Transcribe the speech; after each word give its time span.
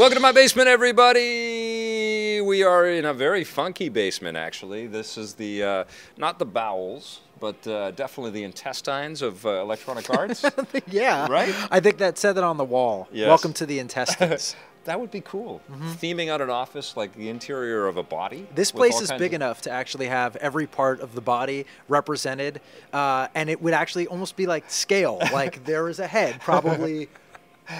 Welcome 0.00 0.16
to 0.16 0.22
my 0.22 0.32
basement, 0.32 0.66
everybody. 0.66 2.40
We 2.40 2.62
are 2.62 2.86
in 2.88 3.04
a 3.04 3.12
very 3.12 3.44
funky 3.44 3.90
basement, 3.90 4.34
actually. 4.34 4.86
This 4.86 5.18
is 5.18 5.34
the 5.34 5.62
uh, 5.62 5.84
not 6.16 6.38
the 6.38 6.46
bowels, 6.46 7.20
but 7.38 7.66
uh, 7.66 7.90
definitely 7.90 8.30
the 8.30 8.44
intestines 8.44 9.20
of 9.20 9.44
uh, 9.44 9.60
Electronic 9.60 10.08
Arts. 10.18 10.42
yeah. 10.90 11.26
Right? 11.30 11.54
I 11.70 11.80
think 11.80 11.98
that 11.98 12.16
said 12.16 12.38
it 12.38 12.42
on 12.42 12.56
the 12.56 12.64
wall. 12.64 13.08
Yes. 13.12 13.28
Welcome 13.28 13.52
to 13.52 13.66
the 13.66 13.78
intestines. 13.78 14.56
that 14.84 14.98
would 14.98 15.10
be 15.10 15.20
cool. 15.20 15.60
Theming 15.70 16.30
out 16.30 16.40
an 16.40 16.48
office 16.48 16.96
like 16.96 17.14
the 17.14 17.28
interior 17.28 17.86
of 17.86 17.98
a 17.98 18.02
body. 18.02 18.48
This 18.54 18.72
place 18.72 19.02
is 19.02 19.12
big 19.12 19.34
enough 19.34 19.60
to 19.62 19.70
actually 19.70 20.06
have 20.06 20.34
every 20.36 20.66
part 20.66 21.02
of 21.02 21.14
the 21.14 21.20
body 21.20 21.66
represented, 21.88 22.62
uh, 22.94 23.28
and 23.34 23.50
it 23.50 23.60
would 23.60 23.74
actually 23.74 24.06
almost 24.06 24.34
be 24.34 24.46
like 24.46 24.70
scale. 24.70 25.18
like 25.30 25.62
there 25.66 25.90
is 25.90 25.98
a 25.98 26.06
head, 26.06 26.40
probably, 26.40 27.10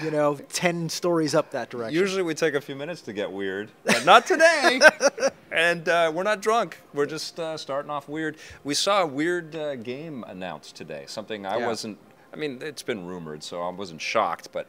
you 0.03 0.11
know, 0.11 0.35
ten 0.53 0.89
stories 0.89 1.35
up 1.35 1.51
that 1.51 1.69
direction. 1.69 1.99
Usually 1.99 2.23
we 2.23 2.33
take 2.33 2.53
a 2.53 2.61
few 2.61 2.75
minutes 2.75 3.01
to 3.03 3.13
get 3.13 3.31
weird, 3.31 3.69
but 3.83 4.05
not 4.05 4.25
today. 4.25 4.79
and 5.51 5.87
uh, 5.89 6.11
we're 6.13 6.23
not 6.23 6.41
drunk. 6.41 6.79
We're 6.93 7.05
just 7.05 7.39
uh, 7.39 7.57
starting 7.57 7.91
off 7.91 8.07
weird. 8.07 8.37
We 8.63 8.73
saw 8.73 9.01
a 9.03 9.07
weird 9.07 9.55
uh, 9.55 9.75
game 9.75 10.23
announced 10.27 10.75
today. 10.75 11.03
Something 11.07 11.45
I 11.45 11.57
Yeah. 11.59 11.67
wasn't. 11.67 11.97
I 12.33 12.37
mean, 12.37 12.59
it's 12.61 12.83
been 12.83 13.05
rumored, 13.05 13.43
so 13.43 13.61
I 13.61 13.69
wasn't 13.69 14.01
shocked. 14.01 14.49
But 14.51 14.67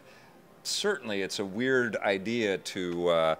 certainly, 0.62 1.22
it's 1.22 1.38
a 1.38 1.44
weird 1.44 1.96
idea 1.96 2.58
to. 2.58 3.08
Uh, 3.08 3.34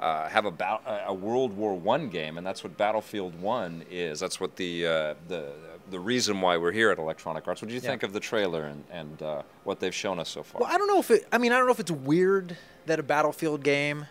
uh, 0.00 0.28
have 0.28 0.44
a, 0.44 0.50
bat- 0.52 0.80
a 1.08 1.12
World 1.12 1.56
War 1.56 1.74
One 1.74 2.08
game, 2.08 2.38
and 2.38 2.46
that's 2.46 2.62
what 2.62 2.76
Battlefield 2.76 3.34
One 3.40 3.82
is. 3.90 4.20
That's 4.20 4.38
what 4.38 4.54
the 4.54 4.86
uh, 4.86 5.14
the 5.26 5.50
the 5.90 6.00
reason 6.00 6.40
why 6.40 6.56
we're 6.56 6.72
here 6.72 6.90
at 6.90 6.98
Electronic 6.98 7.46
Arts. 7.48 7.62
What 7.62 7.68
do 7.68 7.74
you 7.74 7.80
Yeah. 7.80 7.88
think 7.90 8.02
of 8.02 8.12
the 8.12 8.20
trailer 8.20 8.64
and, 8.64 8.84
and 8.90 9.22
uh, 9.22 9.42
what 9.64 9.80
they've 9.80 9.94
shown 9.94 10.18
us 10.18 10.28
so 10.28 10.42
far? 10.42 10.60
Well, 10.60 10.70
I 10.72 10.76
don't 10.78 10.86
know 10.88 10.98
if 11.00 11.10
it. 11.10 11.26
I 11.32 11.38
mean, 11.38 11.52
I 11.52 11.56
don't 11.58 11.66
know 11.66 11.72
if 11.72 11.80
it's 11.80 11.90
weird 11.90 12.56
that 12.86 12.98
a 12.98 13.02
battlefield 13.02 13.62
game 13.62 14.06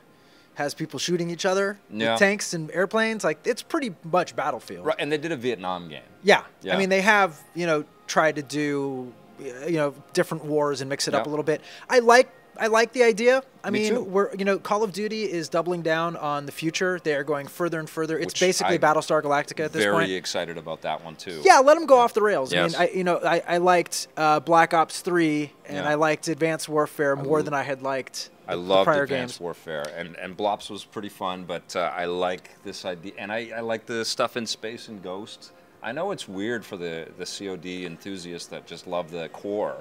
has 0.55 0.73
people 0.73 0.97
shooting 0.99 1.29
each 1.29 1.45
other 1.45 1.77
Yeah. 1.91 2.11
with 2.13 2.19
tanks 2.19 2.53
and 2.53 2.71
airplanes. 2.71 3.23
Like 3.23 3.45
it's 3.45 3.61
pretty 3.61 3.93
much 4.03 4.35
battlefield. 4.35 4.85
right, 4.85 4.95
and 4.99 5.11
they 5.11 5.17
did 5.17 5.31
a 5.31 5.35
Vietnam 5.37 5.87
game. 5.87 6.01
Yeah. 6.23 6.43
Yeah. 6.61 6.75
I 6.75 6.77
mean, 6.79 6.89
they 6.89 7.01
have, 7.01 7.39
you 7.53 7.67
know, 7.67 7.83
tried 8.07 8.35
to 8.37 8.41
do, 8.41 9.13
you 9.39 9.73
know, 9.73 9.93
different 10.13 10.45
wars 10.45 10.81
and 10.81 10.89
mix 10.89 11.07
it 11.07 11.13
up 11.13 11.25
a 11.27 11.29
little 11.29 11.43
bit. 11.43 11.61
I 11.89 11.99
like. 11.99 12.29
I 12.59 12.67
like 12.67 12.93
the 12.93 13.03
idea. 13.03 13.43
I 13.63 13.69
Me 13.69 13.79
mean, 13.81 13.93
too. 13.95 14.03
we're 14.03 14.33
you 14.35 14.45
know, 14.45 14.57
Call 14.59 14.83
of 14.83 14.93
Duty 14.93 15.23
is 15.23 15.49
doubling 15.49 15.81
down 15.81 16.15
on 16.15 16.45
the 16.45 16.51
future. 16.51 16.99
They 17.03 17.13
are 17.15 17.23
going 17.23 17.47
further 17.47 17.79
and 17.79 17.89
further. 17.89 18.17
It's 18.17 18.33
Which 18.33 18.39
basically 18.39 18.75
I- 18.75 18.77
Battlestar 18.77 19.21
Galactica 19.21 19.65
at 19.65 19.73
this 19.73 19.83
Very 19.83 19.93
point. 19.93 20.07
Very 20.07 20.17
excited 20.17 20.57
about 20.57 20.81
that 20.81 21.03
one 21.03 21.15
too. 21.15 21.41
Yeah, 21.43 21.59
let 21.59 21.75
them 21.75 21.85
go 21.85 21.97
off 21.97 22.13
the 22.13 22.21
rails. 22.21 22.53
Yes. 22.53 22.75
I 22.75 22.79
mean, 22.85 22.89
I 22.89 22.97
you 22.97 23.03
know, 23.03 23.19
I, 23.23 23.41
I 23.47 23.57
liked 23.57 24.07
uh, 24.17 24.39
Black 24.39 24.73
Ops 24.73 25.01
Three, 25.01 25.51
and 25.65 25.77
Yeah. 25.77 25.89
I 25.89 25.95
liked 25.95 26.27
Advanced 26.27 26.69
Warfare 26.69 27.15
more 27.15 27.41
than 27.43 27.53
I 27.53 27.63
had 27.63 27.81
liked. 27.81 28.29
I 28.47 28.53
loved 28.53 28.89
Advanced 28.89 29.09
games. 29.09 29.39
Warfare, 29.41 29.85
and 29.95 30.15
and 30.17 30.37
Blops 30.37 30.69
was 30.69 30.85
pretty 30.85 31.09
fun, 31.09 31.43
but 31.43 31.75
uh, 31.75 31.91
I 31.95 32.05
like 32.05 32.51
this 32.63 32.85
idea, 32.85 33.11
and 33.17 33.31
I, 33.31 33.51
I 33.57 33.59
like 33.59 33.85
the 33.85 34.05
stuff 34.05 34.37
in 34.37 34.45
space 34.45 34.87
and 34.87 35.03
Ghost. 35.03 35.51
I 35.83 35.91
know 35.91 36.11
it's 36.11 36.27
weird 36.29 36.63
for 36.65 36.77
the 36.77 37.07
the 37.17 37.25
COD 37.25 37.85
enthusiasts 37.85 38.47
that 38.47 38.65
just 38.65 38.87
love 38.87 39.11
the 39.11 39.27
core, 39.29 39.75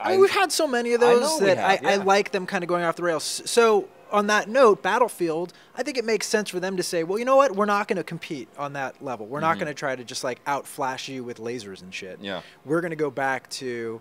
I 0.00 0.12
mean, 0.12 0.20
we've 0.20 0.30
had 0.30 0.52
so 0.52 0.66
many 0.66 0.92
of 0.92 1.00
those 1.00 1.40
we 1.40 1.46
that 1.46 1.58
have, 1.58 1.84
I, 1.84 1.92
I 1.94 1.96
like 1.96 2.32
them 2.32 2.46
kind 2.46 2.62
of 2.62 2.68
going 2.68 2.84
off 2.84 2.96
the 2.96 3.02
rails. 3.02 3.42
So 3.46 3.88
on 4.12 4.26
that 4.28 4.48
note, 4.48 4.82
Battlefield, 4.82 5.52
I 5.76 5.82
think 5.82 5.96
it 5.98 6.04
makes 6.04 6.26
sense 6.26 6.50
for 6.50 6.60
them 6.60 6.76
to 6.76 6.82
say, 6.82 7.02
well, 7.02 7.18
you 7.18 7.24
know 7.24 7.36
what? 7.36 7.56
We're 7.56 7.64
not 7.64 7.88
going 7.88 7.96
to 7.96 8.04
compete 8.04 8.48
on 8.56 8.74
that 8.74 9.02
level. 9.02 9.26
We're 9.26 9.40
not 9.40 9.54
going 9.58 9.66
to 9.68 9.74
try 9.74 9.96
to 9.96 10.04
just 10.04 10.22
like 10.22 10.44
outflash 10.44 11.08
you 11.08 11.24
with 11.24 11.38
lasers 11.38 11.82
and 11.82 11.92
shit. 11.92 12.16
Mm-hmm. 12.16 12.24
Yeah. 12.24 12.42
We're 12.64 12.80
going 12.80 12.90
to 12.90 12.96
go 12.96 13.10
back 13.10 13.48
to 13.50 14.00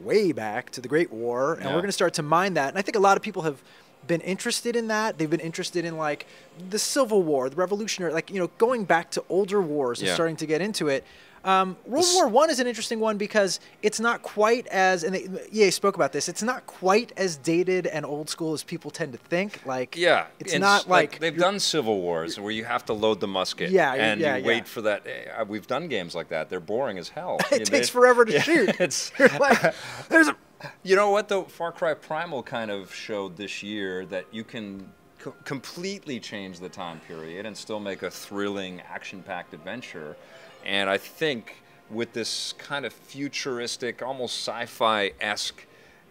way 0.00 0.32
back 0.32 0.70
to 0.70 0.80
the 0.80 0.88
Great 0.88 1.12
War, 1.12 1.54
and 1.54 1.64
Yeah. 1.64 1.68
we're 1.70 1.80
going 1.80 1.86
to 1.88 1.92
start 1.92 2.14
to 2.14 2.22
mine 2.22 2.54
that. 2.54 2.70
And 2.70 2.78
I 2.78 2.82
think 2.82 2.96
a 2.96 3.00
lot 3.00 3.16
of 3.16 3.22
people 3.22 3.42
have 3.42 3.62
been 4.06 4.22
interested 4.22 4.74
in 4.76 4.88
that. 4.88 5.18
They've 5.18 5.28
been 5.28 5.40
interested 5.40 5.84
in 5.84 5.96
like 5.98 6.26
the 6.70 6.78
Civil 6.78 7.22
War, 7.22 7.50
the 7.50 7.56
Revolutionary, 7.56 8.12
like 8.12 8.30
you 8.30 8.38
know, 8.38 8.48
going 8.58 8.84
back 8.84 9.10
to 9.12 9.24
older 9.28 9.60
wars 9.60 10.00
and 10.00 10.08
starting 10.14 10.36
to 10.36 10.46
get 10.46 10.60
into 10.62 10.88
it. 10.88 11.04
Um, 11.44 11.76
World 11.86 12.04
War 12.14 12.28
One 12.28 12.50
is 12.50 12.60
an 12.60 12.66
interesting 12.66 13.00
one 13.00 13.16
because 13.16 13.60
it's 13.82 13.98
not 13.98 14.22
quite 14.22 14.66
as, 14.66 15.04
and 15.04 15.14
they, 15.14 15.26
EA 15.52 15.70
spoke 15.70 15.94
about 15.96 16.12
this. 16.12 16.28
It's 16.28 16.42
not 16.42 16.66
quite 16.66 17.12
as 17.16 17.36
dated 17.36 17.86
and 17.86 18.04
old 18.04 18.28
school 18.28 18.52
as 18.52 18.62
people 18.62 18.90
tend 18.90 19.12
to 19.12 19.18
think. 19.18 19.64
Like, 19.64 19.96
yeah, 19.96 20.26
it's 20.38 20.54
not 20.58 20.82
s- 20.82 20.86
like, 20.88 21.18
they've 21.18 21.36
done 21.36 21.58
Civil 21.58 22.00
Wars 22.00 22.38
where 22.38 22.50
you 22.52 22.64
have 22.64 22.84
to 22.86 22.92
load 22.92 23.20
the 23.20 23.26
musket, 23.28 23.70
Yeah, 23.70 23.94
and 23.94 24.20
yeah, 24.20 24.36
you 24.36 24.42
yeah. 24.42 24.46
wait 24.46 24.68
for 24.68 24.82
that. 24.82 25.06
eh, 25.06 25.42
We've 25.44 25.66
done 25.66 25.88
games 25.88 26.14
like 26.14 26.28
that. 26.28 26.50
They're 26.50 26.60
boring 26.60 26.98
as 26.98 27.08
hell. 27.08 27.38
It 27.50 27.60
You- 27.60 27.64
takes 27.64 27.88
they- 27.88 27.92
forever 27.92 28.24
to 28.26 28.32
yeah, 28.32 28.42
shoot. 28.42 28.76
It's 28.80 29.12
like, 29.40 29.74
There's 30.10 30.28
a, 30.28 30.36
you 30.82 30.94
know 30.94 31.10
what 31.10 31.28
though? 31.28 31.44
Far 31.44 31.72
Cry 31.72 31.94
Primal 31.94 32.42
kind 32.42 32.70
of 32.70 32.94
showed 32.94 33.36
this 33.38 33.62
year 33.62 34.04
that 34.06 34.26
you 34.30 34.44
can 34.44 34.92
co- 35.18 35.34
completely 35.44 36.20
change 36.20 36.60
the 36.60 36.68
time 36.68 37.00
period 37.08 37.46
and 37.46 37.56
still 37.56 37.80
make 37.80 38.02
a 38.02 38.10
thrilling, 38.10 38.82
action-packed 38.82 39.54
adventure. 39.54 40.16
And 40.64 40.88
I 40.90 40.98
think 40.98 41.62
with 41.90 42.12
this 42.12 42.54
kind 42.58 42.84
of 42.86 42.92
futuristic, 42.92 44.02
almost 44.02 44.36
sci-fi-esque 44.46 45.66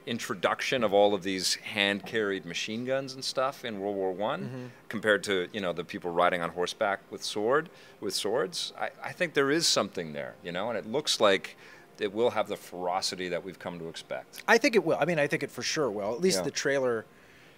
introduction 0.05 0.83
of 0.83 0.93
all 0.93 1.13
of 1.13 1.21
these 1.23 1.55
hand-carried 1.55 2.43
machine 2.45 2.83
guns 2.83 3.13
and 3.13 3.23
stuff 3.23 3.63
in 3.63 3.79
World 3.79 3.95
War 3.95 4.11
One, 4.11 4.39
Mm-hmm. 4.43 4.65
compared 4.87 5.23
to 5.25 5.47
you 5.53 5.61
know 5.61 5.71
the 5.73 5.83
people 5.83 6.09
riding 6.11 6.41
on 6.41 6.49
horseback 6.49 6.99
with 7.11 7.23
sword 7.23 7.69
with 8.01 8.13
swords, 8.15 8.73
I, 8.79 8.89
I 9.03 9.11
think 9.11 9.33
there 9.33 9.51
is 9.51 9.67
something 9.67 10.13
there, 10.13 10.35
you 10.43 10.51
know, 10.51 10.69
and 10.69 10.77
it 10.77 10.85
looks 10.87 11.19
like 11.19 11.57
it 11.99 12.11
will 12.13 12.31
have 12.31 12.47
the 12.47 12.55
ferocity 12.55 13.27
that 13.29 13.43
we've 13.43 13.59
come 13.59 13.77
to 13.79 13.87
expect. 13.89 14.41
I 14.47 14.57
think 14.57 14.75
it 14.75 14.83
will. 14.83 14.97
I 14.99 15.05
mean, 15.05 15.19
I 15.19 15.27
think 15.27 15.43
it 15.43 15.51
for 15.51 15.61
sure 15.61 15.91
will. 15.91 16.13
At 16.13 16.21
least 16.21 16.39
Yeah. 16.39 16.43
the 16.45 16.51
trailer, 16.51 17.05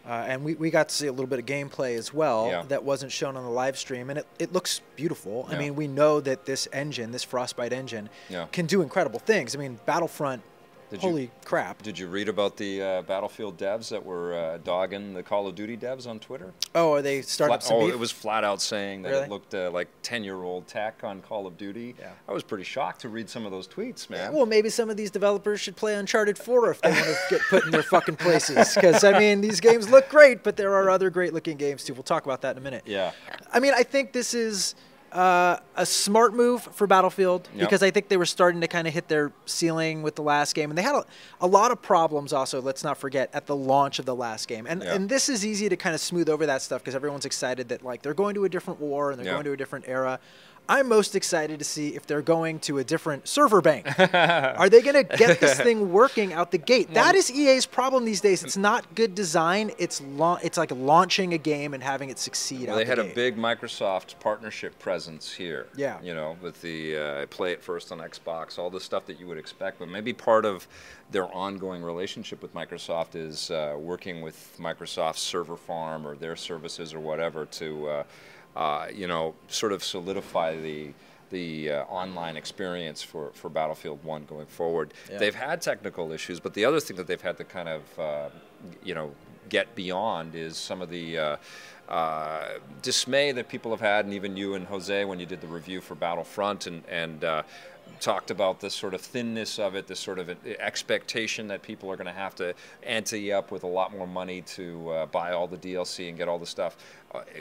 uh, 0.08 0.26
and 0.28 0.44
we, 0.44 0.56
we 0.56 0.70
got 0.70 0.90
to 0.90 0.96
see 0.96 1.08
a 1.08 1.12
little 1.12 1.28
bit 1.28 1.40
of 1.40 1.46
gameplay 1.46 1.96
as 1.98 2.14
well 2.14 2.48
Yeah. 2.50 2.64
that 2.70 2.84
wasn't 2.84 3.12
shown 3.12 3.38
on 3.38 3.44
the 3.44 3.50
live 3.50 3.78
stream, 3.78 4.10
and 4.10 4.20
it, 4.20 4.28
it 4.40 4.52
looks 4.54 4.82
beautiful. 4.96 5.48
I 5.50 5.58
mean, 5.58 5.76
we 5.76 5.88
know 5.88 6.20
that 6.22 6.46
this 6.46 6.68
engine, 6.74 7.12
this 7.12 7.24
Frostbite 7.24 7.74
engine, 7.74 8.10
Yeah. 8.30 8.48
can 8.52 8.66
do 8.66 8.82
incredible 8.82 9.20
things. 9.20 9.56
I 9.56 9.60
mean, 9.60 9.80
Battlefront, 9.86 10.42
Did 10.92 11.02
you- 11.04 11.10
holy 11.10 11.32
crap. 11.46 11.82
Did 11.82 11.98
you 11.98 12.08
read 12.08 12.30
about 12.30 12.58
the 12.58 12.82
uh, 12.82 13.02
Battlefield 13.02 13.58
devs 13.58 13.90
that 13.90 14.06
were 14.06 14.34
uh, 14.36 14.58
dogging 14.60 15.14
the 15.14 15.24
Call 15.24 15.48
of 15.48 15.56
Duty 15.56 15.76
devs 15.78 16.06
on 16.06 16.20
Twitter? 16.20 16.54
Oh, 16.76 16.94
are 16.94 17.02
they 17.02 17.22
starting 17.22 17.58
Flat- 17.60 17.72
oh, 17.74 17.86
beef? 17.86 17.94
it 17.94 17.98
was 17.98 18.12
flat 18.12 18.44
out 18.44 18.62
saying 18.62 19.02
that 19.04 19.10
Really? 19.10 19.24
it 19.24 19.30
looked 19.30 19.54
uh, 19.56 19.72
like 19.72 19.88
10 20.04 20.24
year 20.24 20.44
old 20.44 20.68
tech 20.68 21.04
on 21.04 21.22
Call 21.22 21.48
of 21.48 21.58
Duty. 21.58 21.96
Yeah. 22.00 22.12
I 22.28 22.34
was 22.34 22.44
pretty 22.44 22.64
shocked 22.66 23.02
to 23.02 23.10
read 23.10 23.30
some 23.30 23.46
of 23.46 23.52
those 23.52 23.68
tweets, 23.68 24.10
man. 24.10 24.34
Well, 24.34 24.46
maybe 24.46 24.70
some 24.70 24.90
of 24.90 24.98
these 24.98 25.12
developers 25.12 25.60
should 25.62 25.76
play 25.76 25.96
Uncharted 25.96 26.38
4 26.38 26.72
if 26.72 26.82
they 26.82 26.92
want 26.92 27.04
to 27.06 27.18
get 27.30 27.42
put 27.50 27.64
in 27.66 27.72
their 27.72 27.84
fucking 27.84 28.18
places. 28.18 28.76
Because, 28.76 29.04
I 29.04 29.18
mean, 29.18 29.42
these 29.42 29.60
games 29.60 29.90
look 29.90 30.10
great, 30.10 30.44
but 30.44 30.58
there 30.58 30.74
are 30.76 30.90
other 30.90 31.10
great 31.10 31.34
looking 31.34 31.58
games 31.58 31.84
too. 31.84 31.94
We'll 31.94 32.04
talk 32.04 32.26
about 32.26 32.42
that 32.42 32.52
in 32.52 32.58
a 32.58 32.62
minute. 32.62 32.84
yeah. 32.86 33.12
I 33.54 33.60
mean, 33.60 33.74
I 33.76 33.84
think 33.84 34.12
this 34.14 34.34
is 34.34 34.76
uh, 35.12 35.58
a 35.76 35.86
smart 35.86 36.34
move 36.34 36.62
for 36.62 36.88
Battlefield 36.88 37.50
Yep. 37.54 37.60
because 37.68 37.84
I 37.84 37.92
think 37.92 38.08
they 38.08 38.18
were 38.18 38.26
starting 38.26 38.62
to 38.62 38.68
kind 38.68 38.88
of 38.88 38.94
hit 38.94 39.08
their 39.08 39.32
ceiling 39.46 40.04
with 40.04 40.16
the 40.16 40.22
last 40.24 40.56
game, 40.56 40.70
and 40.72 40.78
they 40.78 40.82
had 40.82 40.96
a, 40.96 41.06
a 41.42 41.48
lot 41.48 41.72
of 41.72 41.82
problems. 41.82 42.32
Also, 42.34 42.62
let's 42.62 42.84
not 42.84 42.98
forget 42.98 43.30
at 43.34 43.46
the 43.46 43.56
launch 43.56 44.00
of 44.00 44.06
the 44.06 44.16
last 44.16 44.48
game, 44.48 44.66
and 44.68 44.82
Yeah. 44.84 44.94
and 44.96 45.10
this 45.10 45.28
is 45.30 45.46
easy 45.46 45.68
to 45.70 45.76
kind 45.76 45.94
of 45.96 46.02
smooth 46.02 46.30
over 46.30 46.46
that 46.46 46.62
stuff 46.62 46.82
because 46.82 46.96
everyone's 46.96 47.26
excited 47.26 47.70
that 47.70 47.84
like 47.84 48.02
they're 48.02 48.14
going 48.14 48.36
to 48.36 48.46
a 48.46 48.50
different 48.50 48.80
war 48.80 49.12
and 49.12 49.20
they're 49.20 49.26
Yeah. 49.26 49.34
going 49.34 49.46
to 49.46 49.52
a 49.54 49.58
different 49.58 49.86
era. 49.88 50.20
I'm 50.72 50.88
most 50.88 51.16
excited 51.18 51.60
to 51.60 51.66
see 51.66 51.90
if 51.98 52.08
they're 52.08 52.22
going 52.22 52.60
to 52.62 52.78
a 52.78 52.84
different 52.86 53.28
server 53.28 53.60
bank. 53.60 53.86
Are 54.14 54.70
they 54.70 54.82
going 54.82 55.06
to 55.06 55.18
get 55.18 55.42
this 55.42 55.60
thing 55.68 55.92
working 55.92 56.32
out 56.32 56.52
the 56.52 56.58
gate? 56.58 56.94
That 56.94 57.14
is 57.14 57.30
EA's 57.30 57.66
problem 57.66 58.06
these 58.06 58.22
days. 58.22 58.42
It's 58.42 58.56
not 58.56 58.96
good 58.96 59.14
design. 59.14 59.72
It's 59.78 60.00
la- 60.00 60.40
It's 60.42 60.58
like 60.58 60.72
launching 60.72 61.34
a 61.34 61.38
game 61.38 61.74
and 61.74 61.84
having 61.84 62.10
it 62.10 62.18
succeed. 62.20 62.68
Well, 62.68 62.76
out 62.76 62.78
they 62.78 62.84
the 62.86 62.90
had 62.90 63.00
a 63.00 63.14
big 63.14 63.36
Microsoft 63.36 64.18
partnership 64.22 64.80
presence 64.80 65.34
here. 65.34 65.68
Yeah. 65.76 66.00
You 66.02 66.14
know, 66.14 66.38
with 66.42 66.62
the 66.62 66.96
uh, 66.96 67.26
play 67.26 67.52
it 67.52 67.62
first 67.62 67.92
on 67.92 67.98
Xbox, 67.98 68.58
all 68.58 68.70
the 68.70 68.80
stuff 68.80 69.06
that 69.08 69.20
you 69.20 69.28
would 69.28 69.38
expect. 69.38 69.78
But 69.78 69.90
maybe 69.90 70.14
part 70.14 70.46
of 70.46 70.70
their 71.12 71.26
ongoing 71.36 71.84
relationship 71.84 72.42
with 72.42 72.54
Microsoft 72.54 73.16
is 73.16 73.52
uh, 73.52 73.76
working 73.78 74.22
with 74.22 74.56
Microsoft's 74.58 75.20
server 75.20 75.58
farm 75.58 76.08
or 76.08 76.16
their 76.16 76.38
services 76.38 76.94
or 76.94 77.02
whatever 77.02 77.46
to, 77.48 77.90
uh, 77.90 78.04
uh, 78.56 78.88
you 78.94 79.08
know, 79.08 79.34
sort 79.48 79.72
of 79.72 79.84
solidify 79.84 80.60
the 80.60 80.94
the 81.32 81.72
uh, 81.72 81.84
online 81.84 82.36
experience 82.36 83.02
for, 83.02 83.32
for 83.34 83.50
Battlefield 83.50 84.04
1 84.04 84.26
going 84.26 84.48
forward. 84.48 84.94
Yeah. 85.10 85.18
They've 85.18 85.34
had 85.34 85.62
technical 85.62 86.12
issues, 86.12 86.42
but 86.42 86.54
the 86.54 86.66
other 86.66 86.82
thing 86.82 86.98
that 86.98 87.08
they've 87.08 87.22
had 87.22 87.38
to 87.38 87.46
kind 87.46 87.70
of, 87.70 88.00
uh, 88.00 88.30
you 88.84 88.94
know, 88.94 89.12
get 89.48 89.74
beyond 89.74 90.36
is 90.36 90.58
some 90.58 90.82
of 90.82 90.90
the 90.90 91.18
uh, 91.18 91.38
uh, 91.90 92.60
dismay 92.82 93.32
that 93.32 93.50
people 93.50 93.72
have 93.72 93.82
had, 93.82 94.06
and 94.06 94.14
even 94.14 94.38
you 94.38 94.56
and 94.56 94.66
Jose 94.68 95.06
when 95.06 95.20
you 95.20 95.26
did 95.26 95.42
the 95.42 95.48
review 95.48 95.82
for 95.82 95.96
Battlefront, 95.96 96.68
and 96.68 96.84
and 96.90 97.24
uh, 97.24 97.44
talked 98.00 98.32
about 98.32 98.60
the 98.60 98.70
sort 98.70 98.94
of 98.94 99.02
thinness 99.02 99.60
of 99.60 99.76
it, 99.76 99.88
the 99.88 99.96
sort 99.96 100.20
of 100.20 100.30
expectation 100.60 101.48
that 101.50 101.62
people 101.62 101.92
are 101.92 101.98
going 101.98 102.08
to 102.08 102.14
have 102.14 102.34
to 102.36 102.54
ante 102.84 103.32
up 103.32 103.52
with 103.52 103.64
a 103.64 103.68
lot 103.68 103.92
more 103.92 104.08
money 104.08 104.42
to 104.42 104.90
uh, 104.90 105.06
buy 105.08 105.34
all 105.34 105.48
the 105.48 105.58
DLC 105.58 106.08
and 106.08 106.18
get 106.18 106.28
all 106.28 106.40
the 106.40 106.46
stuff. 106.46 106.78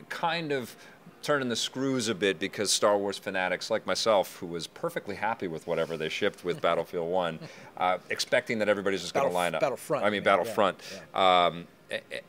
Kind 0.08 0.52
of 0.52 0.74
turning 1.22 1.48
the 1.48 1.56
screws 1.56 2.08
a 2.08 2.14
bit 2.14 2.38
because 2.38 2.72
Star 2.72 2.96
Wars 2.96 3.18
fanatics 3.18 3.70
like 3.70 3.86
myself, 3.86 4.36
who 4.36 4.46
was 4.46 4.66
perfectly 4.66 5.14
happy 5.14 5.48
with 5.48 5.66
whatever 5.66 5.96
they 5.96 6.08
shipped 6.08 6.44
with 6.44 6.60
Battlefield 6.62 7.08
One, 7.10 7.38
uh, 7.76 7.98
expecting 8.08 8.58
that 8.60 8.68
everybody's 8.68 9.02
just 9.02 9.14
going 9.14 9.28
to 9.28 9.32
line 9.34 9.54
up. 9.54 9.60
Battlefront, 9.60 10.02
I 10.04 10.06
mean 10.06 10.12
mean, 10.12 10.22
yeah, 10.22 10.36
Battlefront. 10.36 10.78
Um, 11.14 11.66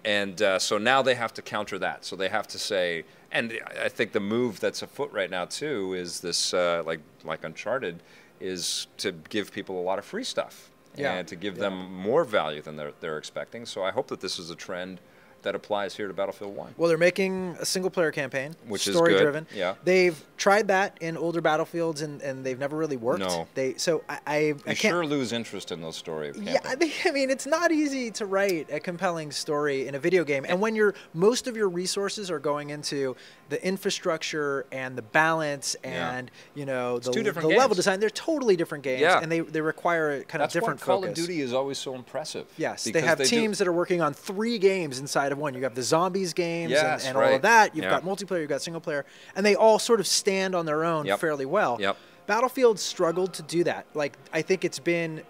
and 0.03 0.41
uh, 0.41 0.59
so 0.59 0.77
now 0.77 1.01
they 1.01 1.15
have 1.15 1.33
to 1.35 1.41
counter 1.41 1.77
that. 1.79 2.03
So 2.03 2.15
they 2.15 2.29
have 2.29 2.47
to 2.49 2.59
say, 2.59 3.05
and 3.31 3.53
I 3.79 3.89
think 3.89 4.11
the 4.11 4.19
move 4.19 4.59
that's 4.59 4.81
afoot 4.81 5.11
right 5.11 5.29
now 5.29 5.45
too 5.45 5.93
is 5.93 6.19
this, 6.19 6.53
uh, 6.53 6.83
like 6.85 6.99
like 7.23 7.43
Uncharted, 7.43 8.01
is 8.39 8.87
to 8.97 9.11
give 9.29 9.51
people 9.51 9.79
a 9.79 9.83
lot 9.83 9.99
of 9.99 10.05
free 10.05 10.23
stuff 10.23 10.69
Yeah. 10.97 11.13
and 11.13 11.27
to 11.27 11.35
give 11.35 11.55
Yeah. 11.57 11.69
them 11.69 11.93
more 11.93 12.23
value 12.23 12.61
than 12.61 12.75
they're 12.75 12.93
they're 12.99 13.17
expecting. 13.19 13.65
So 13.65 13.83
I 13.83 13.91
hope 13.91 14.07
that 14.07 14.19
this 14.19 14.37
is 14.39 14.49
a 14.49 14.55
trend 14.55 14.99
that 15.43 15.55
applies 15.55 15.95
here 15.95 16.07
to 16.07 16.13
Battlefield 16.13 16.55
One. 16.55 16.73
Well, 16.77 16.87
they're 16.89 16.97
making 16.97 17.55
a 17.59 17.65
single 17.65 17.89
player 17.91 18.11
campaign, 18.11 18.55
Which 18.67 18.87
is 18.87 18.95
story 18.95 19.17
driven. 19.17 19.47
yeah. 19.53 19.75
They've 19.83 20.21
tried 20.37 20.67
that 20.69 20.97
in 21.01 21.17
older 21.17 21.41
battlefields 21.41 22.01
and, 22.01 22.21
and 22.21 22.43
they've 22.43 22.57
never 22.59 22.75
really 22.77 22.97
worked. 22.97 23.19
No. 23.21 23.47
They 23.53 23.75
so 23.75 24.03
I 24.09 24.19
I, 24.25 24.35
I 24.35 24.43
You 24.47 24.53
can't 24.65 24.77
sure 24.79 25.05
lose 25.05 25.33
interest 25.33 25.71
in 25.71 25.81
those 25.81 25.95
story 25.95 26.31
Yeah, 26.35 26.53
I 26.53 26.57
campaigns. 26.75 26.75
think 26.77 26.93
I 27.07 27.11
mean 27.11 27.29
it's 27.29 27.45
not 27.45 27.71
easy 27.71 28.11
to 28.11 28.25
write 28.25 28.67
a 28.71 28.79
compelling 28.79 29.31
story 29.31 29.87
in 29.87 29.95
a 29.95 29.99
video 29.99 30.23
game, 30.23 30.45
and 30.47 30.59
when 30.61 30.75
your 30.75 30.93
most 31.13 31.47
of 31.47 31.55
your 31.57 31.69
resources 31.69 32.29
are 32.31 32.39
going 32.39 32.69
into 32.71 33.15
the 33.49 33.63
infrastructure 33.65 34.65
and 34.71 34.97
the 34.97 35.01
balance 35.01 35.75
Yeah. 35.83 36.11
and 36.17 36.31
you 36.55 36.65
know 36.65 36.99
the, 36.99 37.11
the 37.11 37.47
level 37.47 37.75
design, 37.75 37.99
they're 37.99 38.09
totally 38.09 38.55
different 38.55 38.83
games, 38.83 39.01
Yeah. 39.01 39.19
and 39.21 39.31
they 39.31 39.41
they 39.41 39.61
require 39.61 40.11
a 40.11 40.23
kind 40.23 40.41
That's 40.41 40.55
of 40.55 40.61
different 40.61 40.79
why 40.81 40.85
Call 40.85 41.01
focus. 41.01 41.19
of 41.19 41.25
Duty 41.27 41.41
is 41.41 41.53
always 41.53 41.77
so 41.77 41.93
impressive. 41.95 42.47
Yes, 42.57 42.83
they 42.85 43.01
have 43.01 43.17
do- 43.17 43.25
teams 43.25 43.57
that 43.59 43.67
are 43.67 43.73
working 43.73 44.01
on 44.01 44.13
three 44.13 44.57
games 44.57 44.99
inside 44.99 45.30
of 45.31 45.37
one. 45.37 45.53
You 45.53 45.63
have 45.63 45.75
the 45.75 45.83
zombies 45.83 46.33
games 46.33 46.71
Yes, 46.71 47.01
and, 47.01 47.09
and 47.09 47.17
all 47.17 47.23
right. 47.23 47.35
of 47.35 47.41
that. 47.43 47.75
You've 47.75 47.85
Yeah. 47.85 47.91
got 47.91 48.03
multiplayer, 48.03 48.39
you've 48.41 48.49
got 48.49 48.61
single 48.61 48.81
player, 48.81 49.05
and 49.35 49.45
they 49.45 49.55
all 49.55 49.79
sort 49.79 49.99
of 49.99 50.07
stand 50.07 50.55
on 50.55 50.65
their 50.65 50.83
own 50.83 51.05
Yep. 51.05 51.19
fairly 51.19 51.45
well. 51.45 51.77
Yep. 51.79 51.97
Battlefield 52.27 52.79
struggled 52.79 53.33
to 53.33 53.41
do 53.43 53.63
that. 53.65 53.85
Like 53.93 54.17
I 54.33 54.41
think 54.41 54.63
it's 54.65 54.79
been 54.79 55.23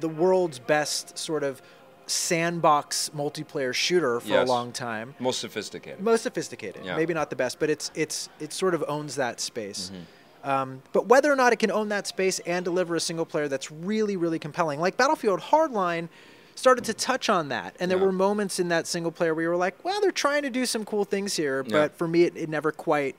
the 0.00 0.08
world's 0.08 0.58
best 0.58 1.16
sort 1.18 1.42
of 1.42 1.60
sandbox 2.06 3.10
multiplayer 3.16 3.74
shooter 3.74 4.20
for 4.20 4.28
Yes. 4.28 4.48
a 4.48 4.52
long 4.52 4.72
time. 4.72 5.14
most 5.18 5.40
sophisticated. 5.40 6.00
Most 6.00 6.22
sophisticated, 6.22 6.84
Yeah. 6.84 6.96
maybe 6.96 7.12
not 7.14 7.30
the 7.30 7.36
best, 7.36 7.58
but 7.58 7.68
it's 7.70 7.90
it's 7.94 8.28
it 8.40 8.52
sort 8.52 8.74
of 8.74 8.84
owns 8.88 9.16
that 9.16 9.40
space. 9.40 9.90
Mm-hmm. 9.92 10.48
Um, 10.48 10.82
but 10.92 11.06
whether 11.06 11.32
or 11.32 11.34
not 11.36 11.52
it 11.52 11.56
can 11.58 11.72
own 11.72 11.88
that 11.88 12.06
space 12.06 12.38
and 12.46 12.64
deliver 12.64 12.94
a 12.94 13.00
single 13.00 13.26
player 13.26 13.48
that's 13.48 13.70
really 13.72 14.16
really 14.16 14.38
compelling, 14.38 14.78
like 14.80 14.96
Battlefield 14.96 15.40
Hardline, 15.40 16.08
started 16.56 16.84
to 16.86 16.94
touch 16.94 17.28
on 17.28 17.48
that, 17.50 17.76
and 17.78 17.88
there 17.90 17.98
Yeah. 17.98 18.04
were 18.06 18.12
moments 18.12 18.58
in 18.58 18.68
that 18.68 18.86
single 18.88 19.12
player 19.12 19.32
where 19.34 19.42
you 19.44 19.48
were 19.50 19.56
like, 19.56 19.84
well, 19.84 20.00
they're 20.00 20.10
trying 20.10 20.42
to 20.42 20.50
do 20.50 20.66
some 20.66 20.84
cool 20.84 21.04
things 21.04 21.36
here, 21.36 21.62
Yeah. 21.66 21.72
but 21.72 21.96
for 21.96 22.08
me, 22.08 22.24
it, 22.24 22.36
it 22.36 22.48
never 22.48 22.72
quite 22.72 23.14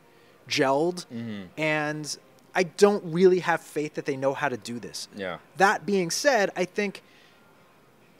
gelled, 0.50 1.06
Mm-hmm. 1.08 1.44
and 1.58 2.18
I 2.56 2.64
don't 2.64 3.04
really 3.06 3.40
have 3.40 3.62
faith 3.62 3.94
that 3.94 4.06
they 4.06 4.18
know 4.18 4.34
how 4.34 4.50
to 4.50 4.58
do 4.58 4.80
this. 4.80 5.08
Yeah. 5.16 5.38
That 5.58 5.86
being 5.86 6.10
said, 6.10 6.50
I 6.56 6.66
think 6.66 7.04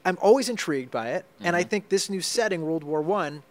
I'm 0.04 0.16
always 0.22 0.48
intrigued 0.48 0.90
by 0.92 1.10
it, 1.10 1.24
and 1.40 1.54
I 1.56 1.60
Mm-hmm. 1.62 1.68
think 1.68 1.88
this 1.90 2.08
new 2.08 2.20
setting, 2.20 2.62
World 2.62 2.84
War 2.84 3.02
One, 3.02 3.42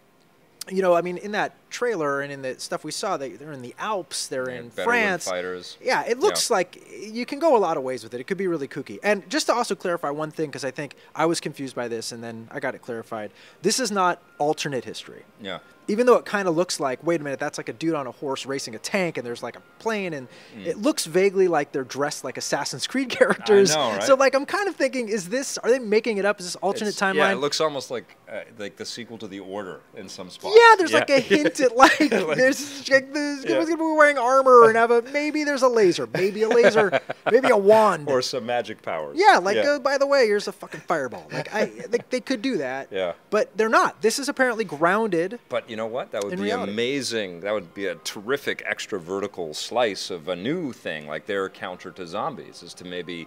you 0.70 0.82
know, 0.82 0.94
I 0.94 1.02
mean, 1.02 1.16
in 1.18 1.32
that 1.32 1.54
trailer 1.70 2.20
and 2.20 2.32
in 2.32 2.42
the 2.42 2.58
stuff 2.58 2.84
we 2.84 2.90
saw, 2.90 3.16
they, 3.16 3.30
they're 3.30 3.52
in 3.52 3.62
the 3.62 3.74
Alps, 3.78 4.26
they're 4.28 4.50
Yeah, 4.50 4.56
in 4.60 4.70
France. 4.70 5.28
fighters. 5.28 5.76
Yeah, 5.82 6.04
it 6.06 6.18
looks 6.18 6.50
like 6.50 6.82
you 7.00 7.24
can 7.26 7.38
go 7.38 7.56
a 7.56 7.58
lot 7.58 7.76
of 7.76 7.82
ways 7.82 8.02
with 8.04 8.14
it. 8.14 8.20
It 8.20 8.24
could 8.26 8.38
be 8.38 8.46
really 8.46 8.68
kooky. 8.68 8.98
And 9.02 9.28
just 9.30 9.46
to 9.46 9.54
also 9.54 9.74
clarify 9.74 10.10
one 10.10 10.30
thing, 10.30 10.46
because 10.50 10.64
I 10.64 10.70
think 10.70 10.94
I 11.14 11.26
was 11.26 11.40
confused 11.40 11.74
by 11.74 11.88
this, 11.88 12.12
and 12.12 12.22
then 12.22 12.48
I 12.50 12.60
got 12.60 12.74
it 12.74 12.82
clarified. 12.82 13.30
This 13.62 13.80
is 13.80 13.90
not 13.90 14.22
alternate 14.38 14.84
history 14.84 15.22
Yeah. 15.40 15.58
Even 15.88 16.06
though 16.06 16.16
it 16.16 16.24
kind 16.24 16.46
of 16.48 16.54
looks 16.56 16.78
like, 16.80 17.04
wait 17.04 17.20
a 17.20 17.24
minute, 17.24 17.40
that's 17.40 17.58
like 17.58 17.68
a 17.68 17.72
dude 17.72 17.94
on 17.94 18.06
a 18.06 18.12
horse 18.12 18.46
racing 18.46 18.74
a 18.74 18.78
tank, 18.78 19.16
and 19.16 19.26
there's 19.26 19.42
like 19.42 19.56
a 19.56 19.62
plane, 19.78 20.12
and 20.12 20.28
it 20.64 20.78
looks 20.78 21.04
vaguely 21.06 21.48
like 21.48 21.72
they're 21.72 21.82
dressed 21.84 22.24
like 22.24 22.36
Assassin's 22.36 22.86
Creed 22.86 23.08
characters. 23.18 23.74
know, 23.74 23.90
right? 23.92 24.02
So 24.02 24.14
like, 24.14 24.34
I'm 24.34 24.46
kind 24.46 24.68
of 24.68 24.76
thinking, 24.76 25.08
is 25.08 25.28
this? 25.28 25.58
Are 25.58 25.70
they 25.70 25.78
making 25.78 26.18
it 26.18 26.24
up? 26.24 26.38
Is 26.40 26.46
this 26.46 26.56
alternate 26.56 26.94
It's- 26.94 27.00
timeline? 27.00 27.16
Yeah, 27.16 27.32
it 27.32 27.36
looks 27.36 27.60
almost 27.60 27.90
like 27.90 28.16
uh, 28.30 28.40
like 28.58 28.76
the 28.76 28.84
sequel 28.84 29.18
to 29.18 29.26
The 29.28 29.40
Order 29.40 29.80
in 29.96 30.08
some 30.08 30.30
spots. 30.30 30.54
Yeah, 30.56 30.74
there's 30.76 30.92
like 30.92 31.10
a 31.10 31.20
hint 31.20 31.58
at 31.60 31.76
like, 31.76 31.98
there's 31.98 32.88
like 32.90 33.12
there's 33.12 33.44
Yeah. 33.44 33.54
gonna 33.64 33.66
be 33.76 33.82
wearing 33.82 34.18
armor 34.18 34.68
and 34.68 34.76
have 34.76 34.90
a 34.90 35.02
maybe 35.02 35.44
there's 35.44 35.62
a 35.62 35.68
laser, 35.68 36.06
maybe 36.12 36.42
a 36.42 36.48
laser, 36.48 37.00
maybe 37.30 37.48
a 37.48 37.56
wand. 37.56 38.08
or 38.08 38.20
some 38.22 38.44
magic 38.46 38.82
powers. 38.82 39.16
yeah, 39.18 39.38
like 39.38 39.56
uh, 39.56 39.78
by 39.78 39.96
the 39.96 40.06
way, 40.06 40.26
here's 40.26 40.48
a 40.48 40.52
fucking 40.52 40.80
fireball. 40.80 41.26
Like 41.32 41.54
I, 41.54 41.64
they, 41.66 41.98
they 42.10 42.20
could 42.20 42.42
do 42.42 42.58
that. 42.58 42.88
Yeah. 42.90 43.12
But 43.30 43.56
they're 43.56 43.68
not. 43.68 44.02
This 44.02 44.18
is 44.18 44.28
apparently 44.28 44.64
grounded. 44.64 45.38
But 45.48 45.68
you 45.70 45.76
know 45.78 45.86
what? 45.86 46.12
That 46.12 46.22
would 46.22 46.34
In 46.34 46.38
be 46.40 46.44
reality. 46.44 46.72
amazing. 46.72 47.40
That 47.40 47.54
would 47.54 47.72
be 47.72 47.86
a 47.86 47.94
terrific 47.96 48.62
extra 48.66 49.00
vertical 49.00 49.54
slice 49.54 50.10
of 50.10 50.28
a 50.28 50.36
new 50.36 50.72
thing, 50.74 51.06
like 51.06 51.24
their 51.24 51.48
counter 51.48 51.90
to 51.92 52.06
zombies, 52.06 52.62
is 52.62 52.74
to 52.74 52.84
maybe, 52.84 53.26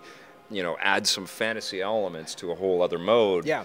you 0.51 0.61
know, 0.61 0.77
add 0.79 1.07
some 1.07 1.25
fantasy 1.25 1.81
elements 1.81 2.35
to 2.35 2.51
a 2.51 2.55
whole 2.55 2.83
other 2.83 2.99
mode. 2.99 3.45
Yeah. 3.45 3.63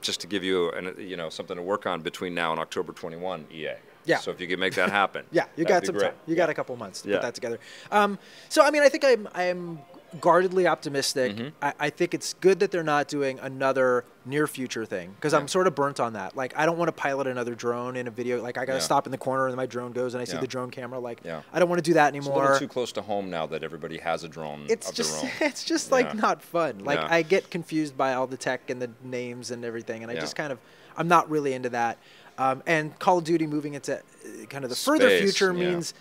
Just 0.00 0.20
to 0.20 0.26
give 0.28 0.42
you, 0.44 0.70
an, 0.72 0.94
you 0.98 1.16
know, 1.16 1.28
something 1.28 1.56
to 1.56 1.62
work 1.62 1.84
on 1.84 2.00
between 2.00 2.32
now 2.34 2.52
and 2.52 2.60
October 2.60 2.92
21, 2.92 3.46
EA. 3.52 3.72
Yeah. 4.04 4.18
So 4.18 4.30
if 4.30 4.40
you 4.40 4.46
could 4.46 4.58
make 4.60 4.74
that 4.74 4.90
happen. 4.90 5.24
Yeah, 5.32 5.44
you 5.56 5.64
got 5.64 5.84
some 5.84 5.96
great. 5.96 6.10
time. 6.12 6.14
You 6.26 6.34
got 6.36 6.48
a 6.48 6.54
couple 6.54 6.74
months 6.76 7.02
to 7.02 7.08
Yeah. 7.10 7.16
put 7.16 7.22
that 7.22 7.34
together. 7.34 7.58
Um, 7.90 8.18
so 8.48 8.62
I 8.64 8.70
mean, 8.70 8.82
I 8.82 8.88
think 8.88 9.04
I'm 9.04 9.28
I'm 9.34 9.80
guardedly 10.20 10.66
optimistic. 10.66 11.36
Mm-hmm. 11.36 11.48
I, 11.62 11.72
I 11.78 11.90
think 11.90 12.14
it's 12.14 12.34
good 12.34 12.60
that 12.60 12.70
they're 12.70 12.82
not 12.82 13.08
doing 13.08 13.38
another 13.40 14.04
near 14.24 14.46
future 14.46 14.84
thing 14.84 15.12
because 15.14 15.32
Yeah. 15.32 15.38
I'm 15.40 15.48
sort 15.48 15.66
of 15.66 15.74
burnt 15.74 16.00
on 16.00 16.14
that. 16.14 16.36
Like 16.36 16.52
I 16.56 16.66
don't 16.66 16.78
want 16.78 16.88
to 16.88 16.92
pilot 16.92 17.26
another 17.26 17.54
drone 17.54 17.96
in 17.96 18.06
a 18.06 18.10
video. 18.10 18.42
Like 18.42 18.56
I 18.58 18.64
got 18.64 18.72
to 18.72 18.78
Yeah. 18.78 18.84
stop 18.84 19.06
in 19.06 19.12
the 19.12 19.18
corner 19.18 19.46
and 19.46 19.56
my 19.56 19.66
drone 19.66 19.92
goes 19.92 20.14
and 20.14 20.20
I 20.20 20.24
see 20.24 20.34
Yeah. 20.34 20.40
the 20.40 20.46
drone 20.46 20.70
camera. 20.70 20.98
Like. 20.98 21.20
I 21.26 21.58
don't 21.58 21.68
want 21.68 21.78
to 21.78 21.82
do 21.90 21.94
that 21.94 22.14
It's 22.14 22.26
a 22.26 22.28
anymore. 22.30 22.42
little 22.44 22.58
too 22.58 22.68
close 22.68 22.92
to 22.92 23.02
home 23.02 23.30
now 23.30 23.46
that 23.46 23.62
everybody 23.62 23.98
has 23.98 24.24
a 24.24 24.28
drone 24.28 24.66
it's 24.68 24.88
of 24.88 24.94
just 24.94 25.20
their 25.22 25.30
own. 25.30 25.36
it's 25.48 25.64
just 25.64 25.92
like 25.92 26.14
not 26.14 26.42
fun. 26.42 26.80
Like. 26.80 26.98
I 26.98 27.22
get 27.22 27.50
confused 27.50 27.96
by 27.96 28.14
all 28.14 28.26
the 28.26 28.36
tech 28.36 28.70
and 28.70 28.80
the 28.80 28.90
names 29.02 29.50
and 29.50 29.64
everything, 29.64 30.02
and 30.02 30.10
I 30.10 30.14
just 30.16 30.36
kind 30.36 30.52
of 30.52 30.58
I'm 30.96 31.08
not 31.08 31.30
really 31.30 31.52
into 31.52 31.68
that. 31.70 31.98
Um, 32.38 32.62
and 32.66 32.96
Call 32.98 33.18
of 33.18 33.24
Duty 33.24 33.46
moving 33.48 33.74
into 33.74 33.96
uh, 33.96 34.00
kind 34.48 34.62
of 34.64 34.70
the 34.70 34.76
further 34.76 35.10
future 35.18 35.52
means 35.52 35.92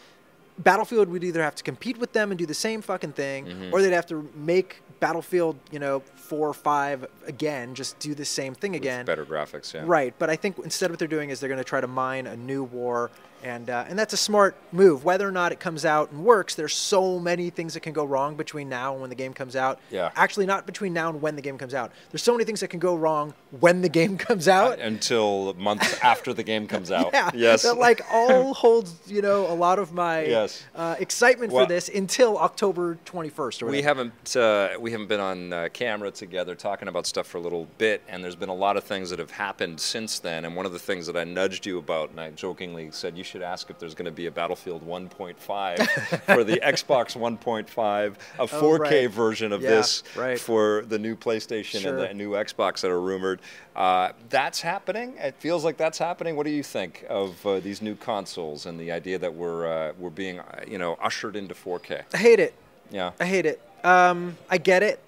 Battlefield 0.59 1.07
would 1.09 1.23
either 1.23 1.41
have 1.43 1.55
to 1.55 1.63
compete 1.63 1.97
with 1.97 2.13
them 2.13 2.31
and 2.31 2.37
do 2.37 2.45
the 2.45 2.53
same 2.53 2.81
fucking 2.81 3.13
thing, 3.13 3.45
Mm-hmm. 3.45 3.73
or 3.73 3.81
they'd 3.81 3.91
have 3.93 4.07
to 4.07 4.27
make 4.35 4.81
Battlefield, 4.99 5.57
you 5.71 5.77
know, 5.79 5.99
four 6.15 6.47
or 6.49 6.53
five 6.53 7.05
again, 7.27 7.75
just 7.75 7.99
do 7.99 8.15
the 8.15 8.25
same 8.25 8.55
thing 8.55 8.75
again. 8.75 9.05
Better 9.05 9.25
graphics, 9.25 9.73
yeah. 9.73 9.83
Right, 9.85 10.13
but 10.17 10.29
I 10.31 10.35
think 10.35 10.57
instead 10.59 10.89
what 10.89 10.97
they're 10.99 11.07
doing 11.07 11.29
is 11.29 11.39
they're 11.39 11.49
going 11.49 11.59
to 11.59 11.63
try 11.63 11.79
to 11.81 11.87
mine 11.87 12.25
a 12.25 12.35
new 12.35 12.63
war, 12.63 13.11
and 13.47 13.69
uh, 13.69 13.85
and 13.87 13.97
that's 13.97 14.13
a 14.13 14.17
smart 14.17 14.55
move. 14.71 15.03
Whether 15.05 15.27
or 15.27 15.31
not 15.31 15.51
it 15.51 15.59
comes 15.59 15.85
out 15.85 16.11
and 16.11 16.23
works, 16.25 16.55
there's 16.55 16.73
so 16.73 17.17
many 17.19 17.49
things 17.49 17.73
that 17.75 17.79
can 17.79 17.93
go 17.93 18.03
wrong 18.03 18.35
between 18.35 18.67
now 18.67 18.91
and 18.91 19.01
when 19.01 19.09
the 19.09 19.15
game 19.15 19.33
comes 19.33 19.55
out. 19.55 19.79
Yeah. 19.89 20.11
Actually, 20.15 20.45
not 20.45 20.65
between 20.65 20.91
now 20.93 21.09
and 21.09 21.21
when 21.21 21.35
the 21.35 21.41
game 21.41 21.57
comes 21.57 21.73
out. 21.73 21.91
There's 22.11 22.23
so 22.23 22.33
many 22.33 22.43
things 22.43 22.59
that 22.59 22.67
can 22.67 22.79
go 22.79 22.95
wrong 22.95 23.33
when 23.59 23.81
the 23.81 23.89
game 23.89 24.17
comes 24.27 24.47
out. 24.47 24.79
Until 24.79 25.53
months 25.53 25.97
after 26.03 26.33
the 26.33 26.43
game 26.43 26.67
comes 26.67 26.91
out. 26.91 27.11
Yeah, 27.13 27.31
Yes. 27.33 27.63
that 27.63 27.77
like 27.77 28.01
all 28.11 28.53
holds 28.65 28.93
you 29.07 29.21
know 29.21 29.47
a 29.47 29.55
lot 29.55 29.79
of 29.79 29.93
my 29.93 30.25
Yes. 30.25 30.63
uh, 30.75 30.95
excitement 30.99 31.51
Well- 31.53 31.65
for 31.65 31.69
this 31.69 31.89
until 31.89 32.37
October 32.37 32.97
21st 33.05 33.61
or 33.61 33.65
We 33.67 33.77
whatever. 33.77 33.87
haven't 33.87 34.35
uh, 34.35 34.79
we 34.79 34.91
haven't 34.91 35.07
been 35.07 35.19
on 35.21 35.53
uh, 35.53 35.69
camera 35.71 36.11
together 36.11 36.55
talking 36.55 36.87
about 36.87 37.05
stuff 37.07 37.27
for 37.27 37.37
a 37.37 37.41
little 37.41 37.67
bit, 37.77 38.01
and 38.09 38.23
there's 38.23 38.35
been 38.35 38.49
a 38.49 38.53
lot 38.55 38.75
of 38.77 38.83
things 38.83 39.09
that 39.11 39.19
have 39.19 39.31
happened 39.31 39.79
since 39.79 40.19
then. 40.19 40.43
And 40.45 40.55
one 40.55 40.65
of 40.65 40.73
the 40.73 40.79
things 40.79 41.07
that 41.07 41.15
I 41.15 41.23
nudged 41.23 41.65
you 41.65 41.77
about, 41.77 42.09
and 42.11 42.19
I 42.19 42.31
jokingly 42.31 42.89
said 42.91 43.17
you 43.17 43.23
should 43.23 43.36
ask 43.41 43.69
if 43.69 43.79
there's 43.79 43.95
going 43.95 44.05
to 44.05 44.11
be 44.11 44.25
a 44.27 44.31
Battlefield 44.31 44.85
1.5 44.87 45.35
for 46.35 46.43
the 46.43 46.57
Xbox 46.59 47.15
1.5, 47.15 48.15
a 48.39 48.47
4K 48.47 48.51
Oh, 48.61 48.77
right. 48.77 49.09
version 49.09 49.51
of 49.51 49.61
Yeah, 49.61 49.69
this 49.69 50.03
right. 50.15 50.39
for 50.39 50.83
the 50.87 50.97
new 50.99 51.15
PlayStation 51.15 51.81
Sure. 51.81 51.97
and 51.97 52.09
the 52.09 52.13
new 52.13 52.31
Xbox 52.31 52.81
that 52.81 52.91
are 52.91 53.01
rumored. 53.01 53.39
Uh, 53.75 54.11
that's 54.29 54.61
happening. 54.61 55.15
It 55.17 55.35
feels 55.39 55.63
like 55.63 55.77
that's 55.77 55.97
happening. 55.97 56.35
What 56.35 56.45
do 56.45 56.51
you 56.51 56.63
think 56.63 57.05
of 57.09 57.45
uh, 57.45 57.59
these 57.59 57.81
new 57.81 57.95
consoles 57.95 58.65
and 58.65 58.79
the 58.79 58.91
idea 58.91 59.17
that 59.19 59.33
we're 59.33 59.67
uh, 59.67 59.93
we're 59.99 60.09
being 60.09 60.39
uh, 60.39 60.63
you 60.67 60.77
know 60.77 60.97
ushered 61.01 61.35
into 61.35 61.53
4K? 61.53 62.03
I 62.13 62.17
hate 62.17 62.39
it. 62.39 62.53
Yeah. 62.91 63.11
I 63.19 63.25
hate 63.25 63.45
it. 63.45 63.61
Um, 63.83 64.37
I 64.49 64.57
get 64.57 64.81
it. 64.83 64.99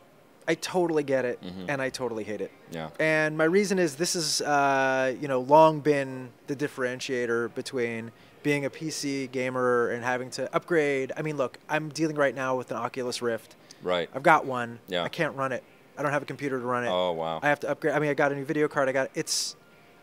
I 0.49 0.55
totally 0.55 1.03
get 1.03 1.25
it, 1.25 1.39
and 1.67 1.79
I 1.79 1.89
totally 1.91 2.23
hate 2.23 2.41
it. 2.41 2.51
Mm-hmm. 2.71 2.73
Yeah. 2.75 2.89
And 2.99 3.37
my 3.37 3.43
reason 3.43 3.77
is 3.77 3.95
this 3.95 4.15
is, 4.15 4.41
uh, 4.41 5.15
you 5.21 5.27
know, 5.27 5.41
long 5.41 5.79
been 5.79 6.31
the 6.47 6.55
differentiator 6.55 7.53
between 7.53 8.11
being 8.41 8.65
a 8.65 8.69
PC 8.71 9.29
gamer 9.31 9.91
and 9.91 10.03
having 10.03 10.31
to 10.31 10.51
upgrade. 10.55 11.11
I 11.15 11.21
mean, 11.21 11.37
look, 11.37 11.59
I'm 11.69 11.89
dealing 11.89 12.15
right 12.15 12.33
now 12.33 12.57
with 12.57 12.71
an 12.71 12.77
Oculus 12.77 13.21
Rift. 13.21 13.57
Right. 13.83 14.09
I've 14.15 14.23
got 14.23 14.47
one. 14.47 14.79
Yeah. 14.87 15.03
I 15.03 15.09
can't 15.09 15.35
run 15.35 15.51
it. 15.51 15.63
I 15.99 16.01
don't 16.01 16.11
have 16.11 16.23
a 16.23 16.25
computer 16.25 16.57
to 16.59 16.65
run 16.65 16.83
it. 16.83 16.89
Oh, 16.89 17.11
wow. 17.11 17.39
I 17.43 17.47
have 17.49 17.59
to 17.59 17.69
upgrade. 17.69 17.93
I 17.93 17.99
mean, 17.99 18.09
I 18.09 18.15
got 18.15 18.31
a 18.31 18.35
new 18.35 18.45
video 18.45 18.67
card. 18.67 18.89
I 18.89 18.91
got 18.91 19.11
it's. 19.13 19.55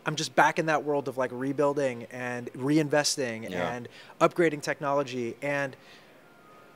I'm 0.05 0.15
just 0.15 0.33
back 0.33 0.59
in 0.59 0.67
that 0.67 0.85
world 0.85 1.09
of 1.09 1.17
like 1.17 1.31
rebuilding 1.33 2.07
and 2.09 2.49
reinvesting 2.53 3.49
Yeah. 3.49 3.73
and 3.73 3.89
upgrading 4.21 4.61
technology. 4.61 5.35
And 5.41 5.75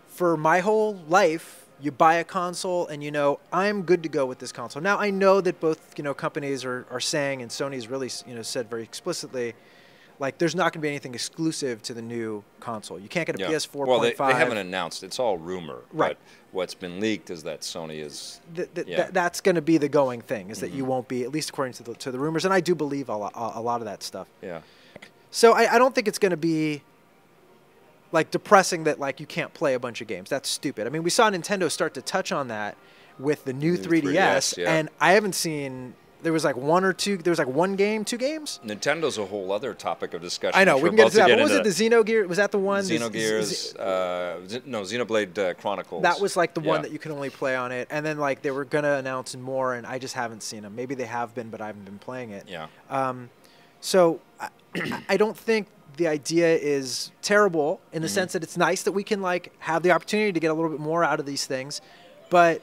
for 0.07 0.35
my 0.35 0.59
whole 0.59 0.95
life, 1.07 1.60
you 1.81 1.91
buy 1.91 2.15
a 2.15 2.23
console 2.23 2.87
and 2.87 3.03
you 3.03 3.11
know 3.11 3.39
I'm 3.51 3.81
good 3.83 4.03
to 4.03 4.09
go 4.09 4.25
with 4.25 4.39
this 4.39 4.51
console. 4.51 4.81
Now 4.81 4.97
I 4.97 5.09
know 5.09 5.41
that 5.41 5.59
both 5.59 5.97
you 5.97 6.03
know 6.03 6.13
companies 6.13 6.63
are, 6.65 6.85
are 6.91 6.99
saying 6.99 7.41
and 7.41 7.49
Sony's 7.51 7.87
really 7.87 8.09
you 8.27 8.35
know 8.35 8.41
said 8.41 8.69
very 8.69 8.83
explicitly, 8.83 9.53
Like, 10.19 10.37
there's 10.37 10.53
not 10.53 10.65
going 10.71 10.81
to 10.81 10.85
be 10.85 10.89
anything 10.89 11.15
exclusive 11.15 11.81
to 11.81 11.95
the 11.95 12.01
new 12.01 12.43
console. 12.59 12.99
You 12.99 13.09
can't 13.09 13.25
get 13.25 13.35
a 13.37 13.39
Yeah. 13.39 13.49
PS4.5. 13.49 13.87
Well, 13.87 13.99
they, 13.99 14.11
they 14.13 14.33
haven't 14.33 14.57
announced. 14.59 15.03
It's 15.03 15.17
all 15.19 15.37
rumor. 15.39 15.79
Right. 15.91 16.09
But 16.09 16.17
what's 16.51 16.75
been 16.75 16.99
leaked 16.99 17.31
is 17.31 17.41
that 17.43 17.61
Sony 17.61 18.03
is. 18.05 18.39
Th- 18.55 18.69
th- 18.75 18.85
Yeah. 18.87 18.97
th- 18.97 19.13
that's 19.13 19.41
going 19.41 19.55
to 19.55 19.63
be 19.63 19.79
the 19.79 19.89
going 19.89 20.21
thing. 20.21 20.51
Is 20.51 20.59
that 20.59 20.67
Mm-hmm. 20.67 20.77
you 20.77 20.85
won't 20.85 21.07
be 21.07 21.23
at 21.23 21.31
least 21.31 21.49
according 21.49 21.73
to 21.73 21.83
the 21.83 21.95
to 21.95 22.11
the 22.11 22.19
rumors, 22.19 22.45
and 22.45 22.53
I 22.53 22.59
do 22.59 22.75
believe 22.75 23.09
a 23.09 23.17
lot, 23.17 23.31
a 23.35 23.61
lot 23.61 23.81
of 23.81 23.85
that 23.85 24.03
stuff. 24.03 24.27
Yeah. 24.43 24.61
So 25.31 25.53
I, 25.53 25.73
I 25.75 25.77
don't 25.79 25.95
think 25.95 26.07
it's 26.07 26.19
going 26.19 26.35
to 26.39 26.43
be 26.55 26.83
like 28.11 28.31
depressing 28.31 28.83
that 28.83 28.99
like 28.99 29.19
you 29.19 29.25
can't 29.25 29.53
play 29.53 29.73
a 29.73 29.79
bunch 29.79 30.01
of 30.01 30.07
games. 30.07 30.29
That's 30.29 30.49
stupid. 30.49 30.87
I 30.87 30.89
mean, 30.89 31.03
we 31.03 31.09
saw 31.09 31.29
Nintendo 31.29 31.69
start 31.71 31.93
to 31.95 32.01
touch 32.01 32.31
on 32.31 32.47
that 32.49 32.77
with 33.19 33.45
the 33.45 33.53
new 33.53 33.73
New 33.73 33.77
3DS, 33.77 34.13
3DS, 34.13 34.57
yeah. 34.57 34.73
and 34.73 34.89
I 34.99 35.13
haven't 35.13 35.35
seen. 35.35 35.95
There 36.23 36.31
was 36.31 36.43
like 36.43 36.55
one 36.55 36.83
or 36.83 36.93
two. 36.93 37.17
There 37.17 37.31
was 37.31 37.39
like 37.39 37.47
one 37.47 37.75
game, 37.75 38.05
two 38.05 38.17
games. 38.17 38.59
Nintendo's 38.63 39.17
a 39.17 39.25
whole 39.25 39.51
other 39.51 39.73
topic 39.73 40.13
of 40.13 40.21
discussion. 40.21 40.53
I 40.59 40.65
know 40.65 40.77
we 40.77 40.89
can 40.89 40.95
get 40.95 41.11
to 41.11 41.17
that. 41.17 41.27
to 41.27 41.35
What 41.35 41.43
was 41.43 41.51
it? 41.51 41.63
The 41.63 41.69
Xenogear? 41.71 42.27
Was 42.27 42.37
that 42.37 42.51
the 42.51 42.59
one? 42.59 42.83
Xenogears, 42.83 43.75
uh, 43.79 44.47
Z- 44.47 44.61
no, 44.67 44.81
Xenoblade 44.81 45.37
uh, 45.39 45.53
Chronicles. 45.55 46.03
that 46.03 46.19
was 46.21 46.37
like 46.37 46.53
the 46.53 46.59
one 46.59 46.83
that 46.83 46.91
you 46.91 46.99
can 46.99 47.11
only 47.11 47.31
play 47.31 47.55
on 47.55 47.71
it, 47.71 47.87
and 47.89 48.05
then 48.05 48.19
like 48.19 48.43
they 48.43 48.51
were 48.51 48.65
gonna 48.65 48.97
announce 48.97 49.35
more, 49.35 49.73
and 49.73 49.87
I 49.87 49.97
just 49.97 50.13
haven't 50.13 50.43
seen 50.43 50.61
them. 50.61 50.75
Maybe 50.75 50.93
they 50.93 51.05
have 51.05 51.33
been, 51.33 51.49
but 51.49 51.59
I 51.59 51.67
haven't 51.67 51.85
been 51.85 51.99
playing 51.99 52.31
it. 52.31 52.47
Yeah. 52.47 52.67
Um, 52.91 53.31
so 53.79 54.19
I, 54.39 54.49
I 55.09 55.17
don't 55.17 55.35
think 55.35 55.67
the 55.97 56.07
idea 56.07 56.55
is 56.57 57.11
terrible 57.21 57.79
in 57.91 58.01
the 58.01 58.07
Mm-hmm. 58.07 58.13
sense 58.15 58.33
that 58.33 58.43
it's 58.43 58.57
nice 58.57 58.83
that 58.83 58.91
we 58.93 59.03
can 59.03 59.21
like 59.21 59.51
have 59.59 59.83
the 59.83 59.91
opportunity 59.91 60.31
to 60.31 60.39
get 60.39 60.51
a 60.51 60.53
little 60.53 60.69
bit 60.69 60.79
more 60.79 61.03
out 61.03 61.19
of 61.19 61.25
these 61.25 61.45
things, 61.45 61.81
but 62.29 62.61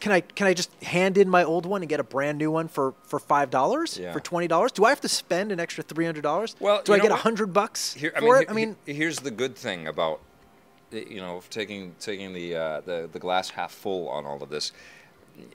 can 0.00 0.10
I 0.10 0.20
can 0.20 0.48
I 0.48 0.54
just 0.54 0.72
hand 0.82 1.16
in 1.16 1.28
my 1.28 1.44
old 1.44 1.64
one 1.64 1.82
and 1.82 1.88
get 1.88 2.00
a 2.00 2.04
brand 2.04 2.36
new 2.38 2.50
one 2.50 2.66
for 2.68 2.94
for 3.04 3.18
five 3.20 3.50
dollars 3.50 3.96
Yeah. 3.98 4.12
for 4.12 4.18
twenty 4.20 4.48
dollars? 4.48 4.72
Do 4.72 4.84
I 4.84 4.88
have 4.88 5.00
to 5.02 5.08
spend 5.08 5.52
an 5.52 5.60
extra 5.60 5.84
three 5.84 6.04
hundred 6.04 6.22
dollars? 6.22 6.56
Well, 6.58 6.82
do 6.84 6.92
I 6.92 6.98
get 6.98 7.12
a 7.12 7.16
hundred 7.16 7.52
bucks 7.52 7.94
Here, 7.94 8.12
for 8.18 8.36
it? 8.38 8.42
he- 8.42 8.48
I 8.48 8.52
mean, 8.52 8.76
here's 8.84 9.20
the 9.20 9.30
good 9.30 9.54
thing 9.54 9.86
about, 9.86 10.20
you 10.90 11.20
know, 11.20 11.42
taking 11.50 11.94
taking 12.00 12.32
the 12.32 12.56
uh, 12.56 12.80
the 12.80 13.08
the 13.12 13.20
glass 13.20 13.50
half 13.50 13.70
full 13.72 14.08
on 14.08 14.26
all 14.26 14.42
of 14.42 14.48
this. 14.50 14.72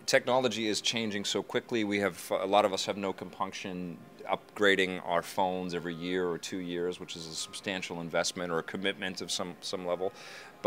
Technology 0.05 0.67
is 0.67 0.81
changing 0.81 1.23
so 1.25 1.43
quickly. 1.43 1.83
We 1.83 1.99
have 1.99 2.31
a 2.31 2.47
lot 2.47 2.65
of 2.65 2.73
us 2.73 2.85
have 2.85 2.97
no 2.97 3.13
compunction 3.13 3.97
upgrading 4.27 5.01
our 5.05 5.21
phones 5.21 5.73
every 5.73 5.95
year 5.95 6.27
or 6.27 6.37
two 6.37 6.57
years, 6.57 6.99
which 6.99 7.15
is 7.15 7.27
a 7.27 7.33
substantial 7.35 8.01
investment 8.01 8.51
or 8.51 8.59
a 8.59 8.63
commitment 8.63 9.21
of 9.21 9.31
some 9.31 9.55
some 9.61 9.85
level. 9.85 10.13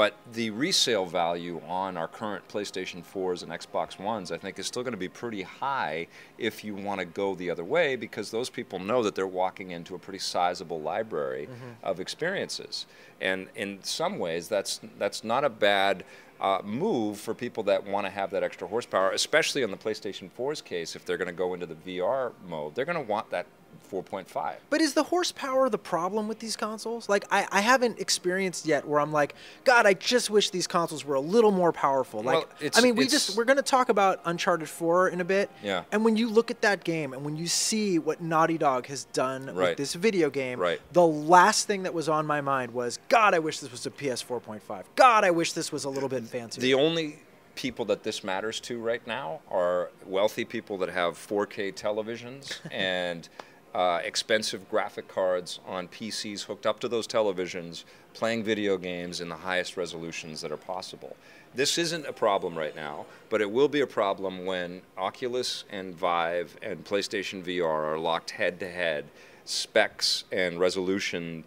But 0.01 0.15
the 0.33 0.49
resale 0.49 1.05
value 1.05 1.61
on 1.69 1.99
our 1.99 2.09
current 2.09 2.49
PlayStation 2.49 3.05
4s 3.05 3.43
and 3.43 3.53
Xbox 3.53 4.01
Ones, 4.01 4.33
I 4.33 4.39
think, 4.39 4.59
is 4.59 4.67
still 4.67 4.83
going 4.83 4.95
to 4.95 4.97
be 4.97 5.11
pretty 5.11 5.43
high 5.43 6.07
if 6.39 6.65
you 6.65 6.75
want 6.75 7.01
to 7.01 7.05
go 7.05 7.35
the 7.35 7.51
other 7.51 7.65
way 7.65 7.97
because 7.97 8.31
those 8.31 8.49
people 8.49 8.79
know 8.79 9.03
that 9.03 9.15
they're 9.15 9.27
walking 9.27 9.73
into 9.73 9.95
a 9.95 9.99
pretty 9.99 10.19
sizable 10.19 10.81
library 10.81 11.51
of 11.83 12.01
experiences. 12.01 12.87
And 13.21 13.49
in 13.55 13.81
some 13.83 14.19
ways, 14.19 14.49
that's 14.49 14.81
that's 14.99 15.23
not 15.23 15.45
a 15.45 15.51
bad 15.51 16.05
uh, 16.41 16.63
move 16.65 17.21
for 17.21 17.35
people 17.35 17.63
that 17.65 17.87
want 17.87 18.07
to 18.07 18.11
have 18.11 18.31
that 18.31 18.43
extra 18.43 18.67
horsepower, 18.67 19.11
especially 19.11 19.63
on 19.63 19.71
the 19.71 19.77
PlayStation 19.77 20.31
4's 20.31 20.63
case. 20.63 20.97
If 20.97 21.05
they're 21.05 21.19
going 21.19 21.29
to 21.29 21.35
go 21.35 21.53
into 21.53 21.67
the 21.67 21.75
VR 21.75 22.33
mode, 22.49 22.75
they're 22.75 22.87
going 22.87 22.97
to 22.97 23.13
want 23.13 23.29
that 23.33 23.45
4.5. 23.91 24.55
But 24.71 24.81
is 24.81 24.95
the 24.95 25.03
horsepower 25.03 25.69
the 25.69 25.79
problem 25.79 26.29
with 26.29 26.39
these 26.39 26.55
consoles? 26.57 27.09
Like, 27.09 27.25
I, 27.31 27.47
I 27.51 27.61
haven't 27.61 27.99
experienced 27.99 28.65
yet 28.67 28.87
where 28.87 29.01
I'm 29.01 29.13
like, 29.13 29.35
God, 29.65 29.85
I 29.87 29.95
just 29.95 30.31
wish 30.31 30.51
these 30.51 30.67
consoles 30.69 31.05
were 31.05 31.17
a 31.17 31.21
little 31.21 31.51
more 31.51 31.73
powerful. 31.73 32.23
Like, 32.23 32.37
Well, 32.37 32.49
it's- 32.61 32.79
I 32.79 32.83
mean, 32.83 32.95
we 32.95 33.07
just 33.09 33.37
we're 33.37 33.45
gonna 33.45 33.63
talk 33.63 33.89
about 33.89 34.21
Uncharted 34.25 34.69
4 34.69 35.09
in 35.09 35.21
a 35.21 35.25
bit. 35.25 35.51
Yeah. 35.63 35.83
And 35.91 36.05
when 36.05 36.17
you 36.17 36.29
look 36.31 36.51
at 36.51 36.61
that 36.63 36.85
game 36.85 37.13
and 37.13 37.25
when 37.25 37.37
you 37.37 37.49
see 37.49 37.99
what 37.99 38.21
Naughty 38.21 38.59
Dog 38.59 38.87
has 38.87 39.05
done 39.07 39.55
with 39.55 39.77
this 39.77 39.95
video 39.95 40.31
game, 40.31 40.61
Right. 40.61 40.81
the 40.93 41.07
last 41.07 41.67
thing 41.67 41.83
that 41.83 41.93
was 41.95 42.09
on 42.09 42.27
my 42.27 42.41
mind 42.41 42.73
was, 42.73 42.99
God, 43.09 43.35
I 43.35 43.41
wish 43.41 43.59
this 43.59 43.73
was 43.73 43.87
a 43.87 43.91
PS4.5. 43.91 44.85
God, 44.95 45.25
I 45.25 45.31
wish 45.33 45.53
this 45.53 45.73
was 45.73 45.85
a 45.85 45.91
little 45.91 46.09
bit 46.09 46.23
fancier. 46.25 46.63
The 46.63 46.75
only 46.75 47.19
people 47.57 47.85
that 47.87 48.05
this 48.05 48.23
matters 48.25 48.61
to 48.61 48.79
right 48.79 49.05
now 49.07 49.41
are 49.51 49.91
wealthy 50.07 50.45
people 50.45 50.79
that 50.79 50.89
have 50.89 51.15
4K 51.19 51.73
televisions 51.73 52.59
and 52.71 53.29
uh, 53.75 54.01
expensive 54.05 54.69
graphic 54.69 55.07
cards 55.09 55.61
on 55.67 55.89
PCs 55.89 56.45
hooked 56.45 56.67
up 56.67 56.81
to 56.81 56.89
those 56.89 57.07
televisions, 57.07 57.85
playing 58.15 58.43
video 58.43 58.77
games 58.77 59.21
in 59.21 59.29
the 59.29 59.37
highest 59.37 59.77
resolutions 59.77 60.41
that 60.41 60.51
are 60.51 60.57
possible. 60.57 61.17
This 61.55 61.79
isn't 61.79 62.07
a 62.07 62.13
problem 62.13 62.57
right 62.57 62.75
now, 62.75 63.07
but 63.29 63.41
it 63.41 63.51
will 63.51 63.69
be 63.69 63.81
a 63.81 63.87
problem 63.87 64.45
when 64.45 64.83
Oculus 64.97 65.65
and 65.71 65.95
Vive 65.95 66.57
and 66.63 66.85
PlayStation 66.85 67.43
VR 67.43 67.93
are 67.93 67.99
locked 67.99 68.31
head 68.31 68.61
to 68.61 68.69
head, 68.69 69.05
specs 69.45 70.25
and 70.31 70.61
resolution 70.61 71.45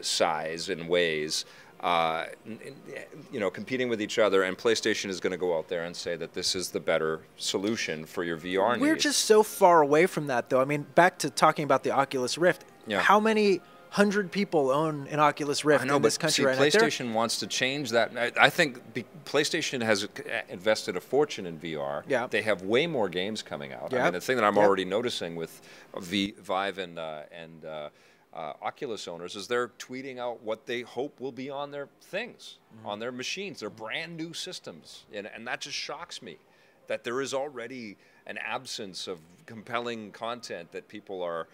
size 0.00 0.68
and 0.68 0.88
ways 0.88 1.44
uh, 1.84 2.24
you 3.30 3.38
know, 3.38 3.50
competing 3.50 3.90
with 3.90 4.00
each 4.00 4.18
other, 4.18 4.42
and 4.44 4.56
PlayStation 4.56 5.10
is 5.10 5.20
going 5.20 5.32
to 5.32 5.36
go 5.36 5.56
out 5.58 5.68
there 5.68 5.84
and 5.84 5.94
say 5.94 6.16
that 6.16 6.32
this 6.32 6.54
is 6.54 6.70
the 6.70 6.80
better 6.80 7.20
solution 7.36 8.06
for 8.06 8.24
your 8.24 8.38
VR 8.38 8.80
We're 8.80 8.92
needs. 8.94 9.02
just 9.02 9.26
so 9.26 9.42
far 9.42 9.82
away 9.82 10.06
from 10.06 10.26
that, 10.28 10.48
though. 10.48 10.62
I 10.62 10.64
mean, 10.64 10.86
back 10.94 11.18
to 11.18 11.28
talking 11.28 11.64
about 11.64 11.82
the 11.84 11.90
Oculus 11.90 12.38
Rift. 12.38 12.64
Yeah. 12.86 13.00
How 13.00 13.20
many 13.20 13.60
hundred 13.90 14.32
people 14.32 14.70
own 14.70 15.06
an 15.08 15.20
Oculus 15.20 15.62
Rift 15.62 15.84
I 15.84 15.86
know, 15.86 15.96
in 15.96 16.02
but 16.02 16.06
this 16.06 16.16
country 16.16 16.42
see, 16.42 16.46
right 16.46 16.58
now? 16.58 16.64
PlayStation 16.80 17.12
wants 17.12 17.38
to 17.40 17.46
change 17.46 17.90
that. 17.90 18.16
I, 18.16 18.32
I 18.46 18.48
think 18.48 18.94
be, 18.94 19.04
PlayStation 19.26 19.82
has 19.82 20.08
invested 20.48 20.96
a 20.96 21.00
fortune 21.02 21.44
in 21.44 21.58
VR. 21.58 22.02
Yeah. 22.08 22.26
They 22.28 22.40
have 22.42 22.62
way 22.62 22.86
more 22.86 23.10
games 23.10 23.42
coming 23.42 23.74
out. 23.74 23.92
I 23.92 23.96
Yeah. 23.98 24.04
mean, 24.04 24.14
the 24.14 24.20
thing 24.22 24.36
that 24.36 24.44
I'm 24.44 24.56
Yeah. 24.56 24.62
already 24.62 24.86
noticing 24.86 25.36
with 25.36 25.60
v, 26.00 26.32
Vive 26.40 26.78
and 26.78 26.98
uh, 26.98 27.20
and 27.30 27.64
uh, 27.66 27.88
uh, 28.34 28.52
Oculus 28.62 29.06
owners 29.08 29.36
is 29.36 29.46
they're 29.46 29.68
tweeting 29.78 30.18
out 30.18 30.42
what 30.42 30.66
they 30.66 30.80
hope 30.82 31.20
will 31.20 31.32
be 31.32 31.50
on 31.50 31.70
their 31.70 31.88
things, 32.00 32.58
Mm-hmm. 32.76 32.86
on 32.86 32.98
their 32.98 33.12
machines. 33.12 33.60
They're 33.60 33.70
brand 33.70 34.16
new 34.16 34.32
systems, 34.34 35.04
and 35.12 35.28
and 35.32 35.46
that 35.46 35.60
just 35.60 35.76
shocks 35.76 36.20
me 36.20 36.38
that 36.88 37.04
there 37.04 37.20
is 37.20 37.32
already 37.32 37.96
an 38.26 38.36
absence 38.38 39.06
of 39.06 39.20
compelling 39.46 40.10
content 40.10 40.72
that 40.72 40.88
people 40.88 41.22
are 41.22 41.46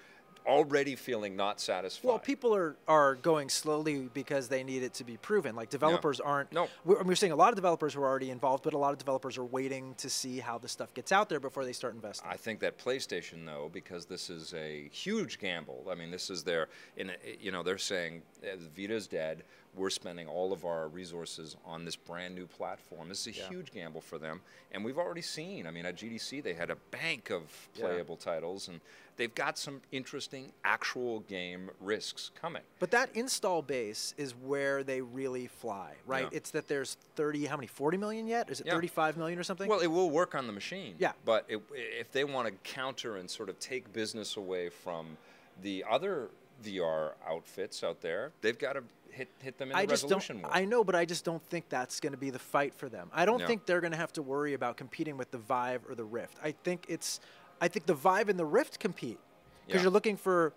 already 0.47 0.97
feeling 0.97 1.37
not 1.37 1.61
satisfied. 1.61 2.07
Well, 2.09 2.19
people 2.19 2.55
are, 2.55 2.77
are 2.89 3.15
going 3.17 3.49
slowly 3.49 4.09
because 4.13 4.49
they 4.49 4.63
need 4.63 4.83
it 4.83 4.95
to 4.95 5.05
be 5.05 5.17
proven. 5.17 5.55
Like 5.55 5.71
developers 5.71 6.21
aren't. 6.21 6.53
No. 6.53 6.69
We're, 6.85 7.03
we're 7.03 7.15
seeing 7.15 7.33
a 7.33 7.37
lot 7.37 7.51
of 7.51 7.57
developers 7.57 7.95
who 7.95 8.03
are 8.03 8.09
already 8.09 8.31
involved, 8.31 8.65
but 8.65 8.75
a 8.75 8.79
lot 8.79 8.93
of 8.93 8.99
developers 8.99 9.39
are 9.39 9.45
waiting 9.45 9.95
to 9.99 10.11
see 10.11 10.39
how 10.39 10.59
the 10.59 10.69
stuff 10.69 10.95
gets 10.95 11.13
out 11.13 11.29
there 11.29 11.41
before 11.41 11.65
they 11.65 11.73
start 11.73 11.95
investing. 11.95 12.29
I 12.31 12.37
think 12.37 12.61
that 12.61 12.79
PlayStation, 12.79 13.45
though, 13.47 13.71
because 13.73 14.07
this 14.07 14.31
is 14.31 14.55
a 14.55 14.89
huge 14.93 15.39
gamble. 15.39 15.87
I 15.91 15.95
mean, 15.95 16.11
this 16.11 16.31
is 16.31 16.43
their, 16.43 16.69
in, 16.97 17.13
you 17.41 17.53
know, 17.53 17.63
they're 17.63 17.79
saying 17.79 18.23
uh, 18.43 18.57
Vita's 18.75 19.07
dead. 19.07 19.45
We're 19.75 19.91
spending 19.91 20.27
all 20.27 20.53
of 20.53 20.65
our 20.65 20.89
resources 20.89 21.57
on 21.65 21.85
this 21.85 21.95
brand 21.95 22.35
new 22.35 22.47
platform. 22.47 23.09
This 23.09 23.27
is 23.27 23.37
a 23.37 23.39
Yeah. 23.41 23.49
huge 23.49 23.71
gamble 23.71 24.01
for 24.01 24.19
them, 24.19 24.43
and 24.73 24.85
we've 24.85 24.99
already 24.99 25.23
seen. 25.23 25.67
I 25.67 25.71
mean, 25.71 25.87
at 25.87 25.95
GDC 25.95 26.41
they 26.41 26.55
had 26.55 26.71
a 26.71 26.77
bank 26.77 27.31
of 27.31 27.69
Yeah. 27.75 27.85
playable 27.87 28.17
titles, 28.17 28.67
and 28.67 28.81
they've 29.17 29.35
got 29.35 29.57
some 29.59 29.81
interesting 29.93 30.53
actual 30.65 31.21
game 31.21 31.71
risks 31.79 32.33
coming. 32.35 32.63
But 32.81 32.91
that 32.91 33.15
install 33.15 33.63
base 33.63 34.13
is 34.17 34.35
where 34.35 34.83
they 34.83 35.01
really 35.03 35.47
fly, 35.47 35.95
right? 36.05 36.25
Yeah. 36.25 36.37
It's 36.37 36.51
that 36.51 36.67
there's 36.67 36.97
30, 37.15 37.47
how 37.47 37.57
many, 37.57 37.69
40 37.69 37.97
million 37.97 38.27
yet? 38.27 38.51
Is 38.51 38.61
it 38.61 38.67
Yeah. 38.67 38.73
35 38.73 39.17
million 39.17 39.39
or 39.39 39.45
something? 39.45 39.69
Well, 39.69 39.81
it 39.81 39.87
will 39.87 40.11
work 40.11 40.35
on 40.35 40.49
the 40.49 40.53
machine. 40.53 40.97
Yeah. 40.99 41.13
But 41.25 41.45
it, 41.49 41.63
if 41.73 42.11
they 42.11 42.25
want 42.25 42.49
to 42.49 42.55
counter 42.69 43.17
and 43.17 43.31
sort 43.31 43.49
of 43.49 43.59
take 43.61 43.93
business 43.93 44.37
away 44.37 44.69
from 44.69 45.17
the 45.63 45.85
other 45.89 46.29
VR 46.63 47.15
outfits 47.25 47.85
out 47.85 48.01
there, 48.01 48.33
they've 48.41 48.59
got 48.59 48.75
to 48.75 48.85
hit 49.13 49.29
hit 49.41 49.59
them 49.59 49.71
in 49.71 49.77
I 49.77 49.85
the 49.87 49.93
just 49.93 50.09
don't. 50.09 50.43
war. 50.43 50.51
I 50.53 50.65
know, 50.65 50.85
but 50.85 50.95
I 50.95 51.05
just 51.05 51.25
don't 51.25 51.43
think 51.47 51.69
that's 51.69 52.01
going 52.01 52.13
to 52.13 52.19
be 52.19 52.31
the 52.31 52.39
fight 52.39 52.75
for 52.75 52.89
them. 52.89 53.11
I 53.13 53.25
don't 53.25 53.45
think 53.47 53.67
they're 53.67 53.81
going 53.81 53.93
to 53.93 53.99
have 53.99 54.13
to 54.15 54.23
worry 54.23 54.55
about 54.55 54.77
competing 54.77 55.17
with 55.17 55.31
the 55.31 55.39
Vive 55.39 55.83
or 55.89 55.95
the 55.95 56.05
Rift. 56.05 56.39
I 56.43 56.53
think 56.53 56.87
it's. 56.89 57.21
I 57.61 57.69
think 57.69 57.87
the 57.87 57.95
Vive 57.95 58.29
and 58.29 58.39
the 58.39 58.45
Rift 58.47 58.79
compete 58.79 59.19
because 59.67 59.81
Yeah. 59.81 59.83
you're 59.85 59.91
looking 59.93 60.17
for, 60.17 60.55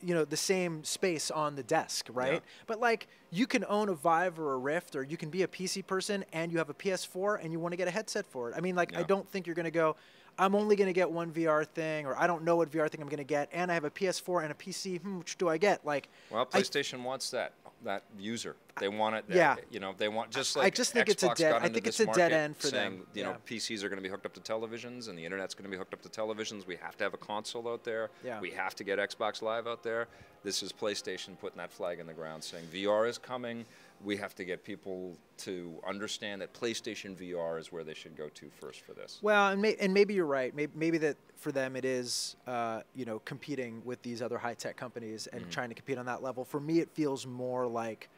you 0.00 0.14
know, 0.14 0.24
the 0.24 0.36
same 0.36 0.84
space 0.84 1.30
on 1.30 1.56
the 1.56 1.64
desk, 1.64 2.06
right? 2.12 2.42
But 2.68 2.78
like, 2.78 3.08
you 3.30 3.46
can 3.48 3.64
own 3.68 3.88
a 3.88 3.94
Vive 3.94 4.38
or 4.38 4.52
a 4.52 4.58
Rift, 4.58 4.94
or 4.94 5.02
you 5.02 5.16
can 5.16 5.30
be 5.30 5.42
a 5.42 5.48
PC 5.48 5.84
person 5.84 6.24
and 6.32 6.52
you 6.52 6.58
have 6.58 6.70
a 6.70 6.74
PS4 6.74 7.42
and 7.42 7.52
you 7.52 7.58
want 7.58 7.72
to 7.72 7.76
get 7.76 7.88
a 7.88 7.90
headset 7.90 8.24
for 8.26 8.50
it. 8.50 8.54
I 8.56 8.60
mean, 8.60 8.76
like, 8.76 8.96
I 8.96 9.02
don't 9.02 9.28
think 9.28 9.46
you're 9.46 9.56
going 9.56 9.64
to 9.64 9.70
go. 9.72 9.96
I'm 10.38 10.54
only 10.56 10.74
going 10.76 10.88
to 10.88 10.92
get 10.92 11.08
one 11.10 11.30
VR 11.32 11.64
thing, 11.64 12.06
or 12.06 12.16
I 12.18 12.26
don't 12.26 12.42
know 12.44 12.56
what 12.56 12.68
VR 12.70 12.88
thing 12.90 13.00
I'm 13.00 13.08
going 13.08 13.18
to 13.18 13.24
get, 13.24 13.48
and 13.52 13.70
I 13.70 13.74
have 13.74 13.84
a 13.84 13.90
PS4 13.90 14.42
and 14.42 14.50
a 14.50 14.54
PC. 14.54 15.00
Hmm, 15.00 15.18
which 15.20 15.38
do 15.38 15.48
I 15.48 15.58
get? 15.58 15.84
Like, 15.86 16.08
well, 16.30 16.48
I- 16.52 16.60
PlayStation 16.60 17.02
wants 17.04 17.30
that 17.30 17.52
that 17.84 18.02
user. 18.18 18.56
They 18.80 18.88
want 18.88 19.14
it. 19.16 19.24
Yeah. 19.28 19.56
You 19.70 19.78
know, 19.80 19.94
they 19.96 20.08
want 20.08 20.30
just 20.30 20.56
like 20.56 20.66
I 20.66 20.70
just 20.70 20.92
think 20.92 21.06
Xbox 21.06 21.10
it's 21.10 21.22
a 21.22 21.34
dead- 21.34 21.54
I 21.62 21.68
think 21.68 21.86
it's 21.86 22.00
a 22.00 22.06
dead 22.06 22.32
end 22.32 22.56
for 22.56 22.66
saying, 22.68 22.98
them. 22.98 23.06
You 23.14 23.24
know, 23.24 23.30
Yeah. 23.30 23.36
PCs 23.56 23.82
are 23.84 23.88
going 23.88 23.98
to 23.98 24.02
be 24.02 24.08
hooked 24.08 24.26
up 24.26 24.32
to 24.34 24.40
televisions, 24.40 25.08
and 25.08 25.16
the 25.18 25.24
internet's 25.24 25.54
going 25.54 25.64
to 25.64 25.70
be 25.70 25.76
hooked 25.76 25.94
up 25.94 26.02
to 26.02 26.08
televisions. 26.08 26.66
We 26.66 26.76
have 26.76 26.96
to 26.98 27.04
have 27.04 27.14
a 27.14 27.18
console 27.18 27.68
out 27.68 27.84
there. 27.84 28.10
Yeah. 28.24 28.40
We 28.40 28.50
have 28.50 28.74
to 28.76 28.84
get 28.84 28.98
Xbox 28.98 29.42
Live 29.42 29.66
out 29.66 29.82
there. 29.82 30.08
This 30.42 30.62
is 30.62 30.72
PlayStation 30.72 31.38
putting 31.40 31.58
that 31.58 31.72
flag 31.72 32.00
in 32.00 32.06
the 32.06 32.12
ground, 32.12 32.42
saying 32.44 32.64
VR 32.72 33.08
is 33.08 33.16
coming. 33.18 33.64
We 34.04 34.16
have 34.16 34.34
to 34.34 34.44
get 34.44 34.62
people 34.62 35.16
to 35.38 35.80
understand 35.86 36.42
that 36.42 36.52
PlayStation 36.52 37.16
VR 37.16 37.58
is 37.58 37.72
where 37.72 37.84
they 37.84 37.94
should 37.94 38.16
go 38.16 38.28
to 38.28 38.50
first 38.60 38.82
for 38.82 38.92
this. 38.92 39.18
Well, 39.22 39.48
and, 39.48 39.62
may, 39.62 39.76
and 39.80 39.92
maybe 39.92 40.14
you're 40.14 40.26
right. 40.26 40.54
Maybe, 40.54 40.72
maybe 40.74 40.98
that 40.98 41.16
for 41.36 41.50
them 41.52 41.74
it 41.74 41.84
is, 41.84 42.36
uh, 42.46 42.82
you 42.94 43.04
know, 43.04 43.20
competing 43.20 43.82
with 43.84 44.02
these 44.02 44.22
other 44.22 44.38
high 44.38 44.54
tech 44.54 44.76
companies 44.76 45.26
and 45.28 45.50
trying 45.50 45.70
to 45.70 45.74
compete 45.74 45.98
on 45.98 46.06
that 46.06 46.22
level. 46.22 46.44
For 46.44 46.60
me, 46.60 46.80
it 46.80 46.90
feels 46.90 47.26
more 47.26 47.66
like 47.66 48.08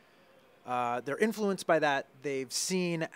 uh, 0.66 1.00
they're 1.04 1.18
influenced 1.18 1.66
by 1.66 1.78
that. 1.78 2.06
They've 2.22 2.52
seen 2.52 3.06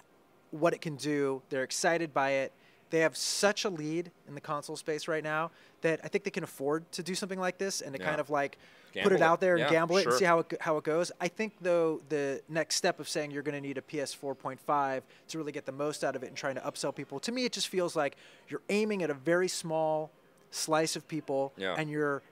what 0.50 0.72
it 0.72 0.80
can 0.80 0.96
do. 0.96 1.42
They're 1.50 1.64
excited 1.64 2.14
by 2.14 2.30
it. 2.30 2.52
They 2.90 3.00
have 3.00 3.16
such 3.16 3.64
a 3.64 3.68
lead 3.70 4.10
in 4.28 4.34
the 4.34 4.40
console 4.40 4.76
space 4.76 5.06
right 5.08 5.22
now 5.24 5.50
that 5.82 6.00
I 6.04 6.08
think 6.08 6.24
they 6.24 6.30
can 6.30 6.44
afford 6.44 6.90
to 6.92 7.02
do 7.02 7.14
something 7.14 7.38
like 7.38 7.56
this 7.58 7.80
and 7.80 7.94
to 7.94 8.00
Yeah. 8.00 8.06
kind 8.08 8.20
of 8.20 8.30
like 8.30 8.58
put 9.02 9.12
it 9.12 9.16
it. 9.16 9.22
out 9.22 9.40
there 9.40 9.52
and 9.54 9.60
Yeah, 9.60 9.70
gamble 9.70 9.96
it 9.98 10.02
sure. 10.02 10.12
and 10.12 10.18
see 10.18 10.24
how 10.24 10.40
it, 10.40 10.54
how 10.60 10.76
it 10.76 10.84
goes. 10.84 11.12
I 11.20 11.28
think 11.28 11.52
though 11.60 12.00
the 12.08 12.42
next 12.48 12.74
step 12.76 12.98
of 12.98 13.08
saying 13.08 13.30
you're 13.30 13.44
going 13.44 13.54
to 13.54 13.60
need 13.60 13.78
a 13.78 13.82
PS 13.82 14.12
4.5 14.14 15.02
to 15.28 15.38
really 15.38 15.52
get 15.52 15.64
the 15.66 15.72
most 15.72 16.02
out 16.02 16.16
of 16.16 16.22
it 16.24 16.26
and 16.26 16.36
trying 16.36 16.56
to 16.56 16.60
upsell 16.62 16.94
people. 16.94 17.20
To 17.20 17.32
me, 17.32 17.44
it 17.44 17.52
just 17.52 17.68
feels 17.68 17.94
like 17.94 18.16
you're 18.48 18.62
aiming 18.68 19.02
at 19.04 19.10
a 19.10 19.14
very 19.14 19.48
small 19.48 20.10
slice 20.50 20.96
of 20.96 21.06
people 21.06 21.52
Yeah. 21.56 21.76
and 21.78 21.88
you're 21.88 22.22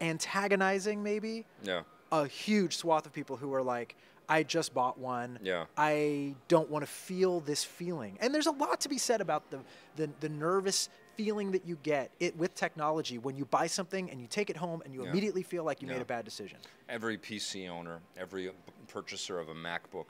antagonizing 0.00 1.02
maybe 1.02 1.44
Yeah. 1.62 1.82
a 2.12 2.26
huge 2.26 2.76
swath 2.76 3.06
of 3.06 3.12
people 3.12 3.36
who 3.36 3.52
are 3.54 3.62
like, 3.62 3.96
I 4.30 4.44
just 4.44 4.72
bought 4.72 4.96
one. 4.96 5.40
Yeah. 5.42 5.64
I 5.76 6.34
don't 6.46 6.70
want 6.70 6.84
to 6.84 6.90
feel 6.90 7.40
this 7.40 7.64
feeling. 7.64 8.16
And 8.20 8.32
there's 8.32 8.46
a 8.46 8.52
lot 8.52 8.80
to 8.82 8.88
be 8.88 8.96
said 8.96 9.20
about 9.20 9.50
the, 9.50 9.58
the, 9.96 10.08
the 10.20 10.28
nervous 10.28 10.88
feeling 11.16 11.50
that 11.50 11.66
you 11.66 11.76
get 11.82 12.12
it 12.20 12.36
with 12.36 12.54
technology 12.54 13.18
when 13.18 13.36
you 13.36 13.44
buy 13.44 13.66
something 13.66 14.08
and 14.08 14.20
you 14.20 14.28
take 14.28 14.48
it 14.48 14.56
home 14.56 14.82
and 14.84 14.94
you 14.94 15.02
Yeah. 15.02 15.10
immediately 15.10 15.42
feel 15.42 15.64
like 15.64 15.82
you 15.82 15.88
made 15.88 16.00
a 16.00 16.04
bad 16.04 16.24
decision. 16.24 16.58
Every 16.88 17.18
PC 17.18 17.68
owner, 17.68 17.98
every 18.16 18.52
purchaser 18.86 19.40
of 19.40 19.48
a 19.48 19.54
MacBook, 19.54 20.06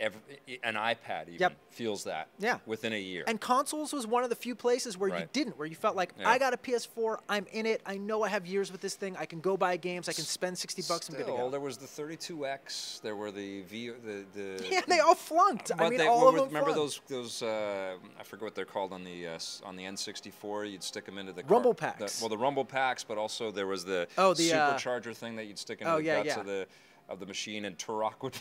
every, 0.00 0.20
an 0.62 0.74
iPad 0.74 1.22
even 1.28 1.40
Yep. 1.40 1.52
feels 1.70 2.04
that 2.04 2.28
Yeah. 2.38 2.58
within 2.66 2.92
a 2.92 3.00
year. 3.00 3.24
And 3.26 3.40
consoles 3.40 3.92
was 3.92 4.06
one 4.06 4.22
of 4.24 4.30
the 4.30 4.36
few 4.36 4.54
places 4.54 4.96
where 4.96 5.10
you 5.18 5.26
didn't, 5.32 5.58
where 5.58 5.66
you 5.66 5.74
felt 5.74 5.96
like 5.96 6.12
Yeah. 6.18 6.28
I 6.28 6.38
got 6.38 6.54
a 6.54 6.56
PS4, 6.56 7.18
I'm 7.28 7.46
in 7.52 7.66
it, 7.66 7.80
I 7.84 7.96
know 7.96 8.22
I 8.22 8.28
have 8.28 8.46
years 8.46 8.70
with 8.72 8.80
this 8.80 8.94
thing, 8.94 9.16
I 9.16 9.26
can 9.26 9.40
go 9.40 9.56
buy 9.56 9.76
games, 9.76 10.08
I 10.08 10.12
can 10.12 10.24
spend 10.24 10.56
sixty 10.58 10.82
bucks, 10.82 11.08
I'm 11.08 11.14
good 11.16 11.26
to 11.26 11.32
Still, 11.32 11.36
go. 11.46 11.50
there 11.50 11.60
was 11.60 11.78
the 11.78 11.86
32X, 11.86 13.00
there 13.02 13.16
were 13.16 13.30
the 13.30 13.62
V, 13.62 13.90
the 13.90 14.24
the. 14.34 14.66
Yeah, 14.70 14.82
they 14.86 15.00
all 15.00 15.14
flunked. 15.14 15.72
I 15.78 15.88
mean, 15.88 15.98
they, 15.98 16.06
all 16.06 16.28
of 16.28 16.34
them. 16.34 16.46
remember 16.46 16.72
flunked. 16.72 17.00
those 17.08 17.40
those 17.40 17.42
uh, 17.42 17.96
I 18.18 18.22
forget 18.22 18.44
what 18.44 18.54
they're 18.54 18.64
called 18.64 18.92
on 18.92 19.04
the 19.04 19.26
uh, 19.28 19.38
on 19.64 19.76
the 19.76 19.84
N64. 19.84 20.70
You'd 20.70 20.82
stick 20.82 21.06
them 21.06 21.18
into 21.18 21.32
the 21.32 21.42
Rumble 21.44 21.74
car- 21.74 21.94
the- 21.98 22.04
packs. 22.04 22.20
well, 22.20 22.28
the 22.28 22.38
rumble 22.38 22.64
packs, 22.64 23.04
but 23.04 23.18
also 23.18 23.50
there 23.50 23.66
was 23.66 23.84
the, 23.84 24.06
Oh, 24.16 24.34
the, 24.34 24.52
uh, 24.52 24.74
supercharger 24.76 25.14
thing 25.16 25.36
that 25.36 25.46
you'd 25.46 25.58
stick 25.58 25.80
into 25.80 25.92
oh, 25.92 25.96
the 25.98 26.04
yeah, 26.04 26.16
guts 26.22 26.26
yeah. 26.28 26.40
of 26.40 26.46
the 26.46 26.66
of 27.08 27.20
the 27.20 27.26
machine, 27.26 27.64
and 27.64 27.76
Turok 27.78 28.22
would. 28.22 28.36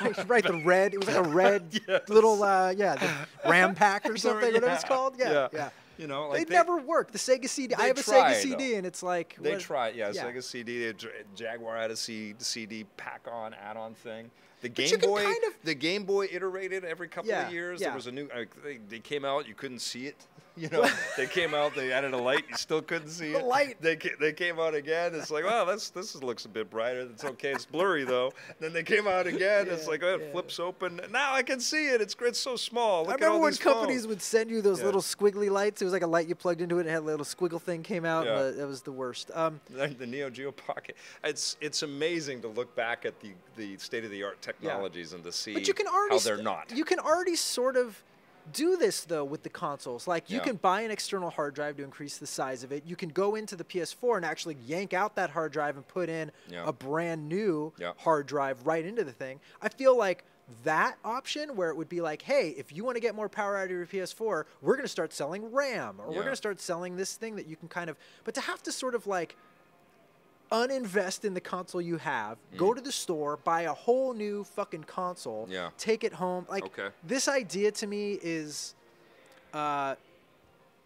right, 0.00 0.28
right, 0.28 0.44
the 0.44 0.62
red. 0.64 0.94
It 0.94 0.98
was 0.98 1.08
like 1.08 1.24
a 1.24 1.28
red 1.28 1.80
little, 2.08 2.42
uh, 2.42 2.70
yeah, 2.76 2.96
the 2.96 3.48
RAM 3.48 3.74
pack 3.74 4.08
or 4.08 4.16
something. 4.18 4.52
Whatever 4.54 4.72
it's 4.74 4.84
called. 4.84 5.14
Yeah, 5.18 5.30
yeah. 5.32 5.48
yeah. 5.52 5.70
You 5.98 6.06
know, 6.06 6.32
they, 6.32 6.38
like 6.40 6.48
they- 6.48 6.54
never 6.54 6.78
work. 6.78 7.10
The 7.10 7.18
Sega 7.18 7.48
CD. 7.48 7.74
I 7.74 7.86
have 7.88 7.98
a 7.98 8.02
Sega 8.02 8.34
CD, 8.36 8.72
though. 8.72 8.78
and 8.78 8.86
it's 8.86 9.02
like 9.02 9.36
They 9.40 9.52
what- 9.52 9.60
tried, 9.60 9.96
yeah, 9.96 10.10
yeah. 10.14 10.24
Sega 10.24 10.42
CD, 10.42 10.92
Jaguar 11.34 11.76
had 11.76 11.90
a 11.90 11.96
CD 11.96 12.84
pack-on, 12.96 13.54
add-on 13.54 13.94
thing. 13.94 14.30
The 14.60 14.68
Game 14.68 14.98
Boy, 14.98 15.22
kind 15.24 15.44
of- 15.46 15.52
the 15.64 15.74
Game 15.74 16.04
Boy 16.04 16.28
iterated 16.32 16.84
every 16.84 17.08
couple 17.08 17.30
Yeah, 17.30 17.46
of 17.46 17.52
years. 17.52 17.80
yeah. 17.80 17.88
There 17.88 17.96
was 17.96 18.06
a 18.08 18.12
new, 18.12 18.28
like, 18.34 18.50
they, 18.62 18.78
they 18.88 18.98
came 18.98 19.24
out, 19.24 19.46
you 19.46 19.54
couldn't 19.54 19.80
see 19.80 20.06
it. 20.06 20.16
You 20.58 20.68
know, 20.72 20.84
they 21.16 21.28
came 21.28 21.54
out, 21.54 21.76
they 21.76 21.92
added 21.92 22.14
a 22.14 22.16
light, 22.16 22.44
you 22.50 22.56
still 22.56 22.82
couldn't 22.82 23.10
see 23.10 23.28
it. 23.28 23.32
The 23.34 23.38
it. 23.38 23.44
light. 23.44 23.76
They 23.80 23.94
they 24.18 24.32
came 24.32 24.58
out 24.58 24.74
again. 24.74 25.14
It's 25.14 25.30
like, 25.30 25.44
well, 25.44 25.64
this 25.66 25.90
this 25.90 26.16
looks 26.16 26.46
a 26.46 26.48
bit 26.48 26.68
brighter. 26.68 27.02
It's 27.02 27.22
okay. 27.24 27.52
It's 27.52 27.64
blurry 27.64 28.02
though. 28.02 28.32
Then 28.58 28.72
they 28.72 28.82
came 28.82 29.06
out 29.06 29.28
again. 29.28 29.68
it's 29.70 29.86
like, 29.86 30.02
oh, 30.02 30.16
it 30.16 30.20
yeah. 30.20 30.32
flips 30.32 30.58
open. 30.58 31.00
Now 31.12 31.32
I 31.32 31.44
can 31.44 31.60
see 31.60 31.90
it. 31.90 32.00
It's 32.00 32.16
it's 32.22 32.40
so 32.40 32.56
small. 32.56 33.02
Look 33.02 33.10
I 33.10 33.12
at 33.12 33.20
remember 33.20 33.34
all 33.36 33.40
when 33.42 33.52
these 33.52 33.60
companies 33.60 33.96
phones. 34.00 34.06
would 34.08 34.20
send 34.22 34.50
you 34.50 34.60
those 34.60 34.80
Yeah. 34.80 34.86
little 34.86 35.00
squiggly 35.00 35.48
lights. 35.48 35.80
It 35.80 35.84
was 35.84 35.92
like 35.94 36.02
a 36.02 36.08
light 36.08 36.26
you 36.26 36.34
plugged 36.34 36.60
into 36.60 36.80
it. 36.80 36.86
It 36.88 36.90
had 36.90 37.02
a 37.02 37.06
little 37.06 37.24
squiggle 37.24 37.62
thing 37.62 37.84
came 37.84 38.04
out. 38.04 38.26
Yeah. 38.26 38.40
And 38.46 38.58
that 38.58 38.66
was 38.66 38.82
the 38.82 38.90
worst. 38.90 39.30
Um, 39.34 39.60
the 39.70 39.86
the 39.86 40.08
Neo 40.08 40.28
Geo 40.28 40.50
Pocket. 40.50 40.96
It's 41.22 41.56
it's 41.60 41.84
amazing 41.84 42.42
to 42.42 42.48
look 42.48 42.74
back 42.74 43.04
at 43.04 43.20
the, 43.20 43.30
the 43.56 43.76
state 43.78 44.04
of 44.04 44.10
the 44.10 44.24
art 44.24 44.42
technologies 44.48 45.12
and 45.12 45.22
to 45.24 45.32
see 45.32 45.54
But 45.54 45.68
you 45.68 45.74
can 45.74 45.86
already 45.86 46.16
how 46.16 46.20
they're 46.20 46.42
not. 46.42 46.72
You 46.74 46.84
can 46.84 46.98
already 46.98 47.36
sort 47.36 47.76
of 47.76 48.02
do 48.52 48.76
this 48.78 49.02
though 49.02 49.24
with 49.24 49.42
the 49.42 49.50
consoles. 49.50 50.06
Like 50.08 50.30
you 50.30 50.38
Yeah. 50.38 50.44
can 50.44 50.56
buy 50.56 50.80
an 50.80 50.90
external 50.90 51.28
hard 51.30 51.54
drive 51.54 51.76
to 51.76 51.84
increase 51.84 52.16
the 52.16 52.26
size 52.26 52.64
of 52.64 52.72
it. 52.72 52.82
You 52.86 52.96
can 52.96 53.10
go 53.10 53.34
into 53.34 53.56
the 53.56 53.64
PS4 53.64 54.16
and 54.16 54.24
actually 54.24 54.56
yank 54.66 54.94
out 54.94 55.14
that 55.16 55.30
hard 55.30 55.52
drive 55.52 55.76
and 55.76 55.86
put 55.86 56.08
in 56.08 56.32
Yeah. 56.48 56.64
a 56.66 56.72
brand 56.72 57.28
new 57.28 57.72
Yeah. 57.76 57.92
hard 57.98 58.26
drive 58.26 58.66
right 58.66 58.84
into 58.84 59.04
the 59.04 59.12
thing. 59.12 59.40
I 59.60 59.68
feel 59.68 59.94
like 59.96 60.24
that 60.64 60.96
option 61.04 61.56
where 61.56 61.68
it 61.68 61.76
would 61.76 61.90
be 61.90 62.00
like, 62.00 62.22
hey, 62.22 62.48
if 62.56 62.72
you 62.74 62.82
want 62.82 62.96
to 62.96 63.00
get 63.00 63.14
more 63.14 63.28
power 63.28 63.58
out 63.58 63.64
of 63.64 63.70
your 63.70 63.84
PS4, 63.84 64.46
we're 64.62 64.76
going 64.76 64.84
to 64.84 64.88
start 64.88 65.12
selling 65.12 65.52
RAM 65.52 66.00
or 66.00 66.06
we're 66.06 66.14
going 66.22 66.28
to 66.28 66.36
start 66.36 66.58
selling 66.58 66.96
this 66.96 67.16
thing 67.16 67.36
that 67.36 67.46
you 67.46 67.54
can 67.56 67.68
kind 67.68 67.90
of 67.90 67.98
but 68.24 68.34
to 68.34 68.40
have 68.40 68.62
to 68.62 68.72
sort 68.72 68.94
of 68.94 69.06
like 69.06 69.36
uninvest 70.50 71.24
in 71.24 71.34
the 71.34 71.40
console 71.40 71.80
you 71.80 71.96
have, 71.98 72.38
go 72.56 72.74
to 72.74 72.80
the 72.80 72.92
store, 72.92 73.36
buy 73.36 73.62
a 73.62 73.72
whole 73.72 74.14
new 74.14 74.44
fucking 74.44 74.84
console, 74.84 75.46
Mm. 75.46 75.52
Yeah. 75.52 75.70
take 75.78 76.04
it 76.04 76.12
home. 76.12 76.46
Like 76.48 76.64
Okay. 76.64 76.88
this 77.02 77.28
idea 77.28 77.70
to 77.72 77.86
me 77.86 78.18
is 78.22 78.74
uh 79.52 79.94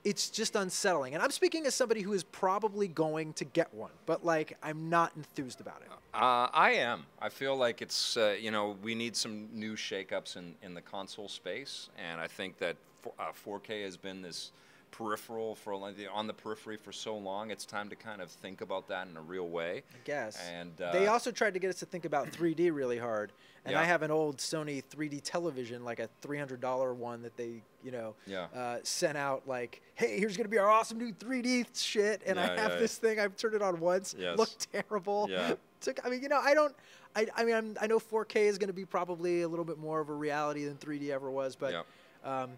it's 0.04 0.30
just 0.30 0.56
unsettling. 0.56 1.14
And 1.14 1.22
I'm 1.22 1.30
speaking 1.30 1.64
as 1.64 1.76
somebody 1.76 2.02
who 2.02 2.12
is 2.12 2.24
probably 2.24 2.88
going 2.88 3.32
to 3.34 3.44
get 3.44 3.72
one, 3.72 3.92
but 4.04 4.24
like 4.24 4.56
I'm 4.62 4.90
not 4.90 5.12
enthused 5.16 5.60
about 5.60 5.80
it. 5.82 5.88
Uh, 6.12 6.48
I 6.52 6.72
am. 6.72 7.06
I 7.20 7.28
feel 7.28 7.56
like 7.56 7.80
it's 7.82 8.16
uh, 8.16 8.36
you 8.38 8.50
know 8.50 8.76
we 8.82 8.94
need 8.96 9.14
some 9.16 9.48
new 9.52 9.76
shakeups 9.76 10.36
in 10.36 10.56
in 10.62 10.74
the 10.74 10.80
console 10.82 11.28
space, 11.28 11.88
and 11.96 12.20
I 12.20 12.26
think 12.26 12.58
that 12.58 12.76
for, 13.00 13.12
uh, 13.18 13.32
4K 13.32 13.84
has 13.84 13.96
been 13.96 14.22
this 14.22 14.50
peripheral 14.92 15.54
for 15.56 15.72
on 15.74 16.26
the 16.26 16.32
periphery 16.32 16.76
for 16.76 16.92
so 16.92 17.16
long. 17.16 17.50
It's 17.50 17.64
time 17.66 17.88
to 17.88 17.96
kind 17.96 18.22
of 18.22 18.30
think 18.30 18.60
about 18.60 18.86
that 18.88 19.08
in 19.08 19.16
a 19.16 19.20
real 19.20 19.48
way. 19.48 19.82
I 19.92 19.96
guess. 20.04 20.38
And 20.54 20.80
uh, 20.80 20.92
they 20.92 21.08
also 21.08 21.32
tried 21.32 21.54
to 21.54 21.58
get 21.60 21.70
us 21.70 21.80
to 21.80 21.86
think 21.86 22.04
about 22.04 22.30
3D 22.30 22.72
really 22.72 22.98
hard. 22.98 23.32
And 23.64 23.72
Yeah. 23.72 23.80
I 23.80 23.84
have 23.84 24.02
an 24.02 24.10
old 24.10 24.36
Sony 24.38 24.82
3D 24.84 25.20
television, 25.24 25.84
like 25.84 25.98
a 25.98 26.08
$300 26.20 26.94
one 26.94 27.22
that 27.22 27.36
they, 27.36 27.62
you 27.82 27.90
know, 27.90 28.14
Yeah. 28.26 28.46
uh, 28.54 28.78
sent 28.82 29.16
out 29.16 29.48
like, 29.48 29.82
hey, 29.94 30.18
here's 30.18 30.36
going 30.36 30.44
to 30.44 30.50
be 30.50 30.58
our 30.58 30.68
awesome 30.68 30.98
new 30.98 31.12
3D 31.12 31.66
shit. 31.74 32.22
And 32.26 32.38
I 32.38 32.46
have 32.56 32.72
yeah, 32.72 32.78
this 32.78 32.96
thing. 32.98 33.18
I've 33.18 33.36
turned 33.36 33.54
it 33.54 33.62
on 33.62 33.80
once. 33.80 34.14
Yes. 34.18 34.36
Looked 34.38 34.70
terrible. 34.72 35.26
Yeah. 35.30 35.54
Took, 35.80 36.04
I 36.06 36.10
mean, 36.10 36.22
you 36.22 36.28
know, 36.28 36.38
I 36.40 36.54
don't, 36.54 36.74
I, 37.16 37.26
I 37.34 37.44
mean, 37.44 37.54
I'm, 37.54 37.76
I 37.80 37.86
know 37.88 37.98
4K 37.98 38.36
is 38.36 38.58
going 38.58 38.68
to 38.68 38.72
be 38.74 38.84
probably 38.84 39.42
a 39.42 39.48
little 39.48 39.64
bit 39.64 39.78
more 39.78 40.00
of 40.00 40.08
a 40.10 40.14
reality 40.14 40.64
than 40.64 40.76
3D 40.76 41.10
ever 41.10 41.30
was, 41.30 41.56
but 41.56 41.72
Yeah. 41.72 42.42
um, 42.42 42.50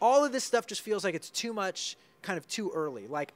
all 0.00 0.24
of 0.24 0.32
this 0.32 0.44
stuff 0.44 0.66
just 0.66 0.80
feels 0.80 1.04
like 1.04 1.14
it's 1.14 1.30
too 1.30 1.52
much, 1.52 1.96
kind 2.22 2.38
of 2.38 2.46
too 2.48 2.70
early. 2.74 3.06
Like, 3.06 3.32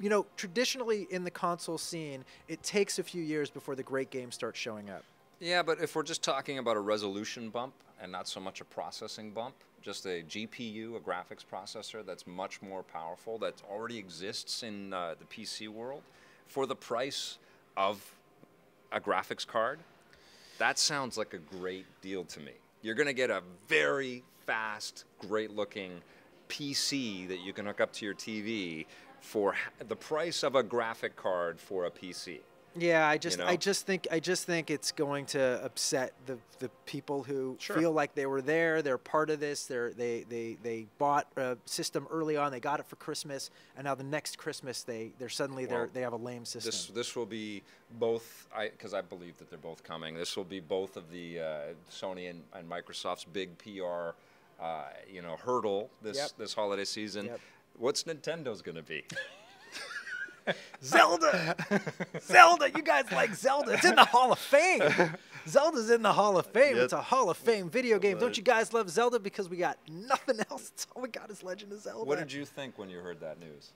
you 0.00 0.08
know, 0.08 0.26
traditionally 0.36 1.06
in 1.10 1.24
the 1.24 1.30
console 1.30 1.78
scene, 1.78 2.24
it 2.48 2.62
takes 2.62 2.98
a 2.98 3.02
few 3.02 3.22
years 3.22 3.50
before 3.50 3.74
the 3.74 3.82
great 3.82 4.10
games 4.10 4.34
start 4.34 4.56
showing 4.56 4.90
up. 4.90 5.04
Yeah, 5.40 5.62
but 5.62 5.80
if 5.80 5.96
we're 5.96 6.02
just 6.02 6.22
talking 6.22 6.58
about 6.58 6.76
a 6.76 6.80
resolution 6.80 7.50
bump 7.50 7.72
and 8.00 8.10
not 8.12 8.28
so 8.28 8.40
much 8.40 8.60
a 8.60 8.64
processing 8.64 9.30
bump, 9.30 9.54
just 9.82 10.04
a 10.04 10.22
GPU, 10.22 10.96
a 10.96 11.00
graphics 11.00 11.44
processor 11.50 12.04
that's 12.04 12.26
much 12.26 12.60
more 12.60 12.82
powerful, 12.82 13.38
that 13.38 13.62
already 13.70 13.98
exists 13.98 14.62
in 14.62 14.92
uh, 14.92 15.14
the 15.18 15.24
PC 15.24 15.68
world, 15.68 16.02
for 16.46 16.66
the 16.66 16.76
price 16.76 17.38
of 17.76 18.14
a 18.92 19.00
graphics 19.00 19.46
card, 19.46 19.80
that 20.58 20.78
sounds 20.78 21.16
like 21.16 21.32
a 21.32 21.38
great 21.38 21.86
deal 22.02 22.24
to 22.24 22.40
me. 22.40 22.52
You're 22.82 22.94
going 22.94 23.06
to 23.06 23.14
get 23.14 23.30
a 23.30 23.42
very 23.68 24.22
fast, 24.46 25.04
great 25.18 25.50
looking 25.54 26.00
PC 26.48 27.28
that 27.28 27.40
you 27.40 27.52
can 27.52 27.66
hook 27.66 27.80
up 27.80 27.92
to 27.94 28.04
your 28.04 28.14
TV 28.14 28.86
for 29.20 29.54
the 29.88 29.96
price 29.96 30.42
of 30.42 30.54
a 30.54 30.62
graphic 30.62 31.16
card 31.16 31.60
for 31.60 31.84
a 31.84 31.90
PC. 31.90 32.40
Yeah, 32.76 33.08
I 33.08 33.18
just, 33.18 33.38
know? 33.38 33.46
I 33.46 33.56
just 33.56 33.84
think, 33.84 34.06
I 34.12 34.20
just 34.20 34.46
think 34.46 34.70
it's 34.70 34.92
going 34.92 35.26
to 35.26 35.64
upset 35.64 36.12
the 36.26 36.38
the 36.60 36.68
people 36.86 37.22
who 37.22 37.56
Sure. 37.58 37.76
feel 37.76 37.92
like 37.92 38.14
they 38.14 38.26
were 38.26 38.42
there, 38.42 38.80
they're 38.80 38.98
part 38.98 39.30
of 39.30 39.40
this, 39.40 39.66
they're 39.66 39.92
they 39.92 40.24
they 40.28 40.56
they 40.62 40.86
bought 40.98 41.26
a 41.36 41.56
system 41.64 42.06
early 42.10 42.36
on, 42.36 42.52
they 42.52 42.60
got 42.60 42.78
it 42.78 42.86
for 42.86 42.96
Christmas, 42.96 43.50
and 43.76 43.86
now 43.86 43.94
the 43.96 44.04
next 44.04 44.38
Christmas 44.38 44.84
they 44.84 45.10
they're 45.18 45.28
suddenly 45.28 45.66
Well, 45.66 45.88
they 45.92 46.02
have 46.02 46.12
a 46.12 46.16
lame 46.16 46.44
system. 46.44 46.70
This 46.70 46.86
this 46.86 47.16
will 47.16 47.26
be 47.26 47.62
both, 47.98 48.48
because 48.70 48.94
I, 48.94 49.00
believe 49.00 49.36
that 49.38 49.50
they're 49.50 49.58
both 49.58 49.82
coming. 49.82 50.14
This 50.14 50.36
will 50.36 50.44
be 50.44 50.60
both 50.60 50.96
of 50.96 51.10
the 51.10 51.40
uh, 51.40 51.44
Sony 51.90 52.30
and, 52.30 52.42
and 52.52 52.70
Microsoft's 52.70 53.24
big 53.24 53.58
PR, 53.58 54.10
uh, 54.60 54.84
you 55.10 55.22
know, 55.22 55.36
hurdle 55.36 55.90
this 56.02 56.16
Yep. 56.16 56.30
this 56.38 56.54
holiday 56.54 56.84
season. 56.84 57.26
Yep. 57.26 57.40
What's 57.78 58.02
Nintendo's 58.04 58.62
going 58.62 58.76
to 58.76 58.82
be? 58.82 59.04
Zelda, 60.82 61.54
Zelda, 62.22 62.70
you 62.74 62.82
guys 62.82 63.04
like 63.12 63.34
Zelda? 63.34 63.72
It's 63.74 63.84
in 63.84 63.94
the 63.94 64.04
Hall 64.04 64.32
of 64.32 64.38
Fame. 64.38 64.82
Zelda's 65.46 65.90
in 65.90 66.02
the 66.02 66.12
Hall 66.12 66.38
of 66.38 66.46
Fame. 66.46 66.76
Yeah. 66.76 66.82
It's 66.84 66.92
a 66.92 67.00
Hall 67.02 67.30
of 67.30 67.36
Fame 67.36 67.68
video 67.70 67.98
game. 67.98 68.18
Don't 68.18 68.36
you 68.36 68.42
guys 68.42 68.72
love 68.72 68.90
Zelda? 68.90 69.18
Because 69.20 69.48
we 69.48 69.58
got 69.58 69.78
nothing 69.88 70.40
else. 70.50 70.70
That's 70.70 70.86
all 70.96 71.02
we 71.02 71.08
got 71.08 71.30
is 71.30 71.42
Legend 71.42 71.72
of 71.72 71.80
Zelda. 71.80 72.04
what 72.04 72.18
did 72.18 72.32
you 72.32 72.44
think 72.44 72.78
when 72.78 72.88
you 72.88 72.98
heard 72.98 73.20
that 73.20 73.38
news? 73.38 73.70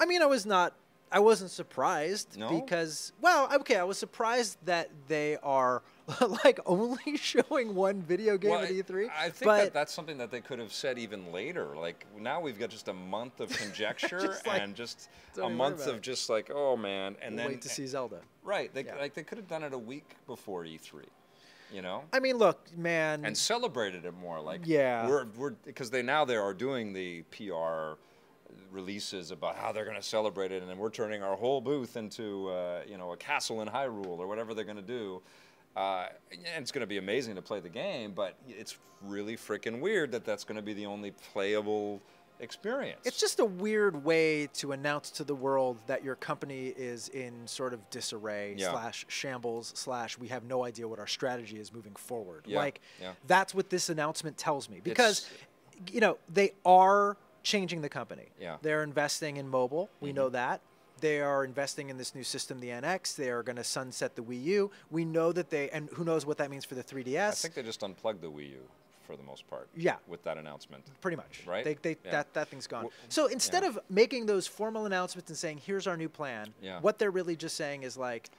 I 0.00 0.06
mean, 0.06 0.22
I 0.22 0.26
was 0.26 0.44
not. 0.46 0.74
I 1.12 1.18
wasn't 1.20 1.50
surprised 1.50 2.38
No? 2.38 2.58
because 2.58 3.12
well, 3.20 3.48
okay, 3.56 3.76
I 3.76 3.84
was 3.84 3.98
surprised 3.98 4.56
that 4.64 4.88
they 5.08 5.36
are 5.42 5.82
like 6.44 6.58
only 6.66 7.16
showing 7.16 7.74
one 7.74 8.02
video 8.02 8.36
game 8.36 8.50
Well, 8.50 8.62
at 8.62 8.70
E3. 8.70 9.08
I 9.16 9.28
think 9.30 9.50
that 9.50 9.72
that's 9.72 9.92
something 9.92 10.18
that 10.18 10.30
they 10.30 10.40
could 10.40 10.58
have 10.58 10.72
said 10.72 10.98
even 10.98 11.32
later. 11.32 11.76
Like 11.76 12.06
now 12.18 12.40
we've 12.40 12.58
got 12.58 12.70
just 12.70 12.88
a 12.88 12.92
month 12.92 13.40
of 13.40 13.48
conjecture 13.58 14.18
Just 14.20 14.46
like, 14.46 14.60
and 14.60 14.74
just 14.74 15.08
a 15.40 15.48
month 15.48 15.86
of 15.86 15.96
it. 15.96 16.02
just 16.02 16.28
like, 16.28 16.50
oh 16.54 16.76
man, 16.76 17.16
and 17.22 17.38
then 17.38 17.46
wait 17.46 17.62
to 17.62 17.68
see 17.68 17.86
Zelda. 17.86 18.20
right. 18.42 18.72
They 18.74 18.84
Yeah. 18.84 18.96
like 18.96 19.14
they 19.14 19.22
could 19.22 19.38
have 19.38 19.48
done 19.48 19.62
it 19.62 19.72
a 19.72 19.78
week 19.78 20.16
before 20.26 20.64
E3, 20.64 21.04
you 21.72 21.82
know, 21.82 22.02
I 22.12 22.18
mean, 22.20 22.36
look, 22.36 22.76
man. 22.76 23.24
and 23.24 23.36
celebrated 23.36 24.04
it 24.04 24.14
more. 24.14 24.40
Like 24.40 24.62
Yeah. 24.64 25.06
we're 25.08 25.26
we're 25.36 25.50
because 25.50 25.90
they 25.90 26.02
now 26.02 26.24
they 26.24 26.36
are 26.36 26.52
doing 26.54 26.92
the 26.92 27.22
PR 27.30 27.98
releases 28.70 29.30
about 29.30 29.56
how 29.56 29.72
they're 29.72 29.84
going 29.84 29.96
to 29.96 30.02
celebrate 30.02 30.52
it, 30.52 30.62
and 30.62 30.70
then 30.70 30.78
we're 30.78 30.90
turning 30.90 31.22
our 31.22 31.36
whole 31.36 31.60
booth 31.60 31.96
into 31.96 32.48
uh, 32.48 32.80
you 32.88 32.98
know 32.98 33.12
a 33.12 33.16
castle 33.16 33.62
in 33.62 33.68
Hyrule 33.68 34.18
or 34.18 34.26
whatever 34.26 34.52
they're 34.52 34.64
going 34.64 34.76
to 34.76 34.82
do. 34.82 35.22
Uh, 35.76 36.06
and 36.30 36.62
it's 36.62 36.72
going 36.72 36.80
to 36.82 36.86
be 36.86 36.98
amazing 36.98 37.34
to 37.36 37.42
play 37.42 37.60
the 37.60 37.68
game, 37.68 38.12
but 38.12 38.36
it's 38.48 38.76
really 39.02 39.36
freaking 39.36 39.80
weird 39.80 40.12
that 40.12 40.24
that's 40.24 40.44
going 40.44 40.56
to 40.56 40.62
be 40.62 40.74
the 40.74 40.86
only 40.86 41.12
playable 41.32 42.00
experience. 42.40 43.00
It's 43.04 43.18
just 43.20 43.38
a 43.40 43.44
weird 43.44 44.04
way 44.04 44.48
to 44.54 44.72
announce 44.72 45.10
to 45.12 45.24
the 45.24 45.34
world 45.34 45.78
that 45.86 46.04
your 46.04 46.16
company 46.16 46.74
is 46.76 47.08
in 47.10 47.46
sort 47.46 47.72
of 47.72 47.88
disarray 47.90 48.56
Yeah. 48.58 48.72
slash 48.72 49.04
shambles 49.08 49.72
slash 49.76 50.18
we 50.18 50.28
have 50.28 50.44
no 50.44 50.64
idea 50.64 50.86
what 50.88 50.98
our 50.98 51.06
strategy 51.06 51.58
is 51.58 51.72
moving 51.72 51.94
forward. 51.94 52.44
Yeah, 52.46 52.58
Like 52.58 52.80
yeah. 53.00 53.12
that's 53.26 53.54
what 53.54 53.70
this 53.70 53.88
announcement 53.88 54.36
tells 54.36 54.68
me 54.68 54.80
because 54.82 55.28
you 55.90 56.00
know 56.00 56.18
they 56.28 56.52
are 56.64 57.16
changing 57.44 57.80
the 57.80 57.88
company. 57.88 58.26
Yeah. 58.40 58.54
Mm-hmm. 58.54 58.62
They're 58.62 58.82
investing 58.82 59.36
in 59.36 59.48
mobile. 59.48 59.88
We 60.00 60.12
know 60.12 60.28
that. 60.30 60.60
They 61.02 61.20
are 61.20 61.44
investing 61.44 61.90
in 61.90 61.98
this 61.98 62.14
new 62.14 62.22
system, 62.22 62.60
the 62.60 62.68
NX. 62.68 63.16
They 63.16 63.28
are 63.28 63.42
going 63.42 63.56
to 63.56 63.64
sunset 63.64 64.14
the 64.14 64.22
Wii 64.22 64.42
U. 64.44 64.70
We 64.88 65.04
know 65.04 65.32
that 65.32 65.50
they, 65.50 65.68
and 65.70 65.88
who 65.90 66.04
knows 66.04 66.24
what 66.24 66.38
that 66.38 66.48
means 66.48 66.64
for 66.64 66.76
the 66.76 66.84
3DS. 66.84 67.28
I 67.28 67.30
think 67.32 67.54
they 67.54 67.62
just 67.64 67.82
unplugged 67.82 68.20
the 68.22 68.28
Wii 68.30 68.50
U 68.50 68.60
for 69.04 69.16
the 69.16 69.24
most 69.24 69.48
part. 69.50 69.66
Yeah. 69.76 69.96
With 70.06 70.22
that 70.22 70.38
announcement. 70.38 70.84
Pretty 71.00 71.16
much, 71.16 71.42
Right? 71.44 71.64
They, 71.64 71.74
they, 71.74 71.96
Yeah. 72.04 72.12
That 72.12 72.32
that 72.34 72.48
thing's 72.48 72.68
gone. 72.68 72.84
Well, 72.84 72.92
so 73.08 73.26
instead 73.26 73.64
yeah. 73.64 73.70
of 73.70 73.80
making 73.90 74.26
those 74.26 74.46
formal 74.46 74.86
announcements 74.86 75.28
and 75.28 75.36
saying, 75.36 75.58
"Here's 75.66 75.88
our 75.88 75.96
new 75.96 76.08
plan," 76.08 76.54
Yeah. 76.62 76.78
what 76.80 77.00
they're 77.00 77.10
really 77.10 77.34
just 77.34 77.56
saying 77.56 77.82
is 77.82 77.96
like, 77.96 78.30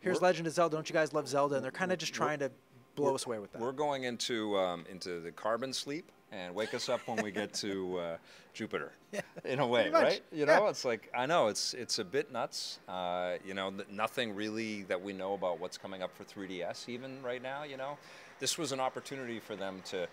"Here's 0.00 0.16
We're- 0.16 0.26
Legend 0.26 0.48
of 0.48 0.54
Zelda. 0.54 0.74
Don't 0.76 0.88
you 0.90 0.94
guys 0.94 1.12
love 1.12 1.28
Zelda?" 1.28 1.54
And 1.54 1.64
they're 1.64 1.70
kind 1.70 1.92
of 1.92 1.98
just 1.98 2.12
trying 2.12 2.40
to 2.40 2.50
blow 2.96 3.14
us 3.14 3.26
away 3.26 3.38
with 3.38 3.52
that. 3.52 3.62
We're 3.62 3.70
going 3.70 4.02
into 4.02 4.58
um, 4.58 4.84
into 4.90 5.20
the 5.20 5.30
carbon 5.30 5.72
sleep 5.72 6.10
and 6.32 6.54
wake 6.54 6.74
us 6.74 6.88
up 6.88 7.00
when 7.06 7.22
we 7.22 7.30
get 7.30 7.52
to 7.54 7.98
uh, 7.98 8.16
Jupiter. 8.52 8.92
In 9.44 9.60
a 9.60 9.66
way, 9.66 9.88
right? 9.90 10.20
You 10.32 10.46
know, 10.46 10.64
yeah. 10.64 10.70
it's 10.70 10.84
like 10.84 11.10
I 11.16 11.26
know 11.26 11.48
it's 11.48 11.74
it's 11.74 11.98
a 11.98 12.04
bit 12.04 12.32
nuts. 12.32 12.78
Uh, 12.88 13.34
you 13.44 13.54
know, 13.54 13.70
th- 13.70 13.88
nothing 13.90 14.34
really 14.34 14.82
that 14.84 15.00
we 15.00 15.12
know 15.12 15.34
about 15.34 15.60
what's 15.60 15.78
coming 15.78 16.02
up 16.02 16.14
for 16.14 16.24
3DS 16.24 16.88
even 16.88 17.22
right 17.22 17.42
now. 17.42 17.62
You 17.62 17.76
know, 17.76 17.96
this 18.40 18.58
was 18.58 18.72
an 18.72 18.80
opportunity 18.80 19.40
for 19.40 19.56
them 19.56 19.82
to. 19.86 20.06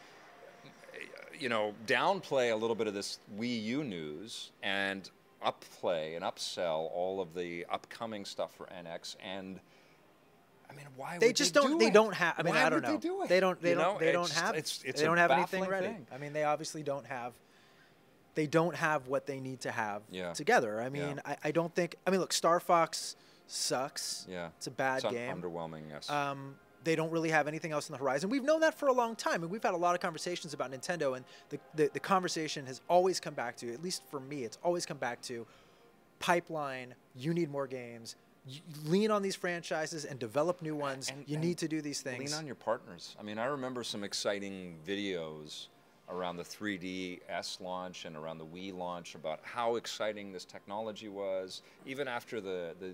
You 1.37 1.49
know, 1.49 1.73
downplay 1.85 2.53
a 2.53 2.55
little 2.55 2.77
bit 2.77 2.87
of 2.87 2.93
this 2.93 3.19
Wii 3.37 3.61
U 3.63 3.83
news 3.83 4.51
and 4.63 5.09
upplay 5.45 6.15
and 6.15 6.23
upsell 6.23 6.89
all 6.93 7.19
of 7.19 7.33
the 7.33 7.65
upcoming 7.69 8.23
stuff 8.23 8.55
for 8.55 8.67
NX 8.67 9.17
and 9.21 9.59
I 10.75 10.77
mean, 10.77 10.87
why 10.97 11.17
they 11.17 11.27
would 11.27 11.35
just 11.35 11.53
they 11.53 11.61
don't. 11.61 11.71
do 11.71 11.77
they 11.79 11.87
it? 11.87 11.93
don't 11.93 12.13
have. 12.13 12.35
I 12.37 12.43
mean, 12.43 12.53
Why 12.53 12.61
I 12.65 12.69
don't 12.69 12.73
would 12.81 12.83
know. 12.83 12.91
They, 12.97 13.07
do 13.07 13.23
it? 13.23 13.29
They 13.29 13.39
don't. 13.39 13.61
They 13.61 13.69
You 13.69 13.75
don't. 13.75 13.93
know, 13.93 13.99
They 13.99 14.11
don't 14.11 14.25
it's- 14.25 14.39
have. 14.41 14.55
It's, 14.55 14.83
it's 14.83 14.99
they 14.99 15.05
don't 15.07 15.17
have 15.17 15.31
anything 15.31 15.63
ready. 15.65 15.87
thing. 15.87 16.07
I 16.13 16.17
mean, 16.17 16.33
they 16.33 16.43
obviously 16.43 16.83
don't 16.83 17.05
have. 17.05 17.33
They 18.35 18.47
don't 18.47 18.75
have 18.75 19.07
what 19.07 19.25
they 19.25 19.39
need 19.39 19.61
to 19.61 19.71
have 19.71 20.01
Yeah. 20.11 20.33
together. 20.33 20.81
I 20.81 20.89
mean, 20.89 21.21
Yeah. 21.25 21.33
I, 21.33 21.37
I 21.45 21.51
don't 21.51 21.73
think. 21.73 21.95
I 22.05 22.09
mean, 22.11 22.19
look, 22.19 22.33
Star 22.33 22.59
Fox 22.59 23.15
sucks. 23.47 24.27
Yeah, 24.29 24.49
it's 24.57 24.67
a 24.67 24.71
bad 24.71 25.03
It's 25.03 25.13
game. 25.13 25.41
Underwhelming, 25.41 25.83
yes. 25.89 26.09
Um, 26.09 26.55
they 26.83 26.95
don't 26.95 27.09
really 27.11 27.29
have 27.29 27.47
anything 27.47 27.71
else 27.71 27.89
on 27.89 27.93
the 27.93 27.97
horizon. 27.97 28.29
We've 28.29 28.43
known 28.43 28.59
that 28.59 28.77
for 28.77 28.87
a 28.87 28.93
long 28.93 29.15
time, 29.15 29.41
and 29.41 29.49
we've 29.51 29.63
had 29.63 29.73
a 29.73 29.77
lot 29.77 29.95
of 29.95 30.01
conversations 30.01 30.53
about 30.53 30.71
Nintendo. 30.71 31.15
And 31.15 31.25
the, 31.49 31.59
the, 31.73 31.89
the 31.93 31.99
conversation 31.99 32.65
has 32.67 32.79
always 32.87 33.19
come 33.19 33.33
back 33.33 33.55
to, 33.57 33.73
at 33.73 33.81
least 33.81 34.03
for 34.11 34.19
me, 34.19 34.43
it's 34.43 34.57
always 34.63 34.85
come 34.85 34.97
back 34.97 35.19
to 35.23 35.47
pipeline. 36.19 36.93
You 37.15 37.33
need 37.33 37.49
more 37.49 37.67
games. 37.67 38.15
Lean 38.85 39.09
on 39.09 39.21
these 39.21 39.35
franchises 39.35 40.05
and 40.05 40.19
develop 40.19 40.61
new 40.61 40.75
ones. 40.75 41.09
And- 41.09 41.27
you 41.27 41.35
and 41.35 41.43
need 41.43 41.57
to 41.59 41.67
do 41.67 41.81
these 41.81 42.01
things. 42.01 42.31
Lean 42.31 42.39
on 42.39 42.45
your 42.45 42.55
partners. 42.55 43.15
I 43.19 43.23
mean, 43.23 43.37
I 43.37 43.45
remember 43.45 43.83
some 43.83 44.03
exciting 44.03 44.77
videos 44.87 45.67
around 46.09 46.37
the 46.37 46.43
3DS 46.43 47.59
launch 47.61 48.05
and 48.05 48.15
around 48.15 48.37
the 48.37 48.45
Wii 48.45 48.77
launch 48.77 49.15
about 49.15 49.39
how 49.41 49.75
exciting 49.75 50.31
this 50.31 50.45
technology 50.45 51.07
was. 51.07 51.63
Even 51.87 52.07
after 52.07 52.39
the, 52.39 52.75
the, 52.79 52.93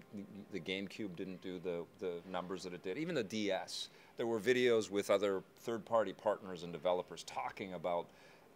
the 0.53 0.59
GameCube 0.59 1.15
didn't 1.17 1.41
do 1.41 1.59
the, 1.59 1.83
the 1.99 2.13
numbers 2.31 2.63
that 2.63 2.73
it 2.73 2.83
did, 2.83 2.97
even 2.97 3.13
the 3.13 3.23
DS, 3.23 3.89
there 4.15 4.27
were 4.27 4.39
videos 4.39 4.89
with 4.89 5.09
other 5.09 5.43
third 5.59 5.83
party 5.83 6.13
partners 6.13 6.63
and 6.63 6.71
developers 6.71 7.23
talking 7.23 7.73
about 7.73 8.07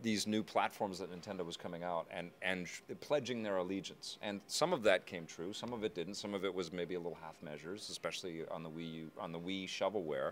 these 0.02 0.28
new 0.28 0.44
platforms 0.44 1.00
that 1.00 1.10
Nintendo 1.12 1.46
was 1.46 1.58
coming 1.58 1.84
out 1.84 2.08
and, 2.12 2.30
and 2.42 2.68
pledging 3.02 3.44
their 3.44 3.58
allegiance. 3.58 4.18
And 4.22 4.42
some 4.48 4.74
of 4.74 4.84
that 4.84 5.06
came 5.06 5.26
true, 5.26 5.54
some 5.54 5.74
of 5.74 5.84
it 5.84 5.96
didn't. 5.96 6.16
Some 6.16 6.34
of 6.34 6.46
it 6.46 6.54
was 6.54 6.72
maybe 6.72 6.96
a 6.96 7.00
little 7.00 7.18
half 7.22 7.36
measures, 7.42 7.90
especially 7.90 8.44
on 8.52 8.64
the 8.64 8.70
Wii 8.70 8.94
U, 8.94 9.12
on 9.20 9.32
the 9.32 9.40
Wii 9.40 9.68
shovelware. 9.68 10.32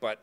But 0.00 0.20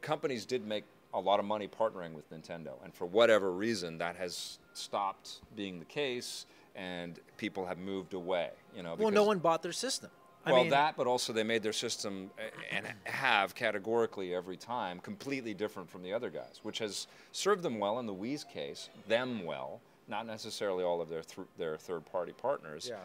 companies 0.00 0.44
did 0.44 0.66
make 0.66 0.84
a 1.14 1.20
lot 1.20 1.40
of 1.40 1.46
money 1.46 1.66
partnering 1.66 2.12
with 2.12 2.30
Nintendo, 2.30 2.72
and 2.84 2.94
for 2.94 3.06
whatever 3.06 3.50
reason, 3.50 3.98
that 3.98 4.16
has 4.16 4.58
stopped 4.74 5.40
being 5.56 5.78
the 5.78 5.84
case, 5.86 6.44
and 6.76 7.18
people 7.38 7.64
have 7.66 7.78
moved 7.78 8.14
away. 8.14 8.50
You 8.76 8.82
know, 8.82 8.94
well, 8.98 9.10
no 9.10 9.24
one 9.24 9.38
bought 9.38 9.62
their 9.62 9.72
system. 9.72 10.10
I 10.44 10.52
well, 10.52 10.62
mean, 10.62 10.70
that, 10.70 10.96
but 10.96 11.06
also 11.06 11.32
they 11.32 11.42
made 11.42 11.62
their 11.62 11.72
system 11.72 12.30
uh, 12.38 12.42
and 12.70 12.86
have 13.04 13.54
categorically 13.54 14.34
every 14.34 14.56
time 14.56 14.98
completely 15.00 15.52
different 15.52 15.90
from 15.90 16.02
the 16.02 16.12
other 16.12 16.30
guys, 16.30 16.60
which 16.62 16.78
has 16.78 17.06
served 17.32 17.62
them 17.62 17.78
well 17.78 17.98
in 17.98 18.06
the 18.06 18.14
Wii's 18.14 18.44
case, 18.44 18.88
them 19.08 19.44
well, 19.44 19.80
not 20.08 20.26
necessarily 20.26 20.84
all 20.84 21.00
of 21.00 21.08
their 21.08 21.22
th- 21.22 21.46
their 21.58 21.76
third 21.76 22.06
party 22.06 22.32
partners. 22.32 22.86
yeah. 22.88 22.96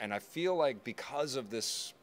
And 0.00 0.12
I 0.12 0.18
feel 0.18 0.54
like 0.54 0.84
because 0.84 1.34
of 1.34 1.50
this, 1.50 1.94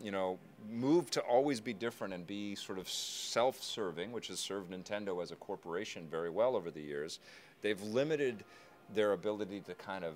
you 0.00 0.10
know, 0.10 0.38
move 0.70 1.10
to 1.12 1.20
always 1.22 1.60
be 1.60 1.72
different 1.72 2.14
and 2.14 2.26
be 2.26 2.54
sort 2.54 2.78
of 2.78 2.88
self-serving, 2.88 4.12
which 4.12 4.28
has 4.28 4.38
served 4.38 4.70
Nintendo 4.70 5.20
as 5.22 5.32
a 5.32 5.36
corporation 5.36 6.06
very 6.10 6.30
well 6.30 6.54
over 6.54 6.70
the 6.70 6.80
years, 6.80 7.18
they've 7.62 7.82
limited 7.82 8.44
their 8.94 9.12
ability 9.12 9.60
to 9.60 9.74
kind 9.74 10.04
of, 10.04 10.14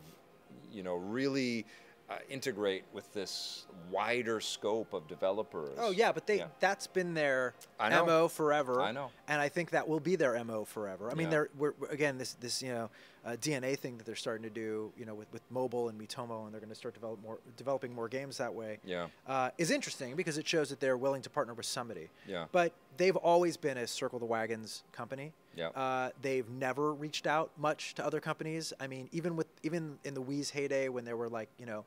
you 0.72 0.82
know, 0.82 0.94
really 0.94 1.64
uh, 2.10 2.16
integrate 2.28 2.84
with 2.92 3.12
this 3.14 3.66
wider 3.90 4.40
scope 4.40 4.92
of 4.92 5.06
developers. 5.08 5.76
Oh 5.78 5.90
yeah, 5.90 6.12
but 6.12 6.26
they 6.26 6.38
Yeah. 6.38 6.46
that's 6.60 6.86
been 6.86 7.14
their 7.14 7.54
mo 7.80 8.28
forever. 8.28 8.80
I 8.82 8.92
know. 8.92 9.10
and 9.28 9.40
I 9.40 9.48
think 9.48 9.70
that 9.70 9.88
will 9.88 10.00
be 10.00 10.16
their 10.16 10.42
mo 10.44 10.64
forever. 10.64 11.10
I 11.10 11.14
mean, 11.14 11.26
Yeah. 11.26 11.30
they're 11.30 11.48
we're, 11.56 11.72
we're- 11.78 11.92
again 11.94 12.18
this 12.18 12.34
this 12.34 12.62
you 12.62 12.72
know 12.72 12.90
uh, 13.24 13.36
DeNA 13.40 13.76
thing 13.78 13.96
that 13.98 14.04
they're 14.04 14.16
starting 14.16 14.42
to 14.42 14.50
do, 14.50 14.92
you 14.98 15.04
know, 15.04 15.14
with, 15.14 15.32
with 15.32 15.42
mobile 15.48 15.88
and 15.88 15.96
Miitomo, 16.00 16.44
and 16.44 16.52
they're 16.52 16.60
going 16.60 16.68
to 16.70 16.74
start 16.74 16.92
develop 16.94 17.22
more 17.22 17.38
developing 17.56 17.94
more 17.94 18.08
games 18.08 18.36
that 18.38 18.52
way. 18.52 18.78
Yeah. 18.84 19.06
uh, 19.28 19.50
is 19.58 19.70
interesting 19.70 20.16
because 20.16 20.38
it 20.38 20.46
shows 20.48 20.70
that 20.70 20.80
they're 20.80 20.96
willing 20.96 21.22
to 21.22 21.30
partner 21.30 21.54
with 21.54 21.66
somebody. 21.66 22.08
Yeah. 22.26 22.46
but 22.52 22.72
they've 22.96 23.16
always 23.16 23.56
been 23.56 23.78
a 23.78 23.86
circle 23.86 24.18
the 24.18 24.24
wagons 24.26 24.82
company. 24.92 25.32
Yeah. 25.56 25.68
Uh, 25.68 26.10
they've 26.20 26.48
never 26.48 26.92
reached 26.92 27.26
out 27.26 27.50
much 27.58 27.94
to 27.94 28.04
other 28.04 28.20
companies. 28.20 28.72
I 28.80 28.86
mean, 28.86 29.08
even 29.12 29.36
with 29.36 29.46
even 29.62 29.98
in 30.04 30.14
the 30.14 30.22
Wii's 30.22 30.50
heyday, 30.50 30.88
when 30.88 31.04
there 31.04 31.16
were 31.16 31.28
like 31.28 31.48
you 31.58 31.66
know, 31.66 31.84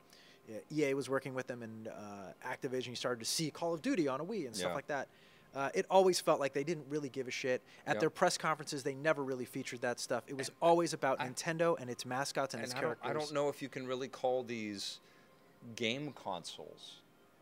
EA 0.71 0.93
was 0.93 1.09
working 1.09 1.33
with 1.33 1.47
them 1.47 1.63
and 1.63 1.87
uh, 1.87 1.91
Activision, 2.47 2.87
you 2.87 2.95
started 2.95 3.19
to 3.19 3.25
see 3.25 3.49
Call 3.51 3.73
of 3.73 3.81
Duty 3.81 4.07
on 4.07 4.19
a 4.21 4.25
Wii 4.25 4.45
and 4.45 4.55
stuff 4.55 4.69
Yeah. 4.69 4.75
like 4.75 4.87
that. 4.87 5.07
Uh, 5.55 5.69
it 5.73 5.85
always 5.89 6.19
felt 6.19 6.39
like 6.41 6.51
they 6.51 6.65
didn't 6.65 6.85
really 6.89 7.07
give 7.07 7.29
a 7.29 7.31
shit. 7.31 7.61
At 7.87 7.95
Yeah. 7.95 7.99
their 8.01 8.09
press 8.09 8.37
conferences, 8.37 8.83
they 8.83 8.93
never 8.93 9.23
really 9.23 9.45
featured 9.45 9.79
that 9.81 10.01
stuff. 10.01 10.25
It 10.27 10.35
was 10.37 10.51
always 10.61 10.91
about 10.93 11.21
I- 11.21 11.29
Nintendo 11.29 11.79
and 11.79 11.89
its 11.89 12.05
mascots 12.05 12.53
and, 12.53 12.61
and 12.61 12.67
its 12.69 12.75
I 12.77 12.81
don't, 12.81 12.99
characters. 13.01 13.09
I 13.09 13.13
don't 13.13 13.33
know 13.33 13.47
if 13.47 13.61
you 13.61 13.69
can 13.69 13.87
really 13.87 14.09
call 14.09 14.43
these 14.43 14.99
game 15.77 16.11
consoles 16.11 16.95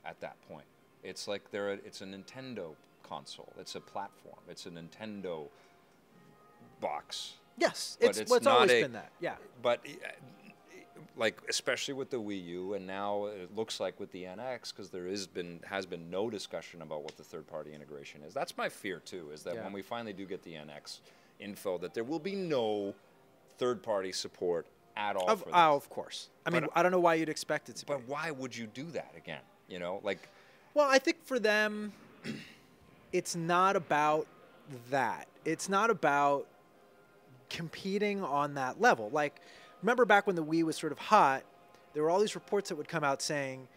at 0.06 0.20
that 0.22 0.36
point. 0.48 0.66
It's 1.04 1.28
like 1.28 1.50
they're 1.50 1.72
a, 1.72 1.78
it's 1.78 2.02
a 2.02 2.06
Nintendo 2.06 2.76
console. 3.04 3.52
It's 3.60 3.76
a 3.76 3.80
platform. 3.82 4.40
It's 4.50 4.66
a 4.66 4.70
Nintendo 4.72 5.48
box. 6.82 7.34
Yes, 7.58 7.98
But 8.02 8.10
it's, 8.12 8.20
it's 8.20 8.30
well, 8.32 8.38
it's 8.38 8.48
always 8.48 8.72
a- 8.72 8.82
been 8.82 8.94
that. 8.94 9.12
Yeah. 9.20 9.36
But 9.62 9.82
uh, 9.86 10.08
like 11.16 11.40
especially 11.50 11.94
with 11.94 12.10
the 12.10 12.18
Wii 12.20 12.44
U, 12.46 12.74
and 12.74 12.88
now 12.88 13.26
it 13.26 13.56
looks 13.56 13.80
like 13.80 14.00
with 14.00 14.12
the 14.12 14.24
NX, 14.24 14.70
because 14.72 14.90
there 14.90 15.08
is 15.08 15.28
been 15.28 15.60
has 15.70 15.86
been 15.86 16.10
no 16.10 16.30
discussion 16.30 16.82
about 16.82 17.04
what 17.04 17.16
the 17.18 17.24
third 17.24 17.46
party 17.46 17.72
integration 17.74 18.22
is. 18.24 18.34
That's 18.34 18.58
my 18.58 18.70
fear 18.70 19.00
too. 19.00 19.30
Is 19.32 19.44
that 19.44 19.56
Yeah. 19.56 19.64
when 19.64 19.74
we 19.74 19.84
finally 19.84 20.14
do 20.14 20.26
get 20.26 20.42
the 20.42 20.54
NX 20.54 21.00
info, 21.40 21.78
that 21.78 21.94
there 21.94 22.04
will 22.04 22.20
be 22.20 22.34
no 22.36 22.96
third 23.60 23.84
party 23.84 24.12
support 24.12 24.66
at 24.98 25.16
all. 25.16 25.30
Of, 25.30 25.40
for 25.40 25.46
this. 25.46 25.54
oh, 25.56 25.76
of 25.76 25.90
course. 25.92 26.30
I 26.46 26.50
mean, 26.50 26.66
I 26.76 26.82
don't 26.82 26.92
know 26.92 27.00
why 27.00 27.16
you'd 27.16 27.30
expect 27.30 27.70
it 27.70 27.76
to 27.78 27.86
be. 27.86 27.94
But 27.94 28.08
why 28.08 28.32
would 28.32 28.56
you 28.56 28.66
do 28.66 28.86
that 28.92 29.14
again? 29.16 29.42
You 29.68 29.78
know, 29.80 30.00
like 30.04 30.28
Well, 30.74 30.88
I 30.90 30.98
think 30.98 31.24
for 31.26 31.38
them, 31.40 31.94
it's 33.14 33.36
not 33.36 33.76
about 33.76 34.28
that. 34.90 35.28
It's 35.46 35.70
not 35.70 35.90
about 35.90 36.48
competing 37.50 38.24
on 38.24 38.56
that 38.56 38.82
level. 38.82 39.10
Like, 39.12 39.40
remember 39.82 40.04
back 40.04 40.28
when 40.28 40.36
the 40.36 40.44
Wii 40.44 40.64
was 40.64 40.76
sort 40.76 40.92
of 40.92 40.98
hot, 40.98 41.44
there 41.94 42.04
were 42.04 42.10
all 42.10 42.20
these 42.20 42.36
reports 42.36 42.70
that 42.70 42.76
would 42.76 42.88
come 42.88 43.04
out 43.04 43.22
saying 43.22 43.68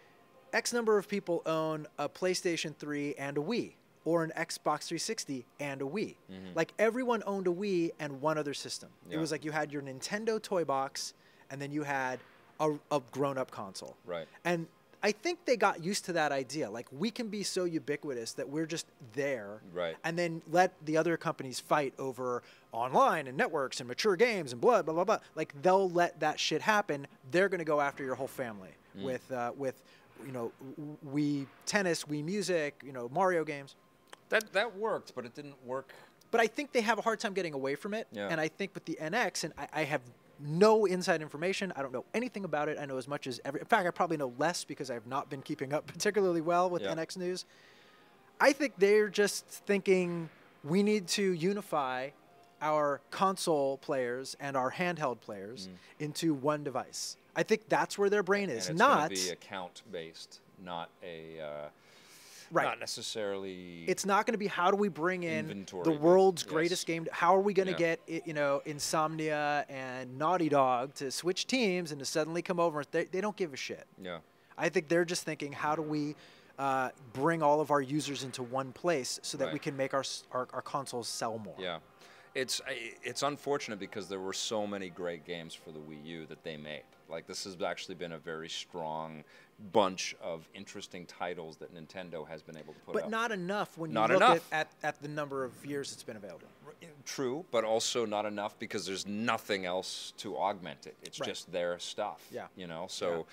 X 0.52 0.72
number 0.72 0.96
of 0.98 1.06
people 1.06 1.42
own 1.44 1.86
a 1.98 2.08
PlayStation 2.08 2.74
3 2.74 3.14
and 3.18 3.36
a 3.36 3.40
Wii, 3.40 3.72
or 4.06 4.24
an 4.24 4.32
Xbox 4.36 4.84
360 4.84 5.44
and 5.60 5.82
a 5.82 5.84
Wii. 5.84 6.14
Mm-hmm. 6.32 6.54
Like 6.54 6.72
everyone 6.78 7.22
owned 7.26 7.46
a 7.46 7.50
Wii 7.50 7.90
and 8.00 8.22
one 8.22 8.38
other 8.38 8.54
system. 8.54 8.88
It 9.10 9.18
was 9.18 9.30
like 9.30 9.44
you 9.44 9.50
had 9.50 9.70
your 9.70 9.82
Nintendo 9.82 10.42
toy 10.42 10.64
box, 10.64 11.12
and 11.50 11.60
then 11.60 11.72
you 11.72 11.82
had 11.82 12.20
a, 12.58 12.72
a 12.90 13.00
grown 13.10 13.36
up 13.36 13.50
console. 13.50 13.96
Right. 14.06 14.26
And 14.44 14.66
I 15.06 15.12
think 15.12 15.44
they 15.44 15.56
got 15.56 15.84
used 15.84 16.04
to 16.06 16.12
that 16.14 16.32
idea. 16.32 16.68
Like 16.68 16.88
we 16.90 17.10
can 17.12 17.28
be 17.28 17.42
so 17.44 17.62
ubiquitous 17.64 18.32
that 18.32 18.48
we're 18.48 18.66
just 18.66 18.86
there. 19.12 19.60
Right. 19.72 19.96
And 20.02 20.18
then 20.18 20.42
let 20.50 20.72
the 20.84 20.96
other 20.96 21.16
companies 21.16 21.60
fight 21.60 21.94
over 21.98 22.42
online 22.72 23.28
and 23.28 23.36
networks 23.36 23.78
and 23.80 23.86
mature 23.88 24.16
games 24.16 24.50
and 24.52 24.60
blah 24.60 24.82
blah 24.82 24.94
blah 24.94 25.04
blah. 25.04 25.18
Like 25.36 25.54
they'll 25.62 25.88
let 25.90 26.18
that 26.20 26.40
shit 26.40 26.60
happen. 26.60 27.06
They're 27.30 27.48
gonna 27.48 27.64
go 27.64 27.80
after 27.80 28.02
your 28.04 28.16
whole 28.16 28.26
family 28.28 28.70
Mm. 28.98 29.02
with 29.04 29.30
uh, 29.30 29.52
with 29.56 29.76
you 30.26 30.32
know 30.32 30.50
Wii 31.14 31.46
Tennis, 31.66 32.04
Wii 32.04 32.24
Music, 32.24 32.74
you 32.84 32.92
know 32.92 33.08
Mario 33.12 33.44
games. 33.44 33.76
That 34.30 34.52
that 34.54 34.76
worked, 34.76 35.14
but 35.14 35.24
it 35.24 35.34
didn't 35.34 35.54
work. 35.64 35.92
But 36.32 36.40
I 36.40 36.48
think 36.48 36.72
they 36.72 36.80
have 36.80 36.98
a 36.98 37.02
hard 37.02 37.20
time 37.20 37.32
getting 37.34 37.54
away 37.54 37.74
from 37.76 37.94
it. 37.94 38.08
Yeah. 38.10 38.28
And 38.30 38.40
I 38.40 38.48
think 38.48 38.74
with 38.74 38.84
the 38.86 38.98
NX, 39.00 39.44
and 39.44 39.52
I, 39.56 39.68
I 39.80 39.84
have 39.84 40.00
no 40.40 40.84
inside 40.84 41.22
information. 41.22 41.72
I 41.76 41.82
don't 41.82 41.92
know 41.92 42.04
anything 42.14 42.44
about 42.44 42.68
it. 42.68 42.78
I 42.80 42.84
know 42.86 42.96
as 42.98 43.08
much 43.08 43.26
as 43.26 43.40
every. 43.44 43.60
In 43.60 43.66
fact, 43.66 43.86
I 43.86 43.90
probably 43.90 44.16
know 44.16 44.32
less 44.38 44.64
because 44.64 44.90
I 44.90 44.94
have 44.94 45.06
not 45.06 45.30
been 45.30 45.42
keeping 45.42 45.72
up 45.72 45.86
particularly 45.92 46.40
well 46.40 46.68
with 46.70 46.82
Yeah. 46.82 46.94
NX 46.94 47.16
news. 47.16 47.44
I 48.40 48.52
think 48.52 48.74
they're 48.78 49.08
just 49.08 49.46
thinking 49.46 50.28
we 50.62 50.82
need 50.82 51.06
to 51.08 51.22
unify 51.32 52.10
our 52.60 53.00
console 53.10 53.78
players 53.78 54.36
and 54.40 54.56
our 54.56 54.72
handheld 54.72 55.20
players 55.20 55.68
into 55.98 56.34
one 56.34 56.64
device. 56.64 57.16
I 57.34 57.42
think 57.42 57.68
that's 57.68 57.98
where 57.98 58.08
their 58.10 58.22
brain 58.22 58.48
is. 58.50 58.64
Mm. 58.64 58.70
and 58.70 58.74
it's 58.74 58.78
not 58.78 59.10
be 59.10 59.28
account 59.30 59.82
based, 59.92 60.40
not 60.64 60.88
a 61.02 61.40
uh, 61.40 61.68
right. 62.50 62.64
not 62.64 62.80
necessarily. 62.80 63.84
It's 63.86 64.04
not 64.06 64.26
going 64.26 64.32
to 64.34 64.38
be 64.38 64.46
how 64.46 64.70
do 64.70 64.76
we 64.76 64.88
bring 64.88 65.22
in 65.22 65.40
Inventory 65.50 65.84
the 65.84 65.92
world's 65.92 66.42
yes. 66.42 66.52
greatest 66.52 66.86
game? 66.86 67.06
How 67.12 67.34
are 67.36 67.40
we 67.40 67.54
going 67.54 67.66
to 67.66 67.72
Yeah. 67.80 67.96
get 68.06 68.26
you 68.26 68.34
know 68.34 68.62
Insomniac 68.66 69.64
and 69.68 70.18
Naughty 70.18 70.48
Dog 70.48 70.94
to 70.94 71.10
switch 71.10 71.46
teams 71.46 71.92
and 71.92 71.98
to 71.98 72.04
suddenly 72.04 72.42
come 72.42 72.60
over? 72.60 72.82
They, 72.90 73.04
they 73.04 73.20
don't 73.20 73.36
give 73.36 73.52
a 73.52 73.56
shit. 73.56 73.86
yeah. 74.02 74.18
I 74.58 74.70
think 74.70 74.88
they're 74.88 75.04
just 75.04 75.24
thinking 75.24 75.52
how 75.52 75.76
do 75.76 75.82
we 75.82 76.16
uh, 76.58 76.88
bring 77.12 77.42
all 77.42 77.60
of 77.60 77.70
our 77.70 77.82
users 77.82 78.24
into 78.24 78.42
one 78.42 78.72
place 78.72 79.20
so 79.22 79.36
that 79.36 79.52
we 79.52 79.58
can 79.58 79.76
make 79.76 79.92
our, 79.92 80.04
our 80.32 80.48
our 80.54 80.62
consoles 80.62 81.08
sell 81.08 81.38
more. 81.38 81.56
Yeah, 81.58 81.80
it's 82.34 82.62
it's 83.02 83.22
unfortunate 83.22 83.78
because 83.78 84.08
there 84.08 84.20
were 84.20 84.32
so 84.32 84.66
many 84.66 84.88
great 84.88 85.26
games 85.26 85.52
for 85.54 85.72
the 85.72 85.78
Wii 85.78 86.02
U 86.06 86.26
that 86.26 86.42
they 86.42 86.56
made. 86.56 86.84
Like 87.10 87.26
this 87.26 87.44
has 87.44 87.60
actually 87.60 87.96
been 87.96 88.12
a 88.12 88.18
very 88.18 88.48
strong 88.48 89.24
bunch 89.72 90.14
of 90.22 90.48
interesting 90.54 91.06
titles 91.06 91.56
that 91.56 91.74
Nintendo 91.74 92.26
has 92.28 92.42
been 92.42 92.56
able 92.56 92.74
to 92.74 92.80
put 92.80 92.92
But 92.92 93.04
out. 93.04 93.10
But 93.10 93.10
not 93.10 93.32
enough 93.32 93.78
when 93.78 93.90
you 93.90 93.94
Not 93.94 94.10
look. 94.10 94.22
At, 94.22 94.42
at, 94.52 94.68
at 94.82 95.02
the 95.02 95.08
number 95.08 95.44
of 95.44 95.64
years 95.64 95.92
it's 95.92 96.02
been 96.02 96.16
available. 96.16 96.46
True, 97.04 97.44
but 97.50 97.64
also 97.64 98.04
not 98.04 98.26
enough 98.26 98.58
because 98.58 98.84
there's 98.84 99.06
nothing 99.06 99.64
else 99.64 100.12
to 100.18 100.36
augment 100.36 100.86
it. 100.86 100.96
It's 101.02 101.20
Right. 101.20 101.28
just 101.28 101.50
their 101.52 101.78
stuff. 101.78 102.26
Yeah. 102.30 102.46
You 102.56 102.66
know, 102.66 102.86
so 102.88 103.26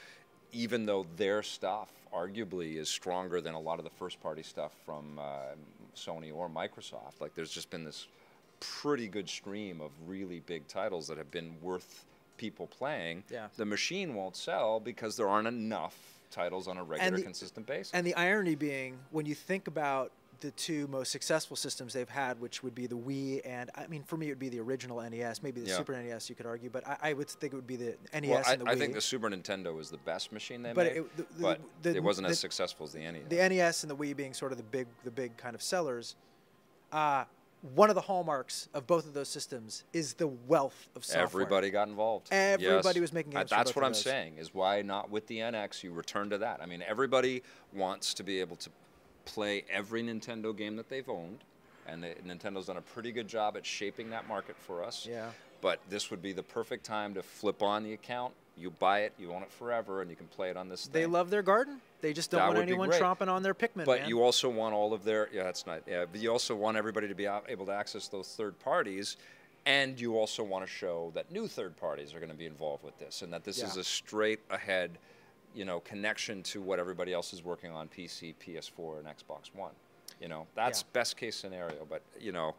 even 0.52 0.86
though 0.86 1.06
their 1.18 1.44
stuff 1.44 1.90
arguably 2.14 2.76
is 2.78 2.88
stronger 2.88 3.42
than 3.42 3.56
a 3.56 3.60
lot 3.60 3.80
of 3.80 3.84
the 3.84 3.92
first 3.92 4.22
party 4.22 4.44
stuff 4.44 4.72
from 4.86 5.20
uh, 5.20 5.56
Sony 5.96 6.34
or 6.34 6.48
Microsoft, 6.48 7.20
like 7.20 7.34
there's 7.34 7.52
just 7.52 7.70
been 7.70 7.84
this 7.84 8.08
pretty 8.60 9.08
good 9.08 9.28
stream 9.28 9.82
of 9.82 9.92
really 10.08 10.40
big 10.42 10.68
titles 10.68 11.08
that 11.08 11.18
have 11.18 11.32
been 11.32 11.56
worth 11.62 12.06
people 12.38 12.68
playing. 12.68 13.24
Yeah. 13.30 13.48
The 13.58 13.66
machine 13.66 14.14
won't 14.16 14.36
sell 14.38 14.80
because 14.80 15.18
there 15.18 15.28
aren't 15.28 15.48
enough 15.48 16.13
titles 16.34 16.68
on 16.68 16.78
a 16.78 16.84
regular, 16.84 17.18
the- 17.18 17.24
consistent 17.24 17.66
basis. 17.68 17.92
And 17.94 18.06
the 18.06 18.16
irony 18.16 18.56
being, 18.56 18.98
when 19.12 19.26
you 19.26 19.36
think 19.36 19.68
about 19.68 20.12
the 20.40 20.52
two 20.52 20.88
most 20.88 21.10
successful 21.10 21.56
systems 21.56 21.94
they've 21.94 22.10
had, 22.10 22.42
which 22.42 22.64
would 22.64 22.76
be 22.76 22.86
the 22.86 22.98
Wii 22.98 23.40
and 23.46 23.70
I 23.76 23.88
mean, 23.88 24.04
for 24.04 24.18
me, 24.18 24.26
it 24.28 24.32
would 24.32 24.40
be 24.40 24.50
the 24.50 24.60
original 24.60 25.00
NES, 25.00 25.42
maybe 25.42 25.62
the 25.62 25.70
Yeah. 25.70 25.78
Super 25.78 25.94
NES, 25.94 26.30
you 26.30 26.36
could 26.36 26.46
argue, 26.46 26.70
but 26.70 26.86
I, 26.86 26.98
I 27.02 27.14
would 27.14 27.30
think 27.30 27.54
it 27.54 27.56
would 27.56 27.68
be 27.68 27.78
the 27.78 27.96
NES 28.14 28.30
well, 28.30 28.44
I, 28.46 28.52
and 28.54 28.62
the 28.62 28.66
Wii. 28.66 28.70
I 28.70 28.76
think 28.76 28.94
the 28.94 29.00
Super 29.00 29.30
Nintendo 29.30 29.74
was 29.74 29.90
the 29.90 29.98
best 30.00 30.34
machine 30.34 30.62
they 30.62 30.74
But 30.74 30.88
made, 30.88 30.98
it- 30.98 31.18
the- 31.18 31.26
but 31.40 31.62
the- 31.82 31.96
it 31.96 32.04
wasn't 32.04 32.28
the- 32.28 32.32
as 32.32 32.40
successful 32.40 32.86
as 32.86 32.92
the 32.92 33.00
NES. 33.00 33.24
the 33.30 33.38
NES 33.38 33.84
and 33.84 33.90
the 33.92 33.96
Wii 33.96 34.18
being 34.18 34.34
sort 34.34 34.52
of 34.52 34.58
the 34.58 34.66
big, 34.66 34.88
the 35.06 35.12
big 35.12 35.38
kind 35.38 35.56
of 35.56 35.62
sellers. 35.62 36.16
Uh, 36.92 37.24
one 37.74 37.90
of 37.90 37.96
the 37.96 38.02
hallmarks 38.02 38.68
of 38.74 38.86
both 38.86 39.06
of 39.08 39.14
those 39.14 39.30
systems 39.30 39.86
is 39.94 40.16
the 40.16 40.28
wealth 40.28 40.90
of 40.96 41.06
software. 41.06 41.24
Everybody 41.24 41.70
got 41.70 41.88
involved. 41.88 42.28
Everybody 42.32 43.00
Yes. 43.00 43.02
was 43.02 43.14
making 43.14 43.32
games 43.32 43.50
for 43.50 43.56
That's 43.56 43.74
what 43.76 43.86
I'm 43.86 43.94
those. 43.94 44.02
saying. 44.02 44.38
Is 44.38 44.54
why 44.54 44.82
not 44.82 45.10
with 45.10 45.28
the 45.28 45.40
NX 45.40 45.82
you 45.82 45.94
return 45.94 46.30
to 46.32 46.38
that. 46.40 46.62
I 46.62 46.66
mean, 46.66 46.82
everybody 46.82 47.42
wants 47.72 48.14
to 48.16 48.24
be 48.24 48.42
able 48.42 48.58
to 48.58 48.70
play 49.26 49.64
every 49.72 50.04
Nintendo 50.04 50.56
game 50.56 50.76
that 50.76 50.90
they've 50.90 51.08
owned, 51.08 51.40
and 51.88 52.04
the, 52.04 52.16
Nintendo's 52.28 52.66
done 52.66 52.76
a 52.78 52.82
pretty 52.82 53.14
good 53.14 53.30
job 53.30 53.56
at 53.56 53.66
shaping 53.66 54.10
that 54.10 54.28
market 54.28 54.58
for 54.58 54.84
us. 54.84 55.06
Yeah. 55.10 55.32
But 55.62 55.80
this 55.90 56.12
would 56.12 56.22
be 56.22 56.34
the 56.34 56.44
perfect 56.44 56.86
time 56.86 57.14
to 57.14 57.24
flip 57.24 57.64
on 57.64 57.84
the 57.84 57.94
account. 57.94 58.34
You 58.56 58.70
buy 58.70 59.00
it, 59.00 59.14
you 59.18 59.34
own 59.34 59.42
it 59.42 59.52
forever, 59.52 60.02
and 60.02 60.10
you 60.10 60.16
can 60.16 60.28
play 60.28 60.50
it 60.50 60.58
on 60.58 60.70
this. 60.70 60.86
They 60.88 61.02
thing. 61.04 61.12
love 61.12 61.30
their 61.30 61.42
garden. 61.42 61.82
They 62.02 62.14
just 62.14 62.30
don't 62.30 62.42
That 62.42 62.48
want 62.50 62.60
anyone 62.60 62.90
tromping 62.92 63.28
on 63.28 63.42
their 63.42 63.56
Pikmin. 63.56 63.86
But 63.86 64.02
man. 64.02 64.10
you 64.10 64.22
also 64.22 64.50
want 64.50 64.76
all 64.76 64.94
of 64.94 65.04
their 65.04 65.30
yeah, 65.34 65.44
that's 65.44 65.66
not 65.66 65.82
yeah. 65.88 66.06
But 66.12 66.22
you 66.22 66.30
also 66.32 66.56
want 66.56 66.78
everybody 66.78 67.08
to 67.08 67.16
be 67.16 67.26
able 67.26 67.66
to 67.66 67.72
access 67.72 68.08
those 68.08 68.28
third 68.36 68.60
parties, 68.60 69.18
and 69.66 70.00
you 70.00 70.18
also 70.18 70.44
want 70.44 70.66
to 70.66 70.72
show 70.72 71.12
that 71.16 71.32
new 71.32 71.48
third 71.48 71.76
parties 71.78 72.14
are 72.14 72.20
going 72.20 72.32
to 72.32 72.38
be 72.38 72.46
involved 72.46 72.84
with 72.84 72.98
this, 73.00 73.22
and 73.24 73.34
that 73.34 73.44
this 73.44 73.64
is 73.64 73.78
a 73.78 73.84
straight 73.84 74.40
ahead, 74.52 74.92
you 75.56 75.66
know, 75.66 75.80
connection 75.80 76.44
to 76.44 76.62
what 76.62 76.78
everybody 76.78 77.12
else 77.14 77.34
is 77.34 77.44
working 77.44 77.72
on 77.72 77.88
PC, 77.88 78.36
PS4, 78.46 79.00
and 79.00 79.08
Xbox 79.08 79.50
One. 79.56 79.72
You 80.22 80.28
know, 80.28 80.46
that's 80.54 80.82
Yeah. 80.82 80.88
best 80.94 81.18
case 81.18 81.36
scenario. 81.36 81.86
But 81.90 82.04
you 82.20 82.32
know, 82.34 82.54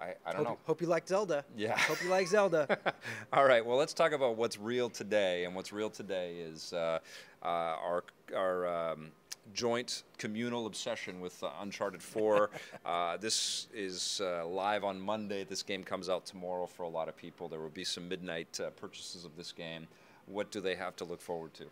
I, 0.00 0.14
I 0.24 0.32
don't 0.32 0.44
hope, 0.44 0.46
know. 0.46 0.58
hope 0.64 0.80
you 0.80 0.86
like 0.86 1.08
Zelda. 1.08 1.44
Yeah. 1.56 1.76
Hope 1.78 2.02
you 2.02 2.08
like 2.08 2.28
Zelda. 2.28 2.78
All 3.32 3.44
right. 3.44 3.64
Well, 3.64 3.76
let's 3.76 3.92
talk 3.92 4.12
about 4.12 4.36
what's 4.36 4.58
real 4.58 4.88
today, 4.88 5.44
and 5.44 5.54
what's 5.54 5.72
real 5.72 5.90
today 5.90 6.36
is 6.36 6.72
uh, 6.72 6.98
uh, 7.42 7.46
our 7.46 8.04
our 8.34 8.66
um, 8.66 9.10
joint 9.52 10.04
communal 10.18 10.66
obsession 10.66 11.20
with 11.20 11.42
uh, 11.42 11.50
Uncharted 11.60 12.02
4. 12.02 12.50
uh, 12.86 13.16
this 13.16 13.66
is 13.74 14.20
uh, 14.22 14.46
live 14.46 14.84
on 14.84 15.00
Monday. 15.00 15.44
This 15.44 15.62
game 15.62 15.82
comes 15.82 16.08
out 16.08 16.26
tomorrow 16.26 16.66
for 16.66 16.84
a 16.84 16.88
lot 16.88 17.08
of 17.08 17.16
people. 17.16 17.48
There 17.48 17.60
will 17.60 17.68
be 17.70 17.84
some 17.84 18.08
midnight 18.08 18.60
uh, 18.62 18.70
purchases 18.70 19.24
of 19.24 19.36
this 19.36 19.52
game. 19.52 19.88
What 20.26 20.50
do 20.50 20.60
they 20.60 20.74
have 20.76 20.94
to 20.96 21.04
look 21.04 21.20
forward 21.20 21.54
to? 21.54 21.64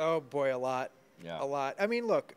oh 0.00 0.20
boy, 0.20 0.54
a 0.54 0.56
lot. 0.56 0.90
Yeah. 1.22 1.42
A 1.42 1.44
lot. 1.44 1.74
I 1.80 1.86
mean, 1.86 2.06
look. 2.06 2.34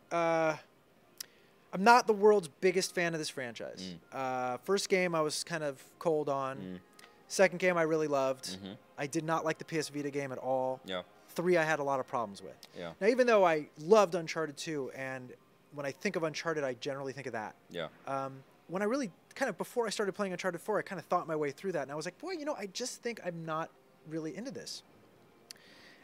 I'm 1.74 1.84
not 1.84 2.08
the 2.08 2.14
world's 2.14 2.50
biggest 2.60 2.94
fan 2.94 3.14
of 3.14 3.20
this 3.20 3.30
franchise. 3.30 3.94
Mm. 4.14 4.18
Uh, 4.18 4.58
first 4.58 4.90
game, 4.90 5.16
I 5.16 5.22
was 5.22 5.44
kind 5.44 5.64
of 5.64 5.82
cold 6.00 6.30
on. 6.30 6.80
Second 7.28 7.60
game, 7.60 7.78
I 7.78 7.84
really 7.84 8.08
loved. 8.08 8.58
Mm-hmm. 8.58 8.74
I 8.98 9.08
did 9.08 9.24
not 9.24 9.46
like 9.46 9.58
the 9.58 9.64
PS 9.64 9.88
Vita 9.88 10.10
game 10.10 10.34
at 10.34 10.38
all. 10.38 10.82
Yeah. 10.86 11.04
Three, 11.30 11.56
I 11.56 11.64
had 11.64 11.80
a 11.80 11.84
lot 11.84 12.02
of 12.02 12.08
problems 12.08 12.42
with. 12.42 12.58
Yeah. 12.78 12.92
Now, 13.00 13.08
even 13.08 13.26
though 13.26 13.46
I 13.46 13.70
loved 13.80 14.16
Uncharted 14.16 14.58
2, 14.58 14.92
and 14.94 15.32
when 15.74 15.86
I 15.86 15.92
think 15.92 16.18
of 16.18 16.24
Uncharted, 16.24 16.66
I 16.66 16.74
generally 16.74 17.14
think 17.14 17.28
of 17.28 17.34
that. 17.34 17.56
Yeah. 17.70 17.88
Um, 18.06 18.44
when 18.68 18.82
I 18.82 18.86
really 18.86 19.12
kind 19.34 19.48
of 19.48 19.58
before 19.58 19.88
I 19.88 19.92
started 19.92 20.12
playing 20.12 20.34
Uncharted 20.34 20.60
4, 20.60 20.80
I 20.80 20.82
kind 20.82 21.00
of 21.00 21.06
thought 21.06 21.26
my 21.26 21.38
way 21.38 21.52
through 21.52 21.72
that, 21.72 21.84
and 21.84 21.92
I 21.92 21.96
was 21.96 22.06
like, 22.06 22.18
boy, 22.20 22.32
you 22.32 22.44
know, 22.44 22.56
I 22.56 22.66
just 22.68 23.02
think 23.02 23.22
I'm 23.26 23.46
not 23.46 23.70
really 24.10 24.36
into 24.36 24.52
this. 24.52 24.84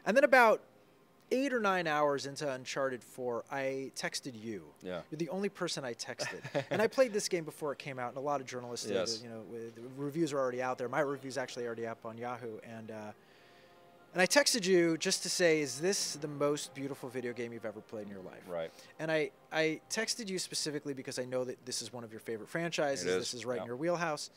And 0.06 0.16
then 0.16 0.24
about 0.24 0.62
eight 1.30 1.52
or 1.52 1.60
nine 1.60 1.86
hours 1.86 2.26
into 2.26 2.50
Uncharted 2.50 3.02
4, 3.02 3.44
I 3.50 3.92
texted 3.96 4.32
you. 4.40 4.64
Yeah. 4.82 5.00
You're 5.10 5.18
the 5.18 5.28
only 5.28 5.48
person 5.48 5.84
I 5.84 5.94
texted. 5.94 6.40
and 6.70 6.80
I 6.80 6.86
played 6.86 7.12
this 7.12 7.28
game 7.28 7.44
before 7.44 7.72
it 7.72 7.78
came 7.78 7.98
out, 7.98 8.08
and 8.08 8.16
a 8.18 8.20
lot 8.20 8.40
of 8.40 8.46
journalists 8.46 8.86
did. 8.86 8.94
Yes. 8.94 9.20
You 9.22 9.30
know, 9.30 9.42
with- 9.50 9.74
the 9.74 9.82
reviews 9.96 10.32
are 10.32 10.38
already 10.38 10.62
out 10.62 10.78
there. 10.78 10.88
My 10.88 11.00
review's 11.00 11.38
actually 11.38 11.66
already 11.66 11.86
up 11.86 12.04
on 12.04 12.16
Yahoo, 12.18 12.58
and 12.62 12.90
uh, 12.90 13.12
and 14.14 14.22
I 14.22 14.26
texted 14.26 14.66
you 14.66 14.96
just 14.96 15.22
to 15.24 15.28
say, 15.28 15.60
is 15.60 15.80
this 15.80 16.14
the 16.14 16.28
most 16.28 16.74
beautiful 16.74 17.08
video 17.08 17.32
game 17.32 17.52
you've 17.52 17.66
ever 17.66 17.80
played 17.80 18.06
in 18.06 18.10
your 18.10 18.22
life? 18.22 18.42
Right. 18.48 18.70
And 18.98 19.12
I, 19.12 19.30
I 19.52 19.80
texted 19.90 20.28
you 20.28 20.38
specifically 20.38 20.94
because 20.94 21.18
I 21.18 21.24
know 21.26 21.44
that 21.44 21.64
this 21.66 21.82
is 21.82 21.92
one 21.92 22.04
of 22.04 22.10
your 22.10 22.20
favorite 22.20 22.48
franchises. 22.48 23.04
Is, 23.06 23.18
This 23.18 23.34
is 23.34 23.44
right 23.44 23.56
yeah. 23.56 23.62
in 23.62 23.66
your 23.66 23.76
wheelhouse. 23.76 24.30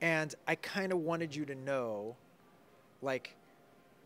And 0.00 0.34
I 0.48 0.54
kind 0.54 0.90
of 0.90 1.00
wanted 1.00 1.36
you 1.36 1.44
to 1.44 1.54
know, 1.54 2.16
like, 3.02 3.36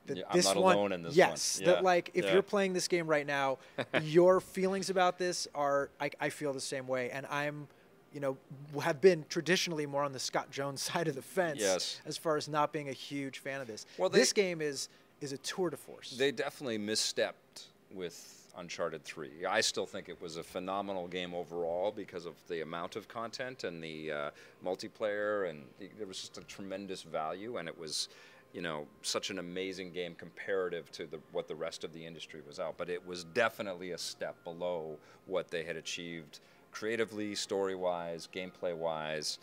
that 0.07 0.17
Yeah, 0.19 0.25
I'm 0.29 0.37
this 0.37 0.47
not 0.47 0.57
one, 0.57 0.77
alone 0.77 0.93
in 0.93 1.03
this 1.03 1.11
one. 1.11 1.17
yes, 1.17 1.59
Yeah, 1.61 1.67
that 1.73 1.85
like 1.85 2.11
if 2.15 2.25
yeah. 2.25 2.33
you're 2.35 2.43
playing 2.43 2.73
this 2.73 2.89
game 2.89 3.07
right 3.07 3.27
now, 3.27 3.59
your 4.03 4.41
feelings 4.41 4.91
about 4.91 5.19
this 5.19 5.49
are 5.55 5.91
I, 6.01 6.11
I 6.21 6.29
feel 6.31 6.53
the 6.53 6.61
same 6.61 6.87
way, 6.87 7.11
and 7.11 7.27
I'm, 7.27 7.69
you 8.13 8.21
know, 8.21 8.37
have 8.83 9.01
been 9.01 9.25
traditionally 9.29 9.87
more 9.87 10.03
on 10.05 10.13
the 10.13 10.19
Scott 10.19 10.51
Jones 10.51 10.83
side 10.93 11.09
of 11.09 11.15
the 11.15 11.23
fence 11.23 11.61
Yes. 11.61 12.01
as 12.07 12.17
far 12.17 12.37
as 12.37 12.49
not 12.49 12.73
being 12.73 12.89
a 12.89 12.93
huge 12.93 13.39
fan 13.39 13.61
of 13.61 13.67
this. 13.67 13.87
Well, 13.99 14.09
they- 14.09 14.19
this 14.19 14.33
game 14.33 14.61
is 14.61 14.89
is 15.21 15.33
a 15.33 15.39
tour 15.39 15.71
de 15.71 15.77
force. 15.77 16.11
They 16.11 16.33
definitely 16.33 16.79
misstepped 16.79 17.69
with 17.93 18.53
Uncharted 18.57 19.03
3. 19.05 19.47
I 19.47 19.61
still 19.63 19.87
think 19.87 20.09
it 20.09 20.21
was 20.21 20.37
a 20.37 20.43
phenomenal 20.43 21.07
game 21.09 21.33
overall 21.35 21.91
because 21.93 22.27
of 22.27 22.35
the 22.49 22.61
amount 22.61 22.95
of 22.97 23.09
content 23.09 23.65
and 23.65 23.83
the 23.83 24.13
uh, 24.13 24.31
multiplayer, 24.65 25.49
and 25.49 25.65
the, 25.79 25.89
there 25.97 26.07
was 26.07 26.21
just 26.21 26.37
a 26.39 26.43
tremendous 26.43 27.03
value, 27.03 27.57
and 27.57 27.69
it 27.69 27.77
was 27.79 28.09
you 28.55 28.63
know, 28.63 28.87
such 29.03 29.31
an 29.31 29.41
amazing 29.41 29.91
game 29.91 30.15
comparative 30.15 30.91
to 30.93 31.07
the, 31.07 31.19
what 31.33 31.49
the 31.49 31.57
rest 31.57 31.83
of 31.83 31.93
the 31.93 32.07
industry 32.07 32.41
was 32.47 32.61
out. 32.61 32.79
But 32.79 32.89
it 32.89 33.05
was 33.05 33.25
definitely 33.25 33.91
a 33.91 33.99
step 33.99 34.37
below 34.45 34.97
what 35.27 35.51
they 35.51 35.65
had 35.65 35.77
achieved 35.77 36.39
creatively, 36.71 37.35
story 37.35 37.75
wise, 37.75 38.29
gameplay 38.33 38.75
wise, 38.75 39.39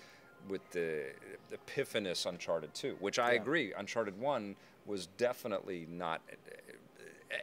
with 0.47 0.67
the 0.71 1.12
epiphanous 1.52 2.26
Uncharted 2.26 2.74
2, 2.74 2.95
which 3.00 3.19
I 3.19 3.34
Yeah. 3.34 3.41
agree, 3.41 3.74
Uncharted 3.74 4.17
1 4.17 4.56
was 4.86 5.08
definitely 5.08 5.86
not 5.89 6.21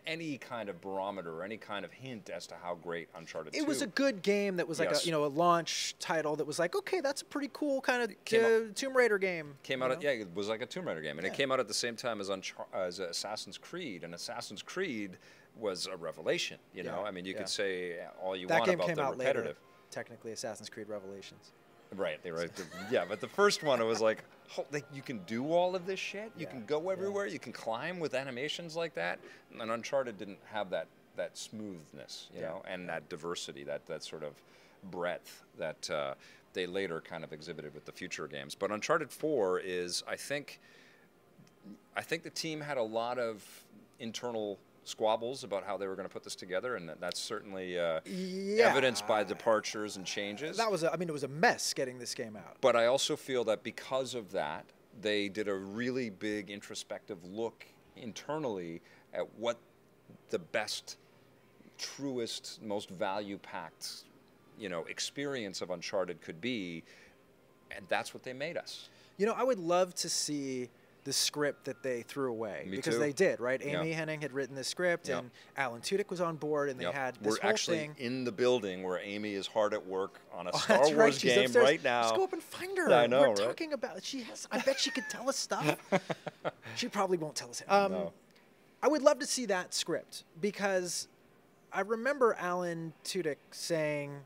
any 0.07 0.39
kind 0.39 0.69
of 0.69 0.81
barometer 0.81 1.33
or 1.35 1.43
any 1.45 1.57
kind 1.57 1.85
of 1.85 1.93
hint 1.93 2.31
as 2.31 2.47
to 2.47 2.55
how 2.63 2.75
great 2.75 3.09
Uncharted 3.17 3.53
2 3.53 3.59
It 3.59 3.67
was 3.67 3.83
a 3.83 3.87
good 3.87 4.23
game 4.23 4.57
that 4.57 4.69
was 4.69 4.79
like 4.79 4.91
Yes. 4.91 5.03
a 5.05 5.07
you 5.07 5.13
know 5.13 5.25
a 5.25 5.27
launch 5.27 5.95
title 5.99 6.37
that 6.37 6.47
was 6.47 6.59
like 6.59 6.75
okay 6.77 7.01
that's 7.01 7.23
a 7.23 7.25
pretty 7.25 7.51
cool 7.53 7.81
kind 7.81 8.03
of 8.03 8.25
came 8.25 8.45
uh, 8.45 8.73
Tomb 8.75 8.97
Raider 8.97 9.19
game. 9.19 9.55
came 9.63 9.83
out 9.83 9.91
at, 9.91 10.03
yeah 10.03 10.11
it 10.11 10.35
was 10.35 10.49
like 10.49 10.63
a 10.63 10.67
Tomb 10.67 10.87
Raider 10.87 11.01
game 11.01 11.19
and 11.19 11.27
Yeah. 11.27 11.33
it 11.33 11.37
came 11.37 11.51
out 11.53 11.61
at 11.61 11.69
the 11.69 11.75
same 11.75 11.97
time 11.97 12.21
as 12.21 12.29
Unchar- 12.29 12.67
as 12.75 12.99
Assassin's 12.99 13.59
Creed 13.59 14.05
and 14.05 14.15
Assassin's 14.15 14.63
Creed 14.63 15.19
was 15.57 15.87
a 15.87 15.97
revelation 15.97 16.59
you 16.75 16.83
know 16.83 17.03
I 17.07 17.11
mean 17.11 17.25
you 17.25 17.33
yeah. 17.33 17.39
could 17.39 17.49
say 17.49 17.99
all 18.23 18.37
you 18.37 18.47
That 18.47 18.61
want 18.61 18.71
game 18.71 18.75
about 18.81 18.87
came 18.89 18.97
the 18.97 19.03
out 19.03 19.19
repetitive 19.19 19.45
later. 19.47 19.59
Technically, 19.91 20.33
Assassin's 20.33 20.69
Creed 20.69 20.87
Revelations. 20.89 21.53
Right 21.97 22.23
they 22.23 22.31
were 22.31 22.47
yeah 22.91 23.05
but 23.09 23.21
the 23.21 23.29
first 23.29 23.63
one 23.63 23.81
it 23.81 23.85
was 23.85 24.01
like 24.01 24.25
like 24.73 24.85
you 24.93 25.03
can 25.03 25.19
do 25.27 25.53
all 25.53 25.75
of 25.77 25.87
this 25.87 26.01
shit. 26.01 26.33
You 26.37 26.47
Yeah, 26.47 26.51
can 26.51 26.65
go 26.65 26.81
yeah. 26.83 26.93
everywhere 26.93 27.27
you 27.27 27.39
can 27.39 27.53
climb 27.53 27.99
with 28.01 28.15
animations 28.15 28.77
like 28.77 28.95
that. 28.95 29.19
And 29.61 29.71
Uncharted 29.71 30.19
didn't 30.19 30.39
have 30.51 30.71
that 30.71 30.87
that 31.17 31.37
smoothness 31.37 32.29
you 32.35 32.41
Yeah, 32.41 32.49
know 32.49 32.63
and 32.67 32.89
that 32.89 33.09
diversity 33.09 33.65
that 33.65 33.87
that 33.87 34.03
sort 34.05 34.23
of 34.23 34.33
breadth 34.91 35.43
that 35.59 35.91
uh, 35.91 36.15
they 36.55 36.67
later 36.67 37.01
kind 37.01 37.25
of 37.25 37.33
exhibited 37.33 37.75
with 37.75 37.85
the 37.85 37.93
future 37.93 38.27
games. 38.27 38.55
But 38.55 38.71
Uncharted 38.71 39.11
4 39.11 39.61
is 39.61 40.03
I 40.09 40.17
think 40.17 40.61
I 41.97 42.03
think 42.03 42.23
the 42.23 42.31
team 42.31 42.61
had 42.61 42.79
a 42.79 42.83
lot 42.83 43.19
of 43.19 43.45
internal 43.99 44.59
squabbles 44.89 45.45
about 45.45 45.65
how 45.65 45.77
they 45.77 45.87
were 45.87 45.95
going 45.97 46.09
to 46.09 46.13
put 46.13 46.25
this 46.25 46.35
together, 46.35 46.77
and 46.77 46.91
that's 47.01 47.21
certainly 47.21 47.79
uh, 47.79 48.01
Yeah. 48.07 48.69
evidenced 48.71 49.07
by 49.07 49.23
departures 49.25 49.97
and 49.97 50.05
changes. 50.07 50.57
That 50.57 50.71
was 50.71 50.83
a, 50.83 50.93
I 50.93 50.97
mean 50.97 51.09
it 51.09 51.13
was 51.13 51.25
a 51.25 51.29
mess 51.29 51.75
getting 51.75 51.99
this 51.99 52.15
game 52.15 52.37
out. 52.37 52.57
but 52.61 52.75
I 52.77 52.87
also 52.87 53.15
feel 53.17 53.45
that 53.45 53.63
because 53.63 54.15
of 54.15 54.33
that, 54.33 54.65
they 55.01 55.29
did 55.29 55.47
a 55.49 55.55
really 55.55 56.11
big 56.11 56.51
introspective 56.51 57.19
look 57.25 57.67
internally 57.97 58.81
at 59.15 59.27
what 59.39 59.59
the 60.31 60.39
best, 60.39 60.97
truest, 61.77 62.61
most 62.63 62.91
value-packed, 62.91 64.05
you 64.59 64.69
know, 64.69 64.85
experience 64.85 65.61
of 65.61 65.71
Uncharted 65.71 66.21
could 66.21 66.41
be, 66.41 66.83
and 67.71 67.85
that's 67.89 68.13
what 68.15 68.23
they 68.23 68.33
made 68.33 68.57
us. 68.57 68.89
You 69.19 69.27
know, 69.27 69.35
I 69.37 69.43
would 69.45 69.59
love 69.59 69.95
to 69.97 70.09
see 70.09 70.69
the 71.09 71.13
script 71.15 71.65
that 71.65 71.83
they 71.83 72.03
threw 72.03 72.31
away 72.31 72.65
Me 72.67 72.77
because 72.77 72.97
too. 72.97 73.01
they 73.01 73.13
did, 73.15 73.41
right? 73.41 73.65
Yeah. 73.65 73.81
Amy 73.81 73.95
Hennig 73.95 74.21
had 74.21 74.31
written 74.35 74.55
the 74.55 74.63
script, 74.63 75.09
Yeah. 75.09 75.21
and 75.21 75.31
Alan 75.57 75.81
Tudyk 75.81 76.11
was 76.11 76.21
on 76.21 76.37
board, 76.37 76.69
and 76.69 76.79
they 76.79 76.85
Yep. 76.85 76.93
had 76.95 77.15
this 77.15 77.33
We're 77.37 77.41
whole 77.41 77.51
actually 77.51 77.79
thing. 77.79 77.95
in 77.97 78.25
the 78.25 78.31
building 78.31 78.83
where 78.83 78.99
Amy 78.99 79.33
is 79.33 79.47
hard 79.47 79.73
at 79.73 79.87
work 79.87 80.21
on 80.31 80.47
a 80.49 80.51
Oh, 80.55 80.59
Star 80.59 80.79
Wars 80.81 80.95
right. 80.95 81.19
Game 81.19 81.45
upstairs. 81.47 81.65
right 81.65 81.83
now. 81.83 82.03
Let's 82.03 82.17
go 82.19 82.25
up 82.25 82.33
and 82.35 82.43
find 82.43 82.77
her. 82.77 82.93
I 82.93 83.07
know, 83.07 83.21
We're 83.23 83.29
right? 83.29 83.37
talking 83.39 83.73
about. 83.73 84.05
She 84.05 84.21
has. 84.25 84.47
I 84.53 84.59
bet 84.61 84.79
she 84.79 84.91
could 84.91 85.09
tell 85.09 85.31
us 85.31 85.39
stuff. 85.39 85.79
she 86.77 86.89
probably 86.89 87.17
won't 87.17 87.35
tell 87.37 87.49
us. 87.49 87.63
Um, 87.69 87.93
No. 87.93 88.13
I 88.83 88.89
would 88.89 89.01
love 89.03 89.19
to 89.21 89.27
see 89.27 89.47
that 89.47 89.73
script 89.73 90.25
because 90.43 91.09
I 91.73 91.81
remember 91.81 92.35
Alan 92.39 92.93
Tudyk 93.03 93.37
saying, 93.51 94.21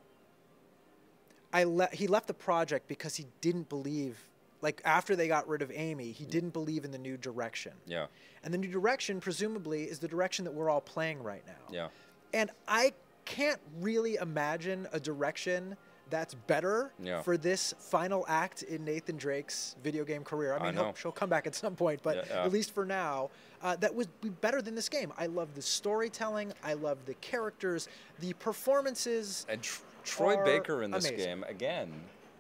"I 1.53 1.63
le- 1.63 1.89
he 1.93 2.09
left 2.09 2.27
the 2.27 2.35
project 2.35 2.89
because 2.89 3.15
he 3.15 3.27
didn't 3.41 3.69
believe." 3.69 4.27
Like 4.63 4.81
after 4.85 5.17
they 5.17 5.29
got 5.29 5.47
rid 5.49 5.61
of 5.61 5.71
Amy, 5.75 6.13
he 6.13 6.25
didn't 6.25 6.51
believe 6.51 6.85
in 6.85 6.93
the 6.93 6.99
new 6.99 7.17
direction. 7.17 7.73
Yeah, 7.87 8.07
And 8.45 8.55
the 8.55 8.59
new 8.59 8.71
direction, 8.71 9.21
presumably, 9.21 9.85
is 9.85 9.99
the 9.99 10.09
direction 10.09 10.45
that 10.45 10.53
we're 10.55 10.71
all 10.71 10.81
playing 10.81 11.23
right 11.23 11.43
now. 11.47 11.53
yeah. 11.71 11.89
And 12.33 12.51
I 12.67 12.93
can't 13.27 13.61
really 13.81 14.15
imagine 14.17 14.89
a 14.93 14.99
direction 15.01 15.77
that's 16.11 16.35
better 16.35 16.93
Yeah. 16.99 17.23
for 17.23 17.37
this 17.37 17.75
final 17.79 18.25
act 18.29 18.63
in 18.63 18.85
Nathan 18.85 19.17
Drake's 19.17 19.77
video 19.83 20.05
game 20.05 20.25
career. 20.25 20.55
I 20.55 20.59
I 20.59 20.67
mean, 20.67 20.75
know. 20.77 20.95
she'll 20.97 21.11
come 21.13 21.29
back 21.31 21.47
at 21.47 21.55
some 21.55 21.75
point, 21.75 22.01
but 22.03 22.17
Yeah, 22.17 22.23
yeah. 22.31 22.45
at 22.45 22.53
least 22.53 22.73
for 22.75 22.85
now, 22.85 23.31
uh, 23.63 23.77
that 23.77 23.95
would 23.95 24.09
be 24.21 24.29
better 24.29 24.61
than 24.63 24.75
this 24.75 24.89
game. 24.89 25.13
I 25.19 25.27
love 25.27 25.55
the 25.55 25.63
storytelling. 25.63 26.53
I 26.63 26.75
love 26.75 26.99
the 27.07 27.15
characters, 27.15 27.89
the 28.21 28.33
performances. 28.35 29.45
And 29.49 29.63
Tr- 29.63 29.81
Troy 30.05 30.45
Baker 30.45 30.83
in 30.83 30.91
this 30.91 31.07
amazing. 31.09 31.27
game 31.27 31.45
again. 31.49 31.93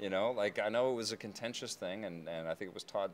You 0.02 0.10
know, 0.10 0.32
like 0.32 0.58
I 0.58 0.68
know 0.68 0.90
it 0.90 0.94
was 0.94 1.12
a 1.12 1.16
contentious 1.16 1.74
thing, 1.74 2.04
and, 2.04 2.28
and 2.28 2.48
I 2.48 2.54
think 2.54 2.70
it 2.70 2.74
was 2.74 2.82
Todd 2.82 3.12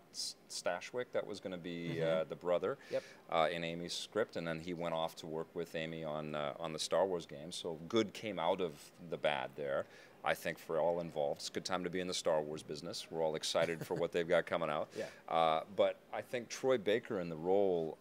Stashwick 0.48 1.06
that 1.12 1.26
was 1.26 1.38
going 1.38 1.52
to 1.52 1.58
be 1.58 2.02
uh, 2.02 2.24
the 2.28 2.34
brother 2.34 2.78
Mm-hmm. 2.86 2.94
Yep. 2.94 3.02
uh, 3.30 3.48
in 3.52 3.62
Amy's 3.64 3.92
script, 3.92 4.36
and 4.36 4.46
then 4.46 4.58
he 4.58 4.72
went 4.72 4.94
off 4.94 5.14
to 5.16 5.26
work 5.26 5.48
with 5.54 5.74
Amy 5.74 6.02
on 6.02 6.34
uh, 6.34 6.54
on 6.58 6.72
the 6.72 6.78
Star 6.78 7.04
Wars 7.06 7.26
game. 7.26 7.52
So 7.52 7.78
good 7.88 8.12
came 8.14 8.38
out 8.38 8.60
of 8.62 8.72
the 9.10 9.18
bad 9.18 9.50
there. 9.54 9.84
I 10.24 10.34
think 10.34 10.58
for 10.58 10.80
all 10.80 11.00
involved, 11.00 11.40
it's 11.40 11.48
a 11.48 11.52
good 11.52 11.64
time 11.64 11.84
to 11.84 11.90
be 11.90 12.00
in 12.00 12.06
the 12.08 12.14
Star 12.14 12.40
Wars 12.40 12.62
business. 12.62 13.06
We're 13.10 13.22
all 13.22 13.36
excited 13.36 13.86
for 13.86 13.94
what 13.94 14.10
they've 14.10 14.28
got 14.28 14.46
coming 14.46 14.70
out. 14.70 14.88
Yeah. 14.98 15.04
Uh, 15.28 15.60
but 15.76 15.96
I 16.12 16.22
think 16.22 16.48
Troy 16.48 16.78
Baker 16.78 17.20
in 17.20 17.28
the 17.28 17.36
role 17.36 17.98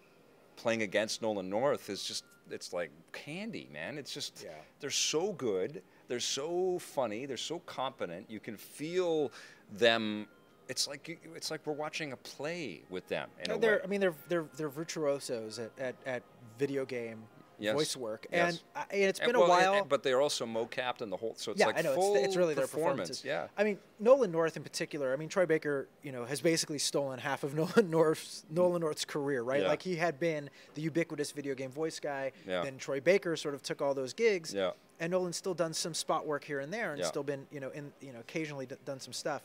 playing 0.56 0.82
against 0.82 1.22
Nolan 1.22 1.50
North 1.50 1.90
is 1.90 2.04
just 2.04 2.24
it's 2.50 2.72
like 2.72 2.90
candy, 3.12 3.68
man. 3.74 3.98
It's 3.98 4.14
just 4.14 4.42
Yeah. 4.46 4.52
they're 4.80 4.90
so 4.90 5.34
good. 5.34 5.84
They're 6.08 6.20
so 6.20 6.80
funny. 6.80 7.26
They're 7.26 7.38
so 7.38 7.60
competent. 7.60 8.30
You 8.30 8.40
can 8.40 8.58
feel 8.58 9.32
them. 9.74 10.28
It's 10.70 10.88
like 10.88 11.20
it's 11.36 11.50
like 11.52 11.62
we're 11.66 11.74
watching 11.74 12.12
a 12.14 12.18
play 12.18 12.82
with 12.90 13.08
them. 13.08 13.30
A 13.50 13.58
they're, 13.58 13.76
way. 13.78 13.80
I 13.84 13.88
mean, 13.88 14.02
they're 14.02 14.14
they're 14.28 14.46
they're 14.58 14.70
virtuosos 14.70 15.60
at, 15.60 15.72
at, 15.80 15.96
at 16.06 16.24
video 16.60 16.86
game 16.86 17.24
Yes. 17.60 17.74
voice 17.74 17.98
work, 17.98 18.28
Yes. 18.32 18.52
and, 18.52 18.62
I, 18.76 18.94
and 18.94 19.04
it's 19.06 19.20
been 19.20 19.34
a 19.34 19.40
well, 19.40 19.52
and- 19.52 19.66
while. 19.66 19.74
and- 19.80 19.90
but 19.90 20.04
they're 20.04 20.22
also 20.22 20.46
mocapped 20.46 21.02
and 21.02 21.12
the 21.12 21.18
whole. 21.18 21.34
So 21.38 21.54
it's 21.54 21.60
yeah, 21.60 21.66
like 21.66 21.80
I 21.80 21.82
know. 21.82 21.96
full 21.96 22.16
It's, 22.16 22.26
it's 22.28 22.36
really 22.36 22.54
their 22.54 22.68
performance. 22.68 23.10
performances. 23.10 23.26
Yeah. 23.26 23.48
I 23.58 23.64
mean, 23.64 23.80
Nolan 24.00 24.32
North 24.32 24.58
in 24.58 24.62
particular. 24.64 25.12
I 25.12 25.16
mean, 25.16 25.28
Troy 25.28 25.48
Baker, 25.48 25.88
you 26.04 26.12
know, 26.12 26.24
has 26.26 26.40
basically 26.40 26.78
stolen 26.78 27.18
half 27.18 27.44
of 27.44 27.56
Nolan 27.56 27.90
North's 27.90 28.46
Nolan 28.52 28.82
North's 28.82 29.06
career, 29.06 29.42
right? 29.42 29.62
Yeah. 29.64 29.70
Like 29.70 29.82
he 29.82 29.96
had 29.96 30.20
been 30.20 30.52
the 30.76 30.84
ubiquitous 30.84 31.32
video 31.32 31.56
game 31.56 31.72
voice 31.72 32.00
guy. 32.00 32.32
Yeah. 32.48 32.62
Then 32.62 32.78
Troy 32.78 33.00
Baker 33.00 33.36
sort 33.36 33.56
of 33.56 33.64
took 33.64 33.82
all 33.82 33.96
those 33.96 34.14
gigs. 34.14 34.54
Yeah. 34.54 34.72
And 35.00 35.12
Nolan's 35.12 35.38
still 35.38 35.54
done 35.54 35.74
some 35.74 35.94
spot 35.94 36.26
work 36.26 36.44
here 36.44 36.60
and 36.60 36.74
there, 36.74 36.92
and 36.92 37.00
Yeah. 37.00 37.06
still 37.08 37.24
been, 37.24 37.46
you 37.52 37.60
know, 37.60 37.70
in 37.70 37.94
you 38.02 38.12
know, 38.14 38.20
occasionally 38.20 38.66
d- 38.66 38.76
done 38.86 39.00
some 39.00 39.14
stuff. 39.14 39.44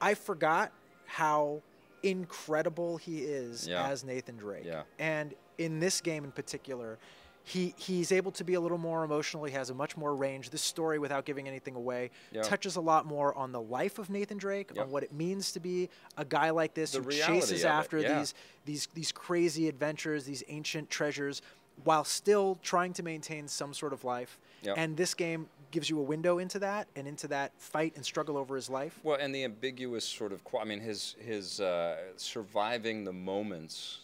I 0.00 0.14
forgot 0.14 0.72
how 1.06 1.62
incredible 2.02 2.96
he 2.98 3.22
is 3.24 3.66
Yeah. 3.66 3.86
as 3.88 4.04
Nathan 4.04 4.36
Drake. 4.36 4.64
Yeah. 4.64 4.82
And 4.98 5.34
in 5.58 5.80
this 5.80 6.00
game 6.00 6.24
in 6.24 6.32
particular, 6.32 6.98
he 7.46 7.74
he's 7.76 8.10
able 8.10 8.32
to 8.32 8.42
be 8.44 8.54
a 8.54 8.60
little 8.60 8.78
more 8.78 9.04
emotional. 9.04 9.44
He 9.44 9.52
has 9.52 9.70
a 9.70 9.74
much 9.74 9.96
more 9.96 10.14
range. 10.14 10.50
This 10.50 10.62
story, 10.62 10.98
without 10.98 11.24
giving 11.24 11.46
anything 11.46 11.74
away, 11.76 12.10
touches 12.42 12.76
a 12.76 12.80
lot 12.80 13.04
more 13.06 13.34
on 13.34 13.52
the 13.52 13.60
life 13.60 13.98
of 13.98 14.08
Nathan 14.10 14.38
Drake, 14.38 14.76
on 14.78 14.90
what 14.90 15.02
it 15.02 15.12
means 15.12 15.52
to 15.52 15.60
be 15.60 15.88
a 16.16 16.24
guy 16.24 16.50
like 16.50 16.74
this 16.74 16.92
The 16.92 17.02
who 17.02 17.10
chases 17.10 17.64
after 17.64 18.02
these 18.02 18.34
these 18.64 18.88
these 18.94 19.12
crazy 19.12 19.68
adventures, 19.68 20.24
these 20.24 20.42
ancient 20.48 20.88
treasures, 20.90 21.42
while 21.84 22.04
still 22.04 22.58
trying 22.62 22.92
to 22.94 23.02
maintain 23.02 23.46
some 23.46 23.72
sort 23.74 23.92
of 23.92 24.04
life. 24.04 24.38
Yep. 24.64 24.74
And 24.78 24.96
this 24.96 25.14
game 25.14 25.48
gives 25.70 25.88
you 25.90 25.98
a 25.98 26.02
window 26.02 26.38
into 26.38 26.58
that 26.60 26.88
and 26.96 27.06
into 27.08 27.26
that 27.28 27.52
fight 27.58 27.92
and 27.96 28.04
struggle 28.04 28.36
over 28.36 28.54
his 28.56 28.70
life. 28.70 28.98
Well, 29.02 29.18
and 29.20 29.34
the 29.34 29.44
ambiguous 29.44 30.04
sort 30.04 30.32
of, 30.32 30.40
I 30.60 30.64
mean, 30.64 30.80
his 30.80 31.16
his 31.18 31.60
uh, 31.60 31.96
surviving 32.16 33.04
the 33.04 33.12
moments 33.12 34.00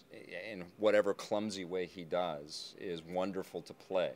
in 0.51 0.64
whatever 0.79 1.14
clumsy 1.14 1.64
way 1.64 1.87
he 1.87 2.05
does 2.05 2.75
is 2.79 3.03
wonderful 3.03 3.62
to 3.62 3.73
play, 3.73 4.12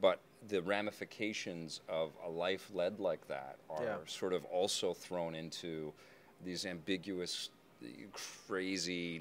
but 0.00 0.20
the 0.48 0.60
ramifications 0.62 1.80
of 1.88 2.12
a 2.24 2.28
life 2.28 2.70
led 2.74 3.00
like 3.00 3.26
that 3.28 3.58
are 3.70 3.82
Yeah. 3.84 3.96
sort 4.06 4.32
of 4.32 4.44
also 4.46 4.92
thrown 4.94 5.34
into 5.34 5.92
these 6.44 6.64
ambiguous, 6.66 7.50
crazy, 8.12 9.18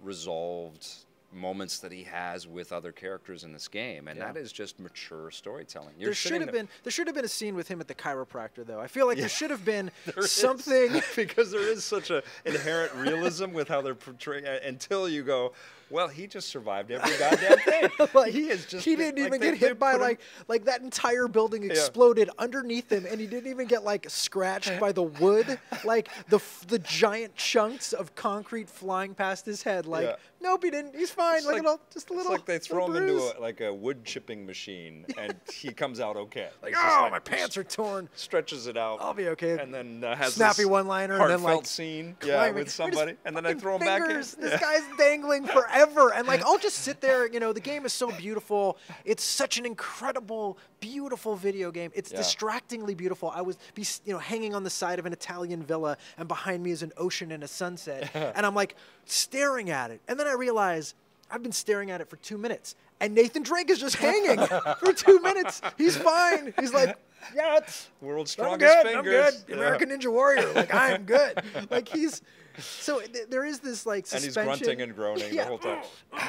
non-resolved 0.00 0.86
moments 1.32 1.78
that 1.78 1.92
he 1.92 2.02
has 2.04 2.46
with 2.46 2.72
other 2.72 2.90
characters 2.92 3.44
in 3.44 3.52
this 3.52 3.68
game, 3.68 4.08
and 4.08 4.18
Yeah. 4.18 4.32
that 4.32 4.36
is 4.36 4.50
just 4.52 4.80
mature 4.80 5.30
storytelling. 5.30 5.94
You're 5.98 6.08
there 6.08 6.14
should 6.14 6.40
have 6.40 6.50
been 6.52 6.68
there 6.82 6.90
should 6.90 7.06
have 7.06 7.14
been 7.14 7.24
a 7.24 7.28
scene 7.28 7.54
with 7.54 7.68
him 7.68 7.80
at 7.80 7.88
the 7.88 7.94
chiropractor 7.94 8.66
though. 8.66 8.80
I 8.80 8.88
feel 8.88 9.06
like 9.06 9.16
Yeah. 9.16 9.22
there 9.22 9.28
should 9.28 9.50
have 9.50 9.64
been 9.64 9.90
There 10.06 10.24
is. 10.24 10.30
something 10.32 11.00
because 11.16 11.50
there 11.52 11.60
is 11.70 11.84
such 11.84 12.10
a 12.10 12.22
inherent 12.44 12.92
realism 12.94 13.52
with 13.52 13.68
how 13.68 13.80
they're 13.80 13.94
portraying 13.94 14.46
uh, 14.46 14.58
until 14.64 15.08
you 15.08 15.22
go, 15.22 15.52
well, 15.88 16.06
he 16.08 16.26
just 16.28 16.48
survived 16.48 16.90
every 16.92 17.16
goddamn 17.18 17.58
thing. 17.98 18.08
like 18.14 18.32
he 18.32 18.48
is 18.48 18.64
just 18.66 18.84
he 18.84 18.94
didn't 18.96 19.18
even 19.24 19.40
get 19.40 19.52
they 19.52 19.56
hit 19.56 19.78
by 19.78 19.94
him- 19.94 20.00
like 20.00 20.20
like 20.48 20.64
that 20.64 20.82
entire 20.82 21.28
building 21.28 21.64
exploded 21.64 22.30
underneath 22.38 22.90
him 22.90 23.06
and 23.08 23.20
he 23.20 23.26
didn't 23.26 23.50
even 23.50 23.66
get 23.66 23.84
like 23.84 24.08
scratched 24.08 24.78
by 24.80 24.92
the 24.92 25.02
wood 25.02 25.58
like 25.84 26.08
the 26.28 26.36
f- 26.36 26.64
the 26.68 26.78
giant 26.80 27.34
chunks 27.36 27.92
of 27.92 28.14
concrete 28.14 28.68
flying 28.68 29.14
past 29.14 29.44
his 29.46 29.62
head 29.62 29.86
like 29.86 30.04
Yeah. 30.06 30.16
Nope 30.40 30.64
he 30.64 30.70
didn't 30.70 30.94
he's 30.96 31.10
fine. 31.10 31.38
It's 31.38 31.46
Like, 31.46 31.56
little, 31.56 31.80
just 31.92 32.10
a 32.10 32.12
little. 32.12 32.32
It's 32.32 32.40
like 32.40 32.46
they 32.46 32.58
throw 32.58 32.86
him 32.86 32.92
little 32.92 33.08
into 33.26 33.38
a, 33.38 33.40
like 33.40 33.60
a 33.60 33.72
wood 33.72 34.04
chipping 34.04 34.46
machine, 34.46 35.06
and 35.18 35.34
he 35.52 35.72
comes 35.72 36.00
out 36.00 36.16
okay. 36.16 36.48
Like, 36.62 36.72
It's 36.72 36.80
oh, 36.82 36.98
like- 37.02 37.12
my 37.12 37.18
pants 37.18 37.56
are 37.56 37.64
torn. 37.64 38.08
Stretches 38.14 38.66
it 38.66 38.76
out. 38.76 38.98
I'll 39.00 39.14
be 39.14 39.28
okay. 39.28 39.58
And 39.58 39.72
then 39.72 40.02
uh, 40.04 40.14
has 40.16 40.30
a 40.30 40.32
Snappy 40.36 40.62
this 40.62 40.66
one-liner, 40.66 41.14
and 41.14 41.20
heartfelt 41.22 41.42
then, 41.42 41.56
like, 41.56 41.66
scene, 41.66 42.16
yeah, 42.24 42.34
climbing. 42.36 42.54
with 42.54 42.70
somebody, 42.70 43.16
and 43.24 43.36
then 43.36 43.46
I 43.46 43.54
throw 43.54 43.74
him 43.76 43.80
back 43.80 44.02
in. 44.08 44.16
This 44.16 44.36
Yeah. 44.40 44.58
guy's 44.60 44.82
dangling 44.98 45.46
forever, 45.46 46.12
and 46.12 46.26
like 46.26 46.42
I'll 46.44 46.58
just 46.58 46.78
sit 46.78 47.00
there. 47.00 47.30
You 47.30 47.40
know, 47.40 47.52
the 47.52 47.60
game 47.60 47.84
is 47.86 47.92
so 47.92 48.10
beautiful. 48.12 48.78
It's 49.04 49.24
such 49.24 49.58
an 49.58 49.66
incredible, 49.66 50.58
beautiful 50.80 51.36
video 51.36 51.70
game. 51.70 51.90
It's 51.94 52.10
Yeah. 52.10 52.18
distractingly 52.18 52.94
beautiful. 52.94 53.30
I 53.30 53.42
was, 53.42 53.58
be, 53.74 53.84
you 54.04 54.12
know, 54.12 54.18
hanging 54.18 54.54
on 54.54 54.64
the 54.64 54.70
side 54.70 54.98
of 54.98 55.06
an 55.06 55.12
Italian 55.12 55.62
villa, 55.62 55.96
and 56.16 56.26
behind 56.28 56.62
me 56.62 56.70
is 56.70 56.82
an 56.82 56.92
ocean 56.96 57.32
and 57.32 57.42
a 57.42 57.48
sunset, 57.48 58.10
and 58.14 58.46
I'm 58.46 58.54
like 58.54 58.76
staring 59.10 59.70
at 59.70 59.90
it, 59.90 60.00
and 60.08 60.18
then 60.18 60.26
I 60.26 60.32
realize. 60.32 60.94
I've 61.32 61.44
been 61.44 61.52
staring 61.52 61.92
at 61.92 62.00
it 62.00 62.10
for 62.10 62.16
two 62.16 62.36
minutes, 62.36 62.74
and 62.98 63.14
Nathan 63.14 63.44
Drake 63.44 63.70
is 63.70 63.78
just 63.78 63.94
hanging 63.94 64.44
for 64.80 64.92
two 64.92 65.20
minutes. 65.20 65.62
He's 65.78 65.96
fine. 65.96 66.52
He's 66.58 66.74
like, 66.74 66.98
yeah, 67.34 67.58
it's, 67.58 67.88
World's 68.00 68.32
I'm 68.38 68.44
strongest 68.44 68.74
good. 68.82 68.92
fingers. 68.92 69.34
I'm 69.36 69.46
good. 69.46 69.56
American 69.56 69.90
Ninja 69.90 70.10
Warrior. 70.12 70.52
Like 70.52 70.74
I'm 70.74 71.04
good. 71.04 71.42
Like 71.70 71.88
he's 71.88 72.22
so 72.58 73.00
th- 73.00 73.28
there 73.28 73.44
is 73.44 73.60
this 73.60 73.86
like 73.86 74.06
suspension. 74.06 74.40
And 74.40 74.50
he's 74.50 74.62
grunting 74.66 74.82
and 74.82 74.94
groaning 74.94 75.28
Yeah. 75.32 75.44
the 75.44 75.48
whole 75.48 75.58
time. 75.58 75.82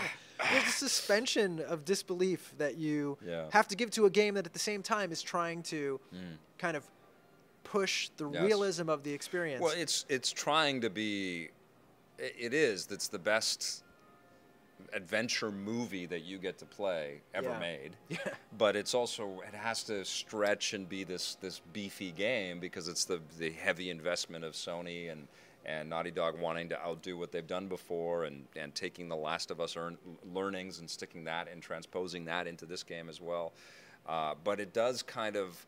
There's 0.51 0.67
a 0.67 0.71
suspension 0.71 1.59
of 1.67 1.85
disbelief 1.85 2.53
that 2.57 2.75
you 2.77 3.17
Yeah. 3.25 3.45
have 3.51 3.67
to 3.69 3.75
give 3.75 3.91
to 3.91 4.05
a 4.05 4.09
game 4.09 4.33
that 4.35 4.45
at 4.45 4.53
the 4.53 4.59
same 4.59 4.81
time 4.83 5.11
is 5.11 5.21
trying 5.21 5.63
to 5.63 5.99
mm. 6.13 6.19
kind 6.57 6.75
of 6.75 6.83
push 7.63 8.09
the. 8.17 8.29
Yes. 8.29 8.43
realism 8.43 8.89
of 8.89 9.03
the 9.03 9.13
experience. 9.13 9.61
Well, 9.61 9.73
it's 9.75 10.05
it's 10.09 10.31
trying 10.31 10.81
to 10.81 10.89
be. 10.89 11.49
It 12.21 12.53
is. 12.53 12.85
That's 12.85 13.07
the 13.07 13.19
best 13.19 13.83
adventure 14.93 15.51
movie 15.51 16.05
that 16.07 16.21
you 16.23 16.37
get 16.37 16.57
to 16.59 16.65
play 16.65 17.21
ever 17.33 17.49
Yeah. 17.49 17.59
made. 17.59 17.95
But 18.57 18.75
it's 18.75 18.93
also 18.93 19.41
it 19.47 19.55
has 19.55 19.83
to 19.85 20.03
stretch 20.05 20.73
and 20.73 20.87
be 20.87 21.03
this 21.03 21.35
this 21.35 21.61
beefy 21.73 22.11
game 22.11 22.59
because 22.59 22.87
it's 22.87 23.05
the 23.05 23.21
the 23.39 23.49
heavy 23.51 23.89
investment 23.89 24.43
of 24.43 24.53
Sony 24.53 25.11
and 25.11 25.27
and 25.65 25.89
Naughty 25.89 26.11
Dog 26.11 26.39
wanting 26.39 26.69
to 26.69 26.83
outdo 26.83 27.17
what 27.17 27.31
they've 27.31 27.47
done 27.47 27.67
before 27.67 28.25
and 28.25 28.45
and 28.55 28.75
taking 28.75 29.07
the 29.07 29.15
Last 29.15 29.49
of 29.51 29.59
Us 29.61 29.75
earn, 29.77 29.97
learnings 30.33 30.79
and 30.79 30.89
sticking 30.89 31.23
that 31.23 31.47
and 31.51 31.61
transposing 31.61 32.25
that 32.25 32.45
into 32.45 32.65
this 32.65 32.83
game 32.83 33.09
as 33.09 33.19
well. 33.21 33.53
Uh, 34.07 34.35
but 34.43 34.59
it 34.59 34.73
does 34.73 35.01
kind 35.01 35.35
of 35.35 35.65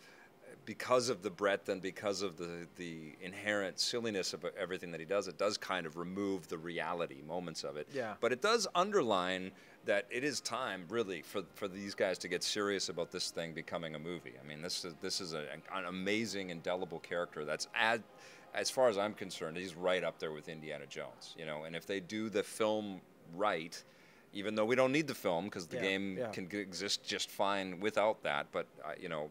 because 0.65 1.09
of 1.09 1.21
the 1.21 1.29
breadth 1.29 1.69
and 1.69 1.81
because 1.81 2.21
of 2.21 2.37
the, 2.37 2.67
the 2.77 3.13
inherent 3.21 3.79
silliness 3.79 4.33
of 4.33 4.45
everything 4.57 4.91
that 4.91 4.99
he 4.99 5.05
does, 5.05 5.27
it 5.27 5.37
does 5.37 5.57
kind 5.57 5.85
of 5.85 5.97
remove 5.97 6.47
the 6.47 6.57
reality 6.57 7.21
moments 7.27 7.63
of 7.63 7.75
it. 7.77 7.87
Yeah. 7.93 8.13
But 8.21 8.31
it 8.31 8.41
does 8.41 8.67
underline 8.73 9.51
that 9.85 10.05
it 10.09 10.23
is 10.23 10.39
time, 10.39 10.85
really, 10.89 11.21
for, 11.21 11.43
for 11.55 11.67
these 11.67 11.93
guys 11.93 12.17
to 12.19 12.27
get 12.29 12.43
serious 12.43 12.87
about 12.89 13.11
this 13.11 13.31
thing 13.31 13.53
becoming 13.53 13.95
a 13.95 13.99
movie. 13.99 14.33
I 14.41 14.47
mean, 14.47 14.61
this 14.61 14.85
is 14.85 14.93
this 15.01 15.19
is 15.19 15.33
a, 15.33 15.43
an 15.75 15.85
amazing, 15.85 16.49
indelible 16.49 16.99
character. 16.99 17.43
That's 17.43 17.67
as 17.75 17.99
as 18.53 18.69
far 18.69 18.87
as 18.87 18.97
I'm 18.97 19.13
concerned, 19.15 19.57
he's 19.57 19.75
right 19.75 20.03
up 20.03 20.19
there 20.19 20.31
with 20.31 20.47
Indiana 20.47 20.85
Jones. 20.87 21.35
You 21.37 21.45
know, 21.45 21.63
and 21.63 21.75
if 21.75 21.85
they 21.85 21.99
do 21.99 22.29
the 22.29 22.43
film 22.43 23.01
right. 23.35 23.81
Even 24.35 24.55
though 24.55 24.65
we 24.65 24.75
don't 24.75 24.91
need 24.91 25.05
the 25.07 25.13
film 25.13 25.45
because 25.45 25.67
the 25.67 25.75
Yeah, 25.75 25.81
game 25.83 26.17
yeah. 26.17 26.27
can 26.29 26.49
g- 26.49 26.57
exist 26.57 27.03
just 27.03 27.29
fine 27.29 27.79
without 27.79 28.23
that, 28.23 28.47
but 28.51 28.65
uh, 28.83 28.93
you 28.99 29.07
know, 29.07 29.29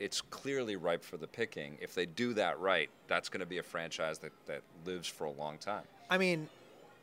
it's 0.00 0.22
clearly 0.22 0.76
ripe 0.76 1.04
for 1.04 1.18
the 1.18 1.26
picking. 1.26 1.76
If 1.80 1.94
they 1.94 2.06
do 2.06 2.34
that 2.34 2.58
right, 2.58 2.88
that's 3.06 3.28
going 3.28 3.40
to 3.40 3.46
be 3.46 3.58
a 3.58 3.62
franchise 3.62 4.18
that, 4.20 4.32
that 4.46 4.62
lives 4.86 5.06
for 5.06 5.24
a 5.24 5.30
long 5.30 5.58
time. 5.58 5.84
I 6.08 6.18
mean, 6.18 6.48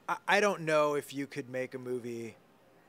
I, 0.10 0.18
I 0.28 0.40
don't 0.40 0.62
know 0.62 0.96
if 0.96 1.14
you 1.14 1.28
could 1.28 1.50
make 1.50 1.76
a 1.76 1.80
movie 1.80 2.36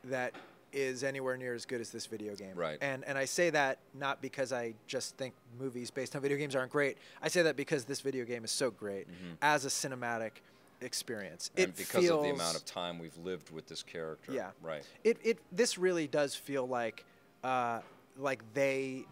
that 0.04 0.32
is 0.72 1.04
anywhere 1.04 1.36
near 1.36 1.54
as 1.54 1.64
good 1.66 1.80
as 1.80 1.90
this 1.90 2.06
video 2.06 2.34
game. 2.34 2.54
Right. 2.54 2.78
And 2.80 3.04
and 3.04 3.16
I 3.16 3.24
say 3.26 3.50
that 3.50 3.78
not 3.94 4.20
because 4.20 4.52
I 4.52 4.74
just 4.86 5.16
think 5.16 5.34
movies 5.58 5.90
based 5.90 6.16
on 6.16 6.22
video 6.22 6.36
games 6.36 6.54
aren't 6.56 6.72
great. 6.72 6.98
I 7.22 7.28
say 7.28 7.42
that 7.42 7.56
because 7.56 7.84
this 7.84 8.00
video 8.00 8.24
game 8.24 8.44
is 8.44 8.50
so 8.50 8.70
great 8.70 9.06
as 9.40 9.64
a 9.64 9.68
cinematic 9.68 10.32
experience. 10.80 11.50
Mm-hmm. 11.50 11.62
And 11.62 11.72
it 11.72 11.76
because 11.76 12.04
feels, 12.04 12.18
of 12.18 12.22
the 12.22 12.30
amount 12.30 12.56
of 12.56 12.64
time 12.64 12.98
we've 12.98 13.16
lived 13.18 13.50
with 13.50 13.66
this 13.66 13.82
character. 13.82 14.32
yeah, 14.32 14.50
Right. 14.62 14.82
It 15.04 15.18
it 15.22 15.38
this 15.52 15.78
really 15.78 16.06
does 16.06 16.34
feel 16.34 16.66
like 16.66 17.04
uh, 17.44 17.80
like 18.18 18.42
they 18.54 19.06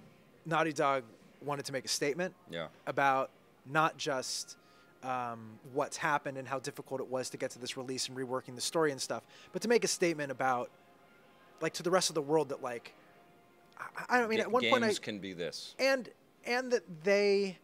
Naughty 0.47 0.72
Dog 0.72 1.03
wanted 1.42 1.64
to 1.66 1.72
make 1.72 1.84
a 1.84 1.88
statement 1.88 2.34
Yeah. 2.51 2.68
about 2.86 3.30
not 3.66 3.97
just 3.99 4.57
um, 5.03 5.59
what's 5.74 5.97
happened 5.97 6.38
and 6.38 6.49
how 6.49 6.59
difficult 6.59 7.01
it 7.01 7.09
was 7.09 7.28
to 7.30 7.36
get 7.36 7.51
to 7.53 7.59
this 7.59 7.76
release 7.76 8.09
and 8.09 8.16
reworking 8.16 8.55
the 8.55 8.61
story 8.61 8.90
and 8.92 9.01
stuff, 9.01 9.22
but 9.53 9.62
to 9.62 9.68
make 9.68 9.84
a 9.84 9.88
statement 9.88 10.32
about, 10.32 10.70
like, 11.61 11.72
to 11.74 11.82
the 11.82 11.90
rest 11.90 12.09
of 12.11 12.14
the 12.14 12.22
world 12.22 12.49
that, 12.49 12.62
like, 12.62 12.92
I, 13.78 14.16
I 14.16 14.20
don't 14.20 14.28
mean, 14.30 14.38
Ga- 14.38 14.44
at 14.44 14.51
one 14.51 14.62
games 14.62 14.72
point 14.72 14.84
I 14.84 14.92
can 14.94 15.18
be 15.18 15.32
this. 15.32 15.74
and 15.78 16.09
and 16.44 16.70
that 16.72 16.82
they 17.05 17.59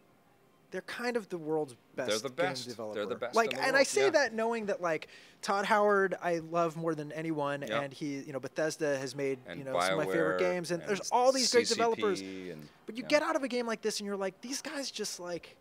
they're 0.73 0.81
kind 0.81 1.15
of 1.15 1.29
the 1.29 1.37
world's 1.37 1.75
best, 1.95 2.09
They're 2.09 2.17
the 2.17 2.29
best. 2.29 2.63
game 2.65 2.71
developer. 2.71 2.95
They're 2.95 3.05
the 3.05 3.15
best 3.15 3.35
Like, 3.35 3.51
the 3.51 3.63
and 3.63 3.75
I 3.77 3.83
say 3.83 4.05
yeah. 4.05 4.09
that 4.09 4.33
knowing 4.33 4.65
that 4.65 4.81
like 4.81 5.07
Todd 5.43 5.65
Howard, 5.65 6.15
I 6.19 6.39
love 6.39 6.75
more 6.75 6.95
than 6.95 7.11
anyone, 7.11 7.63
Yeah. 7.67 7.81
and 7.81 7.93
he, 7.93 8.21
you 8.21 8.33
know, 8.33 8.39
Bethesda 8.39 8.97
has 8.97 9.15
made 9.15 9.37
And 9.45 9.59
you 9.59 9.65
know 9.65 9.79
some 9.79 9.99
of 9.99 10.07
my 10.07 10.11
favorite 10.11 10.39
games, 10.39 10.71
and, 10.71 10.81
and 10.81 10.89
there's 10.89 11.09
all 11.11 11.31
these 11.31 11.51
great 11.51 11.67
developers. 11.67 12.21
and- 12.21 12.67
but 12.87 12.97
you 12.97 13.03
yeah. 13.03 13.07
get 13.09 13.21
out 13.21 13.35
of 13.35 13.43
a 13.43 13.47
game 13.47 13.67
like 13.67 13.81
this, 13.83 13.99
and 13.99 14.07
you're 14.07 14.17
like, 14.17 14.41
these 14.41 14.61
guys 14.63 14.89
just 14.89 15.19
like, 15.19 15.55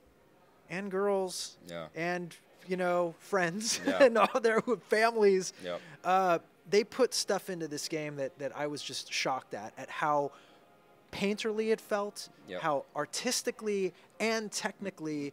and 0.71 0.91
girls, 0.91 1.59
Yeah. 1.69 1.89
and 1.95 2.35
you 2.67 2.79
know, 2.79 3.15
friends, 3.19 3.81
Yeah. 3.87 4.03
and 4.05 4.17
all 4.17 4.41
their 4.41 4.63
families. 4.89 5.53
Yep. 5.63 5.81
Uh, 6.05 6.39
they 6.71 6.85
put 6.85 7.13
stuff 7.13 7.51
into 7.51 7.69
this 7.69 7.87
game 7.87 8.17
that, 8.17 8.39
that 8.39 8.57
I 8.57 8.67
was 8.69 8.83
just 8.83 9.13
shocked 9.13 9.53
at, 9.53 9.75
at 9.77 9.91
how 9.91 10.31
painterly 11.13 11.71
it 11.73 11.81
felt, 11.81 12.29
Yep. 12.49 12.61
how 12.63 12.85
artistically 12.97 13.93
and 14.19 14.51
technically 14.51 15.33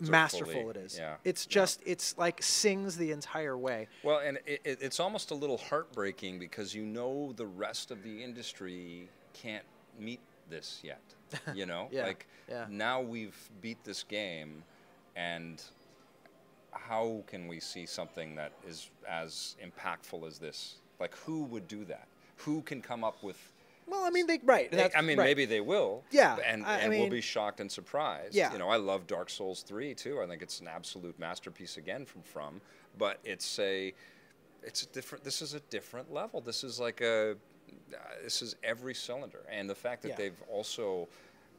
masterful 0.00 0.70
it 0.70 0.76
is. 0.76 0.96
Yeah. 0.98 1.16
It's 1.24 1.46
yeah. 1.46 1.52
just, 1.52 1.82
it's 1.84 2.16
like 2.16 2.42
sings 2.42 2.96
the 2.96 3.10
entire 3.12 3.58
way. 3.58 3.88
Well, 4.02 4.20
and 4.20 4.38
it, 4.46 4.60
it, 4.64 4.78
it's 4.80 5.00
almost 5.00 5.30
a 5.30 5.34
little 5.34 5.58
heartbreaking 5.58 6.38
because 6.38 6.74
you 6.74 6.84
know 6.86 7.32
the 7.36 7.46
rest 7.46 7.90
of 7.90 8.02
the 8.02 8.22
industry 8.24 9.08
can't 9.34 9.64
meet 9.98 10.20
this 10.48 10.80
yet. 10.82 11.00
You 11.54 11.66
know, 11.66 11.88
Yeah, 11.92 12.06
like 12.06 12.26
yeah. 12.48 12.66
now 12.68 13.00
we've 13.00 13.36
beat 13.60 13.82
this 13.84 14.02
game, 14.02 14.64
and 15.14 15.62
how 16.72 17.22
can 17.26 17.46
we 17.48 17.60
see 17.60 17.86
something 17.86 18.34
that 18.36 18.52
is 18.66 18.90
as 19.08 19.56
impactful 19.64 20.26
as 20.26 20.38
this? 20.38 20.76
Like, 20.98 21.14
who 21.18 21.44
would 21.44 21.68
do 21.68 21.84
that? 21.84 22.06
Who 22.38 22.62
can 22.62 22.82
come 22.82 23.04
up 23.04 23.22
with? 23.22 23.36
Well, 23.90 24.04
I 24.04 24.10
mean, 24.10 24.26
they, 24.26 24.38
right. 24.44 24.70
that's- 24.70 24.92
I 24.96 25.00
mean, 25.02 25.18
right. 25.18 25.24
maybe 25.24 25.44
they 25.46 25.60
will. 25.60 26.04
Yeah, 26.10 26.36
and, 26.46 26.64
I- 26.64 26.76
I 26.76 26.78
and 26.78 26.90
we'll 26.90 27.08
be 27.10 27.20
shocked 27.20 27.60
and 27.60 27.70
surprised. 27.70 28.34
Yeah. 28.34 28.52
you 28.52 28.58
know, 28.58 28.68
I 28.68 28.76
love 28.76 29.06
Dark 29.06 29.28
Souls 29.30 29.62
three 29.62 29.94
too. 29.94 30.20
I 30.22 30.26
think 30.26 30.42
it's 30.42 30.60
an 30.60 30.68
absolute 30.68 31.18
masterpiece 31.18 31.76
again 31.76 32.04
from 32.06 32.22
From, 32.22 32.60
but 32.98 33.18
it's 33.24 33.58
a, 33.58 33.92
it's 34.62 34.82
a 34.84 34.86
different. 34.86 35.24
This 35.24 35.42
is 35.42 35.54
a 35.54 35.60
different 35.70 36.12
level. 36.12 36.40
This 36.40 36.62
is 36.64 36.78
like 36.78 37.00
a, 37.00 37.32
uh, 37.32 37.96
this 38.22 38.42
is 38.42 38.56
every 38.62 38.94
cylinder, 38.94 39.40
and 39.50 39.68
the 39.68 39.74
fact 39.74 40.02
that 40.02 40.10
Yeah. 40.10 40.16
they've 40.16 40.42
also. 40.48 41.08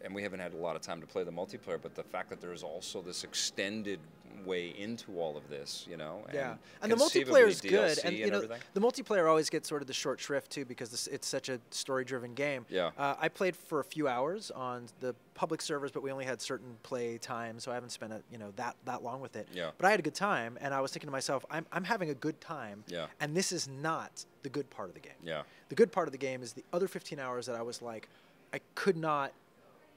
And 0.03 0.15
we 0.15 0.23
haven't 0.23 0.39
had 0.39 0.53
a 0.53 0.57
lot 0.57 0.75
of 0.75 0.81
time 0.81 0.99
to 1.01 1.05
play 1.05 1.23
the 1.23 1.31
multiplayer, 1.31 1.79
but 1.79 1.93
the 1.93 2.01
fact 2.01 2.29
that 2.31 2.41
there's 2.41 2.63
also 2.63 3.03
this 3.03 3.23
extended 3.23 3.99
way 4.45 4.73
into 4.77 5.19
all 5.19 5.37
of 5.37 5.49
this, 5.49 5.85
you 5.89 5.97
know, 5.97 6.23
and 6.25 6.33
yeah, 6.33 6.55
and 6.81 6.91
the 6.91 6.95
multiplayer 6.95 7.47
is 7.47 7.61
good, 7.61 7.99
and 8.03 8.15
you 8.15 8.29
know 8.29 8.37
everything. 8.37 8.59
the 8.73 8.81
multiplayer 8.81 9.29
always 9.29 9.49
gets 9.49 9.67
sort 9.67 9.81
of 9.81 9.87
the 9.87 9.93
short 9.93 10.19
shrift 10.19 10.51
too 10.51 10.65
because 10.65 10.89
this, 10.89 11.07
it's 11.07 11.27
such 11.27 11.49
a 11.49 11.59
story-driven 11.69 12.33
game. 12.33 12.65
Yeah. 12.69 12.91
uh, 12.97 13.15
I 13.19 13.29
played 13.29 13.55
for 13.55 13.79
a 13.79 13.83
few 13.83 14.07
hours 14.07 14.51
on 14.51 14.87
the 14.99 15.15
public 15.33 15.61
servers, 15.61 15.91
but 15.91 16.03
we 16.03 16.11
only 16.11 16.25
had 16.25 16.41
certain 16.41 16.77
play 16.83 17.17
time, 17.17 17.59
so 17.59 17.71
I 17.71 17.75
haven't 17.75 17.91
spent 17.91 18.13
a, 18.13 18.21
you 18.31 18.37
know 18.37 18.51
that 18.55 18.75
that 18.85 19.03
long 19.03 19.21
with 19.21 19.35
it. 19.35 19.47
Yeah. 19.53 19.71
But 19.77 19.87
I 19.87 19.91
had 19.91 19.99
a 19.99 20.03
good 20.03 20.15
time, 20.15 20.57
and 20.61 20.73
I 20.73 20.81
was 20.81 20.91
thinking 20.91 21.07
to 21.07 21.11
myself, 21.11 21.45
I'm 21.49 21.65
I'm 21.71 21.83
having 21.83 22.09
a 22.09 22.15
good 22.15 22.39
time. 22.41 22.83
Yeah. 22.87 23.07
And 23.19 23.35
this 23.35 23.51
is 23.51 23.67
not 23.67 24.25
the 24.43 24.49
good 24.49 24.69
part 24.69 24.89
of 24.89 24.95
the 24.95 25.01
game. 25.01 25.13
Yeah. 25.23 25.43
The 25.69 25.75
good 25.75 25.91
part 25.91 26.07
of 26.07 26.11
the 26.11 26.17
game 26.17 26.41
is 26.43 26.53
the 26.53 26.65
other 26.73 26.87
15 26.87 27.19
hours 27.19 27.45
that 27.45 27.55
I 27.55 27.61
was 27.61 27.81
like, 27.81 28.09
I 28.53 28.59
could 28.75 28.97
not. 28.97 29.31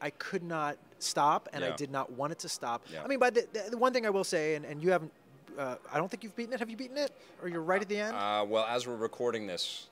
I 0.04 0.10
could 0.10 0.42
not 0.42 0.76
stop, 0.98 1.48
and 1.54 1.64
I 1.64 1.74
did 1.74 1.90
not 1.90 2.12
want 2.12 2.30
it 2.32 2.38
to 2.40 2.48
stop. 2.48 2.84
Yeah. 2.92 3.02
I 3.02 3.08
mean, 3.08 3.18
by 3.18 3.30
the, 3.30 3.48
the, 3.54 3.70
the 3.70 3.78
one 3.78 3.94
thing 3.94 4.04
I 4.04 4.10
will 4.10 4.22
say, 4.22 4.54
and, 4.54 4.66
and 4.66 4.82
you 4.82 4.90
haven't, 4.90 5.10
uh, 5.58 5.76
I 5.90 5.96
don't 5.96 6.10
think 6.10 6.22
you've 6.22 6.36
beaten 6.36 6.52
it. 6.52 6.58
Have 6.60 6.68
you 6.68 6.76
beaten 6.76 6.98
it, 6.98 7.10
or 7.42 7.48
you're 7.48 7.62
right 7.62 7.80
at 7.80 7.88
the 7.88 7.98
end? 7.98 8.14
Uh, 8.14 8.44
well, 8.46 8.66
as 8.68 8.86
we're 8.86 8.96
recording 8.96 9.46
this, 9.46 9.86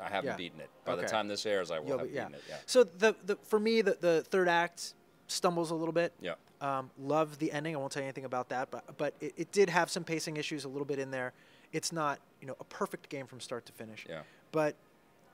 I 0.00 0.08
haven't 0.08 0.30
Yeah. 0.30 0.36
beaten 0.36 0.60
it. 0.60 0.70
By 0.86 0.96
the 0.96 1.02
time 1.02 1.28
this 1.28 1.44
airs, 1.44 1.70
I 1.70 1.80
will 1.80 1.88
You'll 1.88 1.98
have 1.98 2.06
be- 2.08 2.14
beaten 2.14 2.32
it. 2.34 2.42
Yeah. 2.48 2.56
So 2.64 2.82
the, 2.84 3.14
the 3.26 3.36
for 3.42 3.60
me, 3.60 3.82
the, 3.82 3.98
the 4.00 4.24
third 4.30 4.48
act 4.48 4.94
stumbles 5.26 5.70
a 5.70 5.74
little 5.74 5.92
bit. 5.92 6.14
Yeah. 6.22 6.34
Um, 6.62 6.90
love 6.98 7.38
the 7.38 7.52
ending. 7.52 7.74
I 7.76 7.78
won't 7.78 7.92
tell 7.92 8.02
you 8.02 8.06
anything 8.08 8.24
about 8.24 8.48
that, 8.48 8.70
but 8.70 8.96
but 8.96 9.12
it, 9.20 9.34
it 9.36 9.52
did 9.52 9.68
have 9.68 9.90
some 9.90 10.02
pacing 10.02 10.38
issues 10.38 10.64
a 10.64 10.68
little 10.68 10.86
bit 10.86 10.98
in 10.98 11.10
there. 11.10 11.32
It's 11.72 11.92
not 11.92 12.20
you 12.40 12.46
know 12.48 12.56
a 12.58 12.64
perfect 12.64 13.10
game 13.10 13.26
from 13.26 13.38
start 13.38 13.66
to 13.66 13.72
finish. 13.72 14.06
Yeah. 14.08 14.22
But 14.50 14.74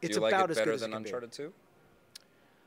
it's 0.03 0.17
you 0.17 0.23
like 0.23 0.35
about 0.35 0.51
it 0.51 0.59
as 0.59 0.65
good 0.65 0.75
as 0.75 0.83
it 0.83 0.91
can 0.91 1.03
be. 1.03 1.09
Uncharted 1.09 1.31
2? 1.33 1.53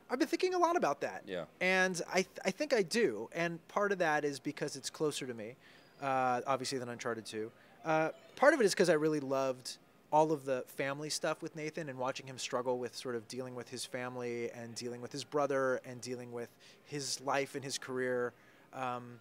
I've 0.09 0.19
been 0.19 0.27
thinking 0.27 0.53
a 0.53 0.57
lot 0.57 0.75
about 0.75 1.01
that. 1.01 1.23
Yeah. 1.27 1.45
And 1.61 2.01
I, 2.09 2.15
th- 2.15 2.27
I 2.45 2.51
think 2.51 2.73
I 2.73 2.81
do. 2.81 3.29
And 3.33 3.65
part 3.67 3.91
of 3.91 3.99
that 3.99 4.23
is 4.23 4.39
because 4.39 4.75
it's 4.75 4.89
closer 4.89 5.25
to 5.25 5.33
me, 5.33 5.55
uh, 6.01 6.41
obviously, 6.47 6.77
than 6.77 6.89
Uncharted 6.89 7.25
2. 7.25 7.51
Uh, 7.83 8.09
part 8.35 8.53
of 8.53 8.61
it 8.61 8.65
is 8.65 8.73
because 8.73 8.89
I 8.89 8.93
really 8.93 9.19
loved 9.19 9.77
all 10.11 10.31
of 10.31 10.45
the 10.45 10.63
family 10.67 11.09
stuff 11.09 11.41
with 11.41 11.55
Nathan 11.55 11.89
and 11.89 11.99
watching 11.99 12.25
him 12.25 12.37
struggle 12.37 12.77
with 12.79 12.95
sort 12.95 13.15
of 13.15 13.27
dealing 13.27 13.55
with 13.55 13.67
his 13.69 13.83
family 13.83 14.49
and 14.51 14.73
dealing 14.75 15.01
with 15.01 15.11
his 15.11 15.23
brother 15.23 15.81
and 15.85 15.99
dealing 15.99 16.31
with 16.31 16.49
his 16.85 17.19
life 17.21 17.55
and 17.55 17.63
his 17.63 17.77
career. 17.77 18.31
Um, 18.73 19.19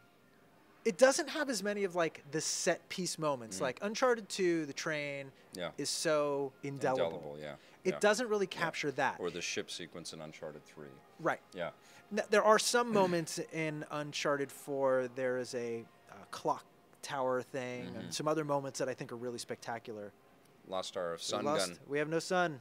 it 0.87 0.97
doesn't 0.99 1.29
have 1.29 1.51
as 1.51 1.63
many 1.65 1.83
of 1.85 1.97
like 1.97 2.23
the 2.31 2.41
set 2.41 2.89
piece 2.89 3.19
moments. 3.19 3.61
Like 3.61 3.79
Uncharted 3.83 4.29
2, 4.29 4.67
the 4.67 4.73
train 4.73 5.33
Yeah. 5.55 5.71
is 5.77 5.91
so 5.91 6.53
indelible. 6.63 7.07
Indelible, 7.07 7.37
yeah. 7.41 7.55
It 7.85 7.95
yeah. 7.95 7.99
doesn't 7.99 8.29
really 8.29 8.47
capture 8.47 8.93
that. 8.93 9.17
Or 9.19 9.31
the 9.31 9.43
ship 9.43 9.69
sequence 9.71 10.13
in 10.13 10.21
Uncharted 10.21 10.65
3. 10.65 10.87
right. 11.21 11.41
Yeah. 11.53 11.71
N- 12.13 12.23
There 12.31 12.45
are 12.45 12.59
some 12.61 12.93
moments 13.01 13.41
in 13.53 13.85
Uncharted 13.91 14.51
4. 14.53 15.09
There 15.17 15.39
is 15.39 15.55
a, 15.57 15.85
uh 16.11 16.15
clock 16.31 16.65
tower 17.03 17.43
thing, 17.43 17.87
Mm-hmm. 17.87 17.99
and 17.99 18.15
some 18.15 18.29
other 18.29 18.45
moments 18.45 18.79
that 18.79 18.89
I 18.89 18.95
think 18.95 19.11
are 19.13 19.17
really 19.17 19.39
spectacular. 19.39 20.13
Lost 20.69 20.97
our 20.97 21.13
We 21.15 21.19
sun 21.19 21.45
lost- 21.45 21.69
gun. 21.69 21.79
We 21.89 21.99
have 21.99 22.09
no 22.09 22.21
sun. 22.21 22.61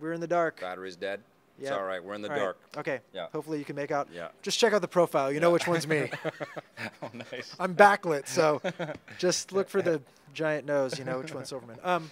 We're 0.00 0.12
in 0.12 0.20
the 0.20 0.26
dark. 0.28 0.60
Battery's 0.60 0.94
dead. 0.96 1.20
It's 1.60 1.68
Yeah. 1.70 1.76
all 1.76 1.84
right. 1.84 2.02
We're 2.02 2.14
in 2.14 2.22
the 2.22 2.28
All 2.28 2.34
right. 2.34 2.40
dark. 2.42 2.58
Okay. 2.76 3.00
Yeah. 3.12 3.26
Hopefully 3.32 3.58
you 3.58 3.64
can 3.64 3.74
make 3.74 3.90
out. 3.90 4.08
Yeah. 4.12 4.28
Just 4.42 4.58
check 4.58 4.72
out 4.72 4.80
the 4.80 4.88
profile. 4.88 5.32
You 5.32 5.40
know 5.40 5.50
which 5.50 5.66
one's 5.66 5.86
me. 5.88 6.10
oh, 7.02 7.10
nice. 7.32 7.54
I'm 7.58 7.74
backlit, 7.74 8.28
so 8.28 8.62
just 9.18 9.52
look 9.52 9.68
for 9.68 9.82
the 9.82 10.00
giant 10.34 10.66
nose. 10.66 10.98
You 10.98 11.04
know 11.04 11.18
which 11.18 11.34
one's 11.34 11.48
Silverman. 11.48 11.78
Um, 11.82 12.10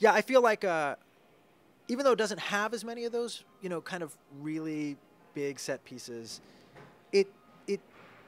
yeah, 0.00 0.12
I 0.12 0.20
feel 0.22 0.42
like 0.42 0.64
uh, 0.64 0.96
even 1.88 2.04
though 2.04 2.12
it 2.12 2.18
doesn't 2.18 2.40
have 2.40 2.74
as 2.74 2.84
many 2.84 3.04
of 3.04 3.12
those, 3.12 3.44
you 3.62 3.68
know, 3.68 3.80
kind 3.80 4.02
of 4.02 4.16
really 4.40 4.96
big 5.34 5.60
set 5.60 5.84
pieces, 5.84 6.40
it 7.12 7.28
it 7.68 7.80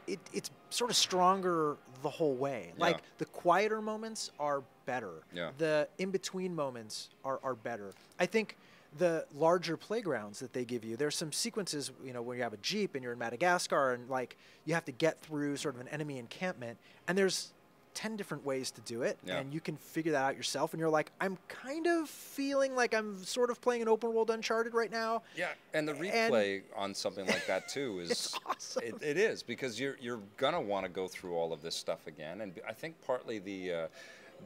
it 0.07 0.20
it's 0.32 0.51
sort 0.70 0.91
of 0.91 0.97
stronger 0.97 1.76
the 2.03 2.11
whole 2.11 2.34
way. 2.34 2.72
Yeah. 2.76 2.80
Like 2.84 2.99
the 3.18 3.24
quieter 3.26 3.80
moments 3.82 4.30
are 4.38 4.62
better. 4.86 5.22
Yeah. 5.32 5.51
The 5.59 5.88
in 5.99 6.11
between 6.11 6.55
moments 6.55 7.09
are 7.24 7.41
are 7.43 7.55
better. 7.57 7.93
I 8.20 8.26
think 8.26 8.57
the 8.99 9.24
larger 9.34 9.76
playgrounds 9.76 10.41
that 10.41 10.53
they 10.53 10.64
give 10.64 10.84
you, 10.84 10.97
there's 10.97 11.16
some 11.16 11.32
sequences, 11.32 11.93
you 12.05 12.12
know, 12.12 12.22
where 12.22 12.36
you 12.36 12.43
have 12.43 12.53
a 12.53 12.59
jeep 12.59 12.95
and 12.95 13.03
you're 13.05 13.12
in 13.12 13.18
Madagascar 13.18 13.93
and 13.93 14.09
like 14.11 14.36
you 14.64 14.74
have 14.74 14.84
to 14.86 14.93
get 14.93 15.20
through 15.20 15.57
sort 15.57 15.74
of 15.76 15.80
an 15.80 15.88
enemy 15.88 16.18
encampment, 16.18 16.76
and 17.07 17.16
there's 17.16 17.53
10 17.95 18.16
different 18.16 18.45
ways 18.47 18.70
to 18.70 18.80
do 18.82 19.03
it 19.03 19.18
Yeah. 19.26 19.38
and 19.38 19.53
you 19.53 19.61
can 19.61 19.76
figure 19.76 20.12
that 20.12 20.22
out 20.22 20.36
yourself 20.36 20.72
and 20.72 20.78
you're 20.78 20.88
like 20.88 21.11
i'm 21.20 21.36
kind 21.49 21.88
of 21.88 22.09
feeling 22.09 22.76
like 22.76 22.95
i'm 22.95 23.20
sort 23.24 23.51
of 23.51 23.61
playing 23.61 23.82
an 23.82 23.88
open 23.88 24.14
world 24.14 24.30
uncharted 24.30 24.74
right 24.74 24.93
now 24.93 25.22
Yeah, 25.36 25.49
and 25.74 25.88
the 25.88 25.95
And- 25.95 26.32
replay 26.32 26.62
on 26.76 26.95
something 26.95 27.26
like 27.26 27.45
that 27.49 27.66
too 27.74 27.99
is 27.99 28.11
It's 28.12 28.38
awesome. 28.47 28.82
It, 28.84 29.03
it 29.03 29.16
is 29.16 29.43
because 29.43 29.80
you're 29.80 29.97
you're 30.01 30.20
gonna 30.36 30.61
want 30.61 30.86
to 30.86 30.88
go 30.88 31.09
through 31.09 31.34
all 31.34 31.53
of 31.53 31.62
this 31.62 31.74
stuff 31.74 32.07
again, 32.07 32.43
and 32.43 32.53
I 32.66 32.72
think 32.72 32.95
partly 33.05 33.41
the 33.41 33.72
uh, 33.72 33.86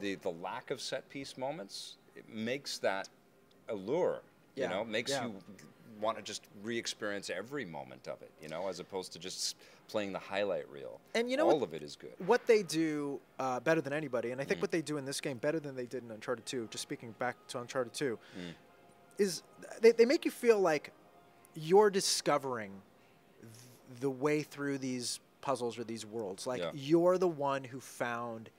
the 0.01 0.15
the 0.15 0.31
lack 0.31 0.71
of 0.71 0.81
set 0.81 1.07
piece 1.09 1.37
moments 1.37 1.97
it 2.15 2.27
makes 2.27 2.79
that 2.79 3.09
allure. 3.69 4.21
Yeah, 4.55 4.63
You 4.63 4.69
know, 4.75 4.83
makes 4.85 5.11
yeah. 5.11 5.25
you 5.25 5.35
want 5.99 6.17
to 6.17 6.23
just 6.23 6.43
re-experience 6.63 7.29
every 7.29 7.65
moment 7.65 8.07
of 8.07 8.21
it. 8.21 8.31
You 8.41 8.49
know, 8.49 8.67
as 8.67 8.79
opposed 8.79 9.13
to 9.13 9.19
just 9.19 9.55
playing 9.87 10.13
the 10.13 10.19
highlight 10.19 10.69
reel. 10.69 10.99
And 11.13 11.29
you 11.29 11.37
know 11.37 11.47
all 11.49 11.59
what- 11.59 11.69
of 11.69 11.73
it 11.73 11.83
is 11.83 11.95
good. 11.95 12.13
what 12.25 12.45
they 12.47 12.63
do 12.63 13.19
uh, 13.39 13.59
better 13.59 13.81
than 13.81 13.93
anybody, 13.93 14.31
and 14.31 14.41
I 14.41 14.45
Mm. 14.45 14.47
think 14.47 14.61
what 14.61 14.71
they 14.71 14.81
do 14.81 14.97
in 14.97 15.05
this 15.05 15.21
game 15.21 15.37
better 15.37 15.59
than 15.59 15.75
they 15.75 15.85
did 15.85 16.03
in 16.03 16.11
Uncharted 16.11 16.45
2, 16.45 16.67
just 16.71 16.81
speaking 16.81 17.11
back 17.19 17.35
to 17.49 17.59
Uncharted 17.59 17.93
2, 17.93 18.17
Mm. 18.37 18.53
is 19.17 19.43
they, 19.81 19.91
they 19.91 20.05
make 20.05 20.25
you 20.25 20.31
feel 20.31 20.59
like 20.59 20.91
you're 21.53 21.89
discovering 21.89 22.81
th- 23.41 23.53
the 23.99 24.09
way 24.09 24.41
through 24.43 24.77
these 24.79 25.19
puzzles 25.41 25.77
or 25.77 25.83
these 25.83 26.05
worlds. 26.05 26.47
Like 26.47 26.61
Yeah. 26.61 26.71
you're 26.73 27.17
the 27.17 27.27
one 27.27 27.63
who 27.65 27.79
found 27.79 28.49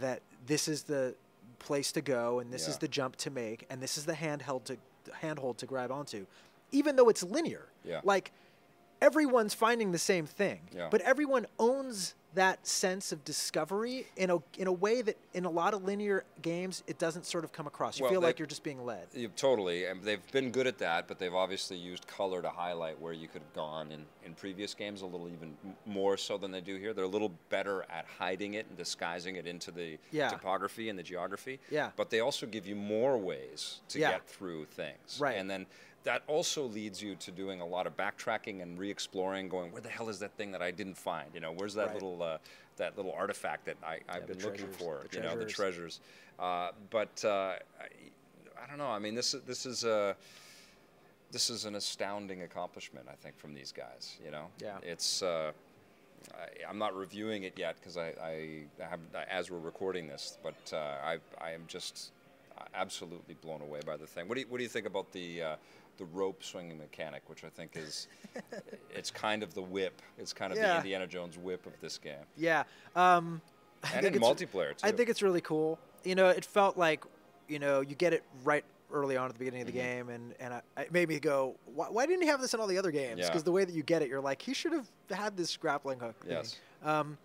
that 0.00 0.22
this 0.46 0.68
is 0.68 0.84
the 0.84 1.14
place 1.58 1.90
to 1.92 2.00
go 2.00 2.38
and 2.38 2.52
this 2.52 2.68
is 2.68 2.78
the 2.78 2.86
jump 2.86 3.16
to 3.16 3.30
make 3.30 3.66
and 3.68 3.82
this 3.82 3.98
is 3.98 4.06
the 4.06 4.12
handheld 4.12 4.62
to 4.64 4.76
handhold 5.20 5.58
to 5.58 5.66
grab 5.66 5.90
onto 5.90 6.26
even 6.72 6.96
though 6.96 7.08
it's 7.08 7.22
linear 7.22 7.66
Yeah. 7.84 8.00
like 8.04 8.32
everyone's 9.00 9.54
finding 9.54 9.92
the 9.92 9.98
same 9.98 10.26
thing 10.26 10.60
Yeah. 10.74 10.88
but 10.90 11.00
everyone 11.02 11.46
owns 11.58 12.14
that 12.34 12.66
sense 12.66 13.10
of 13.10 13.24
discovery 13.24 14.06
in 14.16 14.30
a 14.30 14.36
in 14.58 14.66
a 14.66 14.72
way 14.72 15.00
that 15.00 15.16
in 15.32 15.44
a 15.46 15.50
lot 15.50 15.72
of 15.72 15.84
linear 15.84 16.24
games 16.42 16.82
it 16.86 16.98
doesn't 16.98 17.24
sort 17.24 17.42
of 17.42 17.52
come 17.52 17.66
across 17.66 17.98
you 17.98 18.04
Well, 18.04 18.12
feel 18.12 18.20
like 18.20 18.38
you're 18.38 18.46
just 18.46 18.62
being 18.62 18.84
led 18.84 19.06
Yeah, 19.14 19.28
totally, 19.34 19.86
and 19.86 20.02
they've 20.02 20.20
been 20.30 20.50
good 20.50 20.66
at 20.66 20.76
that, 20.78 21.08
but 21.08 21.18
they've 21.18 21.34
obviously 21.34 21.78
used 21.78 22.06
color 22.06 22.42
to 22.42 22.50
highlight 22.50 23.00
where 23.00 23.14
you 23.14 23.28
could 23.28 23.40
have 23.42 23.54
gone 23.54 23.90
in, 23.92 24.04
in 24.26 24.34
previous 24.34 24.74
games 24.74 25.00
a 25.00 25.06
little 25.06 25.28
even 25.28 25.56
more 25.86 26.16
so 26.18 26.36
than 26.36 26.50
they 26.50 26.60
do 26.60 26.76
here. 26.76 26.92
They're 26.92 27.04
a 27.04 27.08
little 27.08 27.32
better 27.48 27.86
at 27.90 28.04
hiding 28.18 28.54
it 28.54 28.66
and 28.68 28.76
disguising 28.76 29.36
it 29.36 29.46
into 29.46 29.70
the 29.70 29.98
Yeah. 30.10 30.28
topography 30.28 30.90
and 30.90 30.98
the 30.98 31.02
geography. 31.02 31.60
Yeah. 31.70 31.90
But 31.96 32.10
they 32.10 32.20
also 32.20 32.46
give 32.46 32.66
you 32.66 32.76
more 32.76 33.16
ways 33.16 33.80
to 33.88 33.98
Yeah. 33.98 34.12
get 34.12 34.28
through 34.28 34.66
things. 34.66 35.18
Right. 35.18 35.36
And 35.38 35.48
then 35.50 35.66
that 36.08 36.22
also 36.26 36.62
leads 36.64 37.02
you 37.02 37.14
to 37.16 37.30
doing 37.30 37.60
a 37.60 37.66
lot 37.66 37.86
of 37.86 37.94
backtracking 37.94 38.62
and 38.62 38.78
re-exploring, 38.78 39.46
going, 39.46 39.70
where 39.70 39.82
the 39.82 39.90
hell 39.90 40.08
is 40.08 40.18
that 40.20 40.32
thing 40.38 40.50
that 40.52 40.62
I 40.62 40.70
didn't 40.70 40.96
find? 40.96 41.28
You 41.34 41.40
know, 41.40 41.52
where's 41.52 41.74
that 41.74 41.88
Right. 41.88 41.94
little 41.94 42.22
uh, 42.22 42.38
that 42.78 42.96
little 42.96 43.12
artifact 43.12 43.66
that 43.66 43.76
I, 43.84 43.98
I've 44.08 44.26
the 44.26 44.34
been 44.34 44.42
looking 44.42 44.68
treasures, 44.68 44.76
for? 44.76 45.06
you 45.12 45.20
know, 45.20 45.36
the 45.36 45.44
treasures. 45.44 46.00
treasures. 46.00 46.00
Uh, 46.38 46.70
but 46.88 47.22
uh, 47.26 47.56
I, 47.78 48.62
I 48.62 48.66
don't 48.66 48.78
know. 48.78 48.86
I 48.86 48.98
mean, 48.98 49.14
this 49.14 49.34
is 49.34 49.42
this 49.42 49.66
is 49.66 49.84
a 49.84 50.16
this 51.30 51.50
is 51.50 51.66
an 51.66 51.74
astounding 51.74 52.40
accomplishment. 52.42 53.06
I 53.10 53.14
think 53.14 53.36
from 53.38 53.52
these 53.52 53.70
guys. 53.70 54.16
You 54.24 54.30
know, 54.30 54.46
Yeah. 54.62 54.78
It's. 54.82 55.22
Uh, 55.22 55.52
I, 56.34 56.68
I'm 56.68 56.78
not 56.78 56.96
reviewing 56.96 57.42
it 57.42 57.52
yet 57.58 57.76
because 57.78 57.96
I, 57.98 58.08
I, 58.22 58.62
I 58.82 58.88
have 58.88 59.00
as 59.30 59.50
we're 59.50 59.58
recording 59.58 60.08
this, 60.08 60.38
but 60.42 60.72
uh, 60.72 60.76
I 61.04 61.18
I 61.38 61.50
am 61.52 61.64
just 61.66 62.12
absolutely 62.74 63.34
blown 63.34 63.60
away 63.62 63.80
by 63.86 63.96
the 63.96 64.06
thing. 64.06 64.26
What 64.28 64.34
do 64.36 64.40
you 64.40 64.46
what 64.48 64.56
do 64.56 64.62
you 64.62 64.68
think 64.68 64.86
about 64.86 65.12
the 65.12 65.42
uh, 65.42 65.56
the 65.98 66.04
rope 66.06 66.42
swinging 66.42 66.78
mechanic, 66.78 67.22
which 67.26 67.44
I 67.44 67.48
think 67.48 67.72
is 67.76 68.08
it's 68.94 69.10
kind 69.10 69.42
of 69.42 69.52
the 69.54 69.62
whip. 69.62 70.00
It's 70.18 70.32
kind 70.32 70.52
of 70.52 70.58
the 70.58 70.76
Indiana 70.76 71.06
Jones 71.06 71.36
whip 71.38 71.66
of 71.66 71.78
this 71.80 71.98
game, 71.98 72.24
yeah 72.36 72.64
um 72.96 73.40
I 73.84 73.92
and 73.94 74.02
think 74.02 74.16
in 74.16 74.22
it's- 74.22 74.32
multiplayer 74.32 74.70
too. 74.76 74.86
I 74.86 74.92
think 74.92 75.08
it's 75.08 75.22
really 75.22 75.40
cool. 75.40 75.78
You 76.04 76.14
know, 76.16 76.28
it 76.28 76.44
felt 76.44 76.76
like, 76.76 77.04
you 77.48 77.58
know, 77.58 77.80
you 77.80 77.94
get 77.94 78.12
it 78.12 78.22
right 78.44 78.64
early 78.92 79.16
on 79.16 79.26
at 79.28 79.34
the 79.34 79.38
beginning 79.38 79.60
of 79.62 79.66
the 79.66 79.72
Mm-hmm. 79.78 80.06
game, 80.06 80.08
and 80.08 80.34
and 80.40 80.54
I, 80.54 80.82
it 80.82 80.92
made 80.92 81.08
me 81.08 81.20
go, 81.20 81.54
why, 81.74 81.86
why 81.88 82.06
didn't 82.06 82.22
he 82.22 82.28
have 82.28 82.40
this 82.40 82.54
in 82.54 82.60
all 82.60 82.66
the 82.66 82.78
other 82.78 82.90
games? 82.90 83.20
Yeah. 83.20 83.26
Because 83.26 83.42
the 83.44 83.52
way 83.52 83.64
that 83.64 83.74
you 83.74 83.82
get 83.82 84.02
it, 84.02 84.08
you're 84.08 84.20
like, 84.20 84.40
he 84.42 84.54
should 84.54 84.72
have 84.72 84.88
had 85.10 85.36
this 85.36 85.56
grappling 85.56 86.00
hook. 86.00 86.16
Yes. 86.28 86.56
Um, 86.82 87.18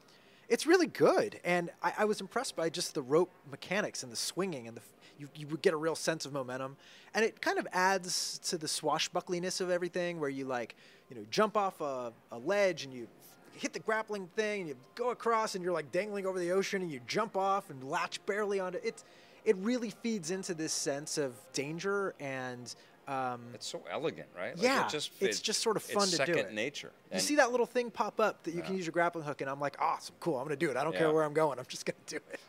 it's 0.50 0.68
really 0.68 0.88
good, 0.88 1.40
and 1.46 1.72
I, 1.82 1.94
I 2.00 2.06
was 2.06 2.20
impressed 2.22 2.56
by 2.56 2.70
just 2.70 2.94
the 2.94 3.02
rope 3.02 3.32
mechanics 3.50 4.04
and 4.04 4.12
the 4.12 4.16
swinging, 4.18 4.68
and 4.68 4.76
the 4.78 4.82
you 5.18 5.30
you 5.36 5.48
would 5.48 5.62
get 5.62 5.74
a 5.74 5.78
real 5.78 5.96
sense 5.96 6.26
of 6.26 6.34
momentum, 6.34 6.76
and 7.14 7.24
it 7.26 7.42
kind 7.42 7.58
of 7.60 7.68
adds 7.74 8.40
to 8.50 8.58
the 8.58 8.68
swashbuckliness 8.68 9.62
of 9.62 9.70
everything, 9.70 10.20
where 10.20 10.30
you 10.30 10.46
like, 10.46 10.76
you 11.10 11.16
know, 11.16 11.26
jump 11.30 11.56
off 11.58 11.82
a, 11.82 12.12
a 12.32 12.38
ledge 12.38 12.84
and 12.86 12.94
you 12.94 13.08
hit 13.54 13.72
the 13.74 13.80
grappling 13.80 14.28
thing, 14.36 14.62
and 14.62 14.70
you 14.70 14.76
go 14.96 15.12
across, 15.12 15.56
and 15.56 15.64
you're 15.64 15.74
like 15.74 15.92
dangling 15.92 16.26
over 16.26 16.40
the 16.40 16.52
ocean, 16.52 16.82
and 16.82 16.92
you 16.92 17.00
jump 17.08 17.38
off 17.38 17.70
and 17.70 17.84
latch 17.84 18.24
barely 18.26 18.60
onto 18.60 18.80
it. 18.84 19.04
It 19.46 19.58
really 19.58 19.90
feeds 19.90 20.32
into 20.32 20.54
this 20.54 20.74
sense 20.74 21.18
of 21.18 21.34
danger 21.54 22.14
and. 22.20 22.74
Um, 23.06 23.42
It's 23.54 23.68
so 23.68 23.82
elegant, 23.92 24.30
right? 24.34 24.54
Yeah, 24.58 24.86
it 24.86 24.90
just, 24.90 25.12
it's 25.20 25.40
it- 25.40 25.44
just 25.44 25.62
sort 25.62 25.76
of 25.76 25.84
fun 25.84 26.08
to 26.08 26.12
do 26.12 26.26
second 26.36 26.56
nature. 26.56 26.94
you 27.12 27.20
see 27.20 27.36
that 27.36 27.52
little 27.52 27.66
thing 27.66 27.92
pop 27.92 28.22
up 28.22 28.42
that 28.44 28.54
you 28.54 28.62
can 28.62 28.78
use 28.78 28.86
your 28.86 28.94
grappling 28.94 29.26
hook, 29.26 29.42
and 29.42 29.50
I'm 29.50 29.60
like, 29.60 29.76
awesome, 29.82 30.16
cool, 30.22 30.38
I'm 30.38 30.46
gonna 30.46 30.56
do 30.56 30.72
it. 30.72 30.78
I 30.78 30.86
don't 30.86 30.94
Yeah. 30.94 31.00
care 31.00 31.12
where 31.12 31.24
I'm 31.26 31.34
going, 31.34 31.60
I'm 31.60 31.66
just 31.68 31.86
gonna 31.86 31.98
do 32.08 32.16
it. 32.32 32.40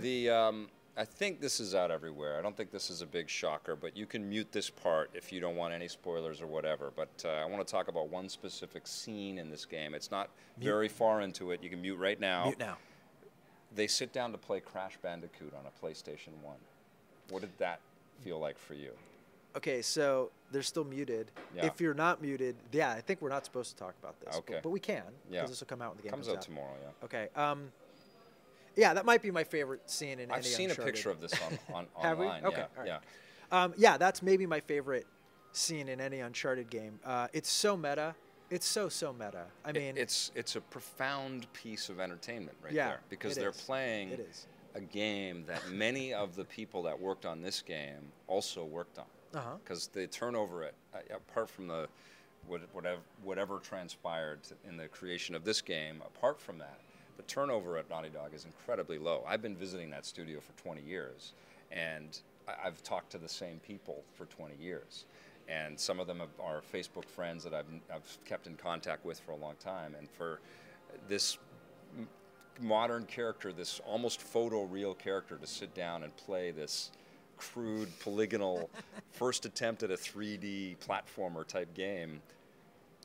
The 0.00 0.30
um, 0.30 0.68
I 0.96 1.04
think 1.04 1.40
this 1.40 1.58
is 1.58 1.74
out 1.74 1.90
everywhere. 1.90 2.38
I 2.38 2.42
don't 2.42 2.56
think 2.56 2.70
this 2.70 2.88
is 2.88 3.02
a 3.02 3.06
big 3.06 3.28
shocker, 3.28 3.74
but 3.74 3.96
you 3.96 4.06
can 4.06 4.28
mute 4.28 4.52
this 4.52 4.70
part 4.70 5.10
if 5.14 5.32
you 5.32 5.40
don't 5.40 5.56
want 5.56 5.74
any 5.74 5.88
spoilers 5.88 6.40
or 6.40 6.46
whatever. 6.46 6.92
But 6.94 7.10
uh, 7.24 7.30
I 7.30 7.46
want 7.46 7.66
to 7.66 7.70
talk 7.70 7.88
about 7.88 8.10
one 8.10 8.28
specific 8.28 8.86
scene 8.86 9.38
in 9.38 9.50
this 9.50 9.64
game. 9.64 9.94
It's 9.94 10.12
not 10.12 10.30
very 10.58 10.88
far 10.88 11.20
into 11.20 11.50
it. 11.50 11.62
You 11.62 11.70
can 11.70 11.82
mute 11.82 11.96
right 11.96 12.20
now. 12.20 12.44
Mute 12.44 12.58
now. 12.60 12.76
They 13.74 13.88
sit 13.88 14.12
down 14.12 14.30
to 14.32 14.38
play 14.38 14.60
Crash 14.60 14.96
Bandicoot 15.02 15.52
on 15.58 15.64
a 15.66 15.84
PlayStation 15.84 16.30
One. 16.42 16.58
What 17.30 17.40
did 17.40 17.58
that 17.58 17.80
feel 18.22 18.38
like 18.38 18.56
for 18.56 18.74
you? 18.74 18.92
Okay, 19.56 19.82
so 19.82 20.30
they're 20.52 20.62
still 20.62 20.84
muted. 20.84 21.30
Yeah. 21.56 21.66
If 21.66 21.80
you're 21.80 21.94
not 21.94 22.22
muted, 22.22 22.54
yeah, 22.72 22.90
I 22.92 23.00
think 23.00 23.20
we're 23.20 23.28
not 23.30 23.44
supposed 23.44 23.70
to 23.70 23.76
talk 23.76 23.94
about 24.00 24.20
this. 24.20 24.36
Okay. 24.36 24.54
But, 24.54 24.62
but 24.64 24.70
we 24.70 24.80
can 24.80 25.02
because 25.28 25.32
Yeah. 25.32 25.46
this 25.46 25.58
will 25.60 25.66
come 25.66 25.82
out 25.82 25.90
when 25.90 25.96
the 25.98 26.02
game 26.04 26.10
Comes 26.10 26.26
comes, 26.26 26.38
out 26.38 26.42
tomorrow. 26.42 26.74
Yeah. 26.82 27.04
Okay. 27.04 27.28
Um, 27.34 27.72
yeah, 28.76 28.94
that 28.94 29.04
might 29.04 29.22
be 29.22 29.30
my 29.30 29.44
favorite 29.44 29.88
scene 29.90 30.18
in 30.18 30.30
any 30.30 30.32
I've 30.32 30.46
seen 30.46 30.70
Uncharted. 30.70 30.82
a 30.82 30.92
picture 30.92 31.10
of 31.10 31.20
this 31.20 31.32
on, 31.42 31.58
on 31.96 32.02
Have 32.02 32.18
we? 32.18 32.26
Okay, 32.26 32.40
Yeah. 32.58 32.66
right. 32.76 32.86
Yeah. 32.86 32.98
Um, 33.52 33.74
yeah, 33.76 33.96
that's 33.96 34.22
maybe 34.22 34.46
my 34.46 34.60
favorite 34.60 35.06
scene 35.52 35.88
in 35.88 36.00
any 36.00 36.20
Uncharted 36.20 36.70
game. 36.70 36.98
Uh, 37.04 37.28
it's 37.32 37.48
so 37.50 37.76
meta. 37.76 38.14
It's 38.50 38.66
so 38.66 38.88
so 38.88 39.12
meta. 39.12 39.44
I 39.64 39.70
It- 39.70 39.74
mean, 39.76 39.96
it's 39.96 40.30
it's 40.34 40.56
a 40.56 40.60
profound 40.60 41.50
piece 41.52 41.88
of 41.88 42.00
entertainment 42.00 42.56
right 42.62 42.72
Yeah, 42.72 42.88
there 42.88 43.00
because 43.08 43.36
it 43.36 43.40
they're 43.40 43.50
is. 43.50 43.60
playing 43.60 44.10
It 44.10 44.20
is. 44.30 44.46
a 44.74 44.80
game 44.80 45.44
that 45.46 45.68
many 45.70 46.12
of 46.12 46.34
the 46.36 46.44
people 46.44 46.82
that 46.84 46.98
worked 46.98 47.24
on 47.26 47.40
this 47.42 47.62
game 47.62 48.12
also 48.26 48.64
worked 48.64 48.98
on. 48.98 49.06
Uh-huh. 49.34 49.56
Because 49.64 49.88
the 49.88 50.06
turnover, 50.06 50.64
at, 50.64 50.74
uh, 50.94 50.98
apart 51.16 51.48
from 51.48 51.66
the 51.68 51.88
whatever 52.46 53.00
whatever 53.22 53.58
transpired 53.58 54.40
in 54.68 54.76
the 54.76 54.86
creation 54.88 55.34
of 55.34 55.44
this 55.44 55.60
game, 55.62 56.02
apart 56.06 56.40
from 56.40 56.58
that, 56.58 56.78
the 57.16 57.22
turnover 57.24 57.76
at 57.78 57.88
Naughty 57.88 58.08
Dog 58.08 58.34
is 58.34 58.44
incredibly 58.44 58.98
low. 58.98 59.24
I've 59.26 59.42
been 59.42 59.56
visiting 59.56 59.90
that 59.90 60.04
studio 60.06 60.40
for 60.40 60.52
20 60.62 60.82
years, 60.82 61.32
and 61.70 62.18
I've 62.62 62.82
talked 62.82 63.10
to 63.12 63.18
the 63.18 63.28
same 63.28 63.60
people 63.60 64.02
for 64.14 64.26
20 64.26 64.54
years. 64.60 65.04
And 65.48 65.78
some 65.78 66.00
of 66.00 66.06
them 66.06 66.22
are 66.42 66.62
Facebook 66.72 67.04
friends 67.04 67.44
that 67.44 67.52
I've, 67.52 67.66
I've 67.92 68.18
kept 68.24 68.46
in 68.46 68.56
contact 68.56 69.04
with 69.04 69.20
for 69.20 69.32
a 69.32 69.36
long 69.36 69.54
time. 69.60 69.94
And 69.98 70.08
for 70.10 70.40
this 71.08 71.38
modern 72.60 73.04
character, 73.04 73.52
this 73.52 73.80
almost 73.86 74.20
photo-real 74.20 74.94
character, 74.94 75.36
to 75.36 75.46
sit 75.46 75.74
down 75.74 76.02
and 76.02 76.16
play 76.16 76.50
this 76.50 76.90
crude, 77.36 77.88
polygonal 78.00 78.70
first 79.12 79.44
attempt 79.44 79.82
at 79.82 79.90
a 79.90 79.96
3D 79.96 80.76
platformer 80.78 81.46
type 81.46 81.74
game, 81.74 82.22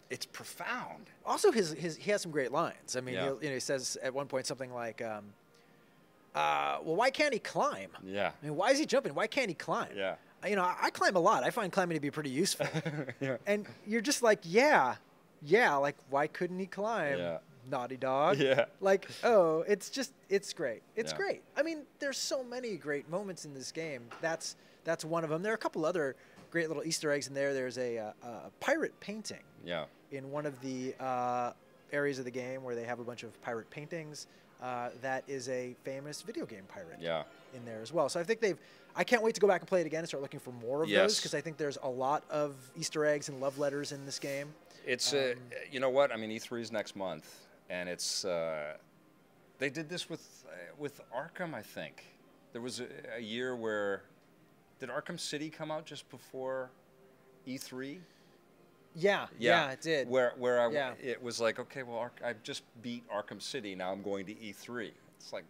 it's 0.09 0.25
profound. 0.25 1.09
Also, 1.25 1.51
his, 1.51 1.71
his 1.73 1.95
he 1.97 2.11
has 2.11 2.21
some 2.21 2.31
great 2.31 2.51
lines. 2.51 2.95
I 2.95 3.01
mean, 3.01 3.15
Yeah. 3.15 3.33
you 3.41 3.47
know, 3.49 3.53
he 3.53 3.59
says 3.59 3.97
at 4.01 4.13
one 4.13 4.27
point 4.27 4.45
something 4.47 4.73
like, 4.73 5.01
um, 5.01 5.25
uh, 6.35 6.79
"Well, 6.83 6.95
why 6.95 7.09
can't 7.09 7.33
he 7.33 7.39
climb? 7.39 7.89
Yeah. 8.05 8.31
I 8.41 8.45
mean, 8.45 8.55
why 8.55 8.71
is 8.71 8.79
he 8.79 8.85
jumping? 8.85 9.13
Why 9.15 9.27
can't 9.27 9.49
he 9.49 9.55
climb? 9.55 9.89
Yeah. 9.95 10.15
You 10.47 10.55
know, 10.55 10.63
I, 10.63 10.75
I 10.83 10.89
climb 10.89 11.15
a 11.15 11.19
lot. 11.19 11.43
I 11.43 11.49
find 11.49 11.71
climbing 11.71 11.95
to 11.95 12.01
be 12.01 12.11
pretty 12.11 12.29
useful. 12.29 12.67
Yeah. 13.19 13.37
And 13.45 13.65
you're 13.85 14.01
just 14.01 14.23
like, 14.23 14.39
yeah, 14.43 14.95
yeah. 15.41 15.75
Like, 15.75 15.95
why 16.09 16.27
couldn't 16.27 16.59
he 16.59 16.65
climb? 16.65 17.17
Yeah. 17.17 17.37
Naughty 17.69 17.97
dog. 17.97 18.37
Yeah. 18.39 18.65
Like, 18.79 19.07
oh, 19.23 19.63
it's 19.67 19.89
just, 19.89 20.13
it's 20.29 20.53
great. 20.53 20.81
It's 20.95 21.11
Yeah. 21.11 21.17
great. 21.17 21.41
I 21.57 21.63
mean, 21.63 21.83
there's 21.99 22.17
so 22.17 22.43
many 22.43 22.77
great 22.77 23.09
moments 23.09 23.43
in 23.45 23.53
this 23.53 23.71
game. 23.71 24.03
That's 24.21 24.55
that's 24.85 25.03
one 25.03 25.23
of 25.23 25.29
them. 25.29 25.43
There 25.43 25.51
are 25.51 25.55
a 25.55 25.57
couple 25.59 25.85
other 25.85 26.15
great 26.51 26.67
little 26.69 26.83
Easter 26.83 27.11
eggs 27.11 27.27
in 27.27 27.33
there. 27.33 27.53
There's 27.53 27.77
a, 27.77 27.97
uh, 27.99 28.11
a 28.23 28.51
pirate 28.59 28.97
painting 29.01 29.43
Yeah. 29.63 29.85
In 30.11 30.31
one 30.31 30.45
of 30.45 30.59
the 30.61 30.93
uh, 30.99 31.51
areas 31.91 32.19
of 32.19 32.25
the 32.25 32.31
game 32.31 32.63
where 32.63 32.75
they 32.75 32.83
have 32.83 32.99
a 32.99 33.03
bunch 33.03 33.23
of 33.23 33.39
pirate 33.41 33.69
paintings. 33.69 34.27
Uh, 34.61 34.89
that 35.01 35.23
is 35.27 35.47
a 35.47 35.73
famous 35.83 36.21
video 36.21 36.45
game 36.45 36.63
pirate 36.67 36.97
Yeah. 36.99 37.23
in 37.55 37.63
there 37.63 37.81
as 37.81 37.93
well. 37.93 38.09
So 38.09 38.19
I 38.19 38.23
think 38.23 38.41
they've. 38.41 38.57
I 38.95 39.03
can't 39.05 39.21
wait 39.21 39.35
to 39.35 39.39
go 39.41 39.47
back 39.47 39.61
and 39.61 39.67
play 39.69 39.79
it 39.81 39.85
again 39.87 39.99
and 39.99 40.07
start 40.07 40.21
looking 40.21 40.39
for 40.41 40.51
more 40.51 40.83
of 40.83 40.89
those 40.89 41.15
because 41.17 41.33
I 41.33 41.39
think 41.41 41.55
there's 41.57 41.77
a 41.83 41.87
lot 41.87 42.23
of 42.29 42.55
Easter 42.75 43.05
eggs 43.05 43.29
and 43.29 43.39
love 43.39 43.57
letters 43.57 43.91
in 43.93 44.05
this 44.05 44.19
game. 44.19 44.47
It's 44.85 45.13
uh, 45.13 45.35
you 45.71 45.79
know 45.79 45.89
what 45.89 46.11
I 46.11 46.17
mean. 46.17 46.29
E3 46.31 46.59
is 46.61 46.71
next 46.71 46.95
month, 46.97 47.45
and 47.69 47.87
it's 47.87 48.25
uh, 48.25 48.73
they 49.59 49.69
did 49.69 49.87
this 49.89 50.09
with 50.09 50.43
uh, 50.49 50.55
with 50.77 50.99
Arkham. 51.15 51.53
I 51.53 51.61
think 51.61 52.03
there 52.51 52.61
was 52.61 52.81
a, 52.81 52.87
a 53.15 53.21
year 53.21 53.55
where 53.55 54.01
did 54.81 54.89
Arkham 54.89 55.17
City 55.19 55.49
come 55.49 55.71
out 55.71 55.85
just 55.85 56.09
before 56.09 56.69
E3? 57.47 57.99
Yeah, 58.95 59.27
yeah, 59.37 59.71
it 59.71 59.81
did. 59.81 60.09
Where 60.09 60.33
where 60.37 60.59
I 60.59 60.69
Yeah. 60.71 60.93
it 61.01 61.21
was 61.21 61.39
like 61.39 61.59
okay, 61.59 61.83
well 61.83 61.97
Ark- 61.97 62.21
I 62.25 62.33
just 62.43 62.63
beat 62.81 63.03
Arkham 63.09 63.41
City. 63.41 63.75
Now 63.75 63.91
I'm 63.91 64.01
going 64.01 64.25
to 64.25 64.33
E3. 64.33 64.91
It's 65.19 65.31
like 65.31 65.45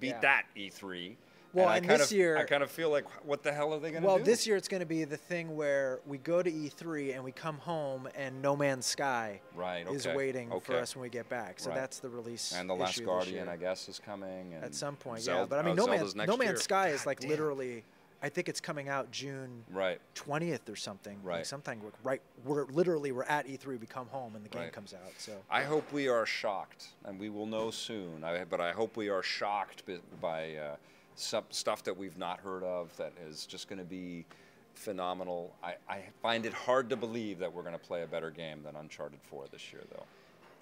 beat 0.00 0.08
Yeah. 0.08 0.20
that 0.20 0.46
E3. 0.56 1.16
Well, 1.52 1.68
I 1.68 1.76
and 1.76 1.86
kind 1.86 2.00
this 2.00 2.10
of, 2.10 2.16
year- 2.16 2.36
I 2.36 2.42
kind 2.46 2.64
of 2.64 2.70
feel 2.70 2.90
like 2.90 3.04
what 3.24 3.44
the 3.44 3.52
hell 3.52 3.72
are 3.72 3.78
they 3.78 3.92
going 3.92 4.02
to 4.02 4.06
well, 4.08 4.16
do? 4.16 4.22
Well, 4.22 4.26
this 4.26 4.44
year 4.44 4.56
it's 4.56 4.66
going 4.66 4.80
to 4.80 4.86
be 4.86 5.04
the 5.04 5.16
thing 5.16 5.54
where 5.54 6.00
we 6.04 6.18
go 6.18 6.42
to 6.42 6.50
E3 6.50 7.14
and 7.14 7.22
we 7.22 7.30
come 7.30 7.58
home 7.58 8.08
and 8.16 8.42
No 8.42 8.56
Man's 8.56 8.86
Sky 8.86 9.40
Right, 9.54 9.88
is 9.88 10.04
okay, 10.04 10.16
waiting 10.16 10.50
for 10.62 10.74
us 10.74 10.96
when 10.96 11.02
we 11.02 11.10
get 11.10 11.28
back. 11.28 11.60
So 11.60 11.70
Right. 11.70 11.76
that's 11.78 12.00
the 12.00 12.08
release. 12.08 12.52
and 12.56 12.68
the 12.68 12.74
Last 12.74 13.04
Guardian. 13.04 13.48
I 13.48 13.56
guess, 13.56 13.88
is 13.88 14.00
coming. 14.00 14.52
And 14.54 14.64
at 14.64 14.74
some 14.74 14.96
point. 14.96 15.20
Zel- 15.22 15.40
yeah, 15.40 15.46
but 15.48 15.60
I 15.60 15.62
mean, 15.62 15.72
uh, 15.72 15.74
No 15.76 15.84
Zelda's 15.84 16.00
Man's 16.00 16.14
next 16.16 16.28
No 16.30 16.36
Man's 16.36 16.48
year. 16.50 16.56
Sky 16.56 16.88
is 16.88 17.06
like 17.06 17.20
damn. 17.20 17.30
literally. 17.30 17.84
I 18.24 18.30
think 18.30 18.48
it's 18.48 18.60
coming 18.60 18.88
out 18.88 19.10
June 19.10 19.64
Right. 19.70 20.00
20th 20.14 20.70
or 20.70 20.76
something. 20.76 21.18
Like 21.18 21.26
Right. 21.26 21.46
sometime 21.46 21.80
we're- 21.82 21.92
right. 22.02 22.22
We're 22.42 22.64
literally 22.64 23.12
we're 23.12 23.24
at 23.24 23.46
E3. 23.46 23.76
We 23.76 23.86
come 23.86 24.06
home 24.08 24.34
and 24.34 24.42
the 24.42 24.48
game 24.48 24.62
Right. 24.62 24.72
comes 24.72 24.94
out. 24.94 25.12
So 25.18 25.42
I 25.50 25.64
hope 25.64 25.92
we 25.92 26.08
are 26.08 26.24
shocked, 26.24 26.88
and 27.04 27.20
we 27.20 27.28
will 27.28 27.44
know 27.44 27.70
soon. 27.70 28.24
I, 28.24 28.44
but 28.44 28.62
I 28.62 28.72
hope 28.72 28.96
we 28.96 29.10
are 29.10 29.22
shocked 29.22 29.84
by, 29.84 30.00
by 30.22 30.54
uh, 30.56 30.76
some 31.16 31.44
stuff 31.50 31.82
that 31.82 31.98
we've 31.98 32.16
not 32.16 32.40
heard 32.40 32.62
of 32.62 32.96
that 32.96 33.12
is 33.28 33.44
just 33.44 33.68
going 33.68 33.78
to 33.78 33.84
be 33.84 34.24
phenomenal. 34.72 35.54
I, 35.62 35.74
I 35.86 36.04
find 36.22 36.46
it 36.46 36.54
hard 36.54 36.88
to 36.90 36.96
believe 36.96 37.38
that 37.40 37.52
we're 37.52 37.62
going 37.62 37.78
to 37.78 37.86
play 37.86 38.04
a 38.04 38.06
better 38.06 38.30
game 38.30 38.62
than 38.62 38.74
Uncharted 38.74 39.20
4 39.22 39.48
this 39.48 39.70
year, 39.70 39.82
though. 39.90 40.06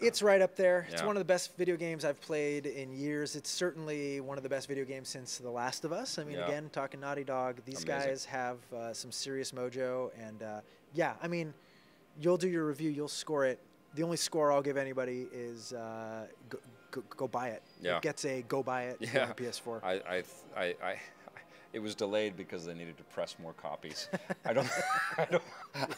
It's 0.03 0.22
right 0.22 0.40
up 0.42 0.57
there. 0.57 0.86
It's 0.90 1.03
one 1.03 1.16
of 1.16 1.20
the 1.20 1.24
best 1.24 1.57
video 1.57 1.76
games 1.76 2.05
I've 2.05 2.20
played 2.20 2.66
in 2.66 2.92
years. 2.92 3.36
It's 3.36 3.50
certainly 3.50 4.20
one 4.20 4.36
of 4.36 4.42
the 4.42 4.48
best 4.48 4.68
video 4.68 4.84
games 4.84 5.09
since 5.09 5.38
The 5.38 5.50
Last 5.50 5.84
of 5.84 5.92
Us. 5.92 6.18
I 6.18 6.24
mean, 6.24 6.36
Yeah. 6.38 6.46
again, 6.46 6.70
talking 6.72 7.00
Naughty 7.00 7.24
Dog, 7.24 7.57
these 7.64 7.84
Amazing. 7.84 8.09
guys 8.11 8.24
have 8.24 8.59
uh, 8.74 8.92
some 8.92 9.11
serious 9.12 9.53
mojo, 9.53 10.11
and 10.18 10.42
uh, 10.42 10.61
yeah, 10.94 11.14
I 11.22 11.28
mean, 11.28 11.55
you'll 12.20 12.36
do 12.36 12.48
your 12.48 12.66
review, 12.66 12.90
you'll 12.90 13.09
score 13.09 13.44
it. 13.46 13.59
The 13.94 14.03
only 14.03 14.16
score 14.16 14.53
I'll 14.53 14.62
give 14.62 14.76
anybody 14.76 15.28
is 15.32 15.72
uh, 15.72 16.26
go, 16.48 16.59
go, 16.90 17.03
go 17.16 17.28
buy 17.28 17.48
it. 17.48 17.62
Yeah. 17.80 17.96
It 17.96 18.03
gets 18.03 18.24
a 18.24 18.42
go 18.42 18.62
buy 18.62 18.84
it 18.84 18.96
Yeah, 19.00 19.26
have 19.26 19.36
PS4. 19.36 19.82
I, 19.82 19.92
I, 19.92 20.22
I, 20.57 20.64
I, 20.82 20.96
it 21.72 21.80
was 21.80 21.94
delayed 21.94 22.36
because 22.36 22.66
they 22.66 22.74
needed 22.74 22.96
to 22.98 23.04
press 23.04 23.36
more 23.42 23.52
copies. 23.54 24.08
I 24.44 24.52
don't, 24.52 24.68
I 25.16 25.24
don't, 25.24 25.42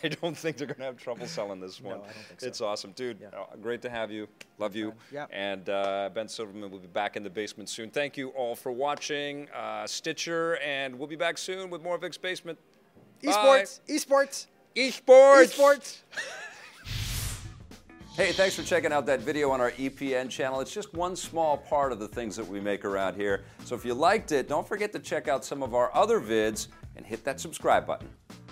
I 0.04 0.08
don't 0.08 0.36
think 0.36 0.56
they're 0.56 0.66
going 0.66 0.78
to 0.78 0.84
have 0.84 0.96
trouble 0.96 1.26
selling 1.26 1.60
this 1.60 1.80
No, 1.82 1.88
one. 1.90 1.98
I 1.98 2.02
don't 2.02 2.12
think 2.14 2.40
so. 2.40 2.46
It's 2.46 2.60
awesome, 2.60 2.92
dude. 2.92 3.18
Yeah. 3.20 3.28
Uh, 3.38 3.56
great 3.60 3.82
to 3.82 3.90
have 3.90 4.10
you. 4.10 4.28
Love 4.58 4.76
you. 4.76 4.92
Yeah. 5.12 5.26
And 5.30 5.68
uh, 5.68 6.10
Ben 6.14 6.28
Silverman 6.28 6.70
will 6.70 6.78
be 6.78 6.86
back 6.86 7.16
in 7.16 7.22
the 7.22 7.30
basement 7.30 7.68
soon. 7.68 7.90
Thank 7.90 8.16
you 8.16 8.28
all 8.30 8.54
for 8.54 8.70
watching 8.70 9.48
uh, 9.50 9.86
Stitcher, 9.86 10.58
and 10.58 10.96
we'll 10.96 11.08
be 11.08 11.16
back 11.16 11.38
soon 11.38 11.70
with 11.70 11.82
more 11.82 11.98
Vic's 11.98 12.18
Basement. 12.18 12.58
Esports, 13.22 13.80
esports, 13.88 14.46
Esports. 14.76 15.56
esports. 15.56 15.98
Hey, 18.16 18.30
thanks 18.30 18.54
for 18.54 18.62
checking 18.62 18.92
out 18.92 19.06
that 19.06 19.22
video 19.22 19.50
on 19.50 19.60
our 19.60 19.72
EPN 19.72 20.30
channel. 20.30 20.60
It's 20.60 20.72
just 20.72 20.94
one 20.94 21.16
small 21.16 21.56
part 21.56 21.90
of 21.90 21.98
the 21.98 22.06
things 22.06 22.36
that 22.36 22.46
we 22.46 22.60
make 22.60 22.84
around 22.84 23.16
here. 23.16 23.42
So 23.64 23.74
if 23.74 23.84
you 23.84 23.92
liked 23.92 24.30
it, 24.30 24.48
don't 24.48 24.68
forget 24.68 24.92
to 24.92 25.00
check 25.00 25.26
out 25.26 25.44
some 25.44 25.64
of 25.64 25.74
our 25.74 25.92
other 25.92 26.20
vids 26.20 26.68
and 26.94 27.04
hit 27.04 27.24
that 27.24 27.40
subscribe 27.40 27.88
button. 27.88 28.08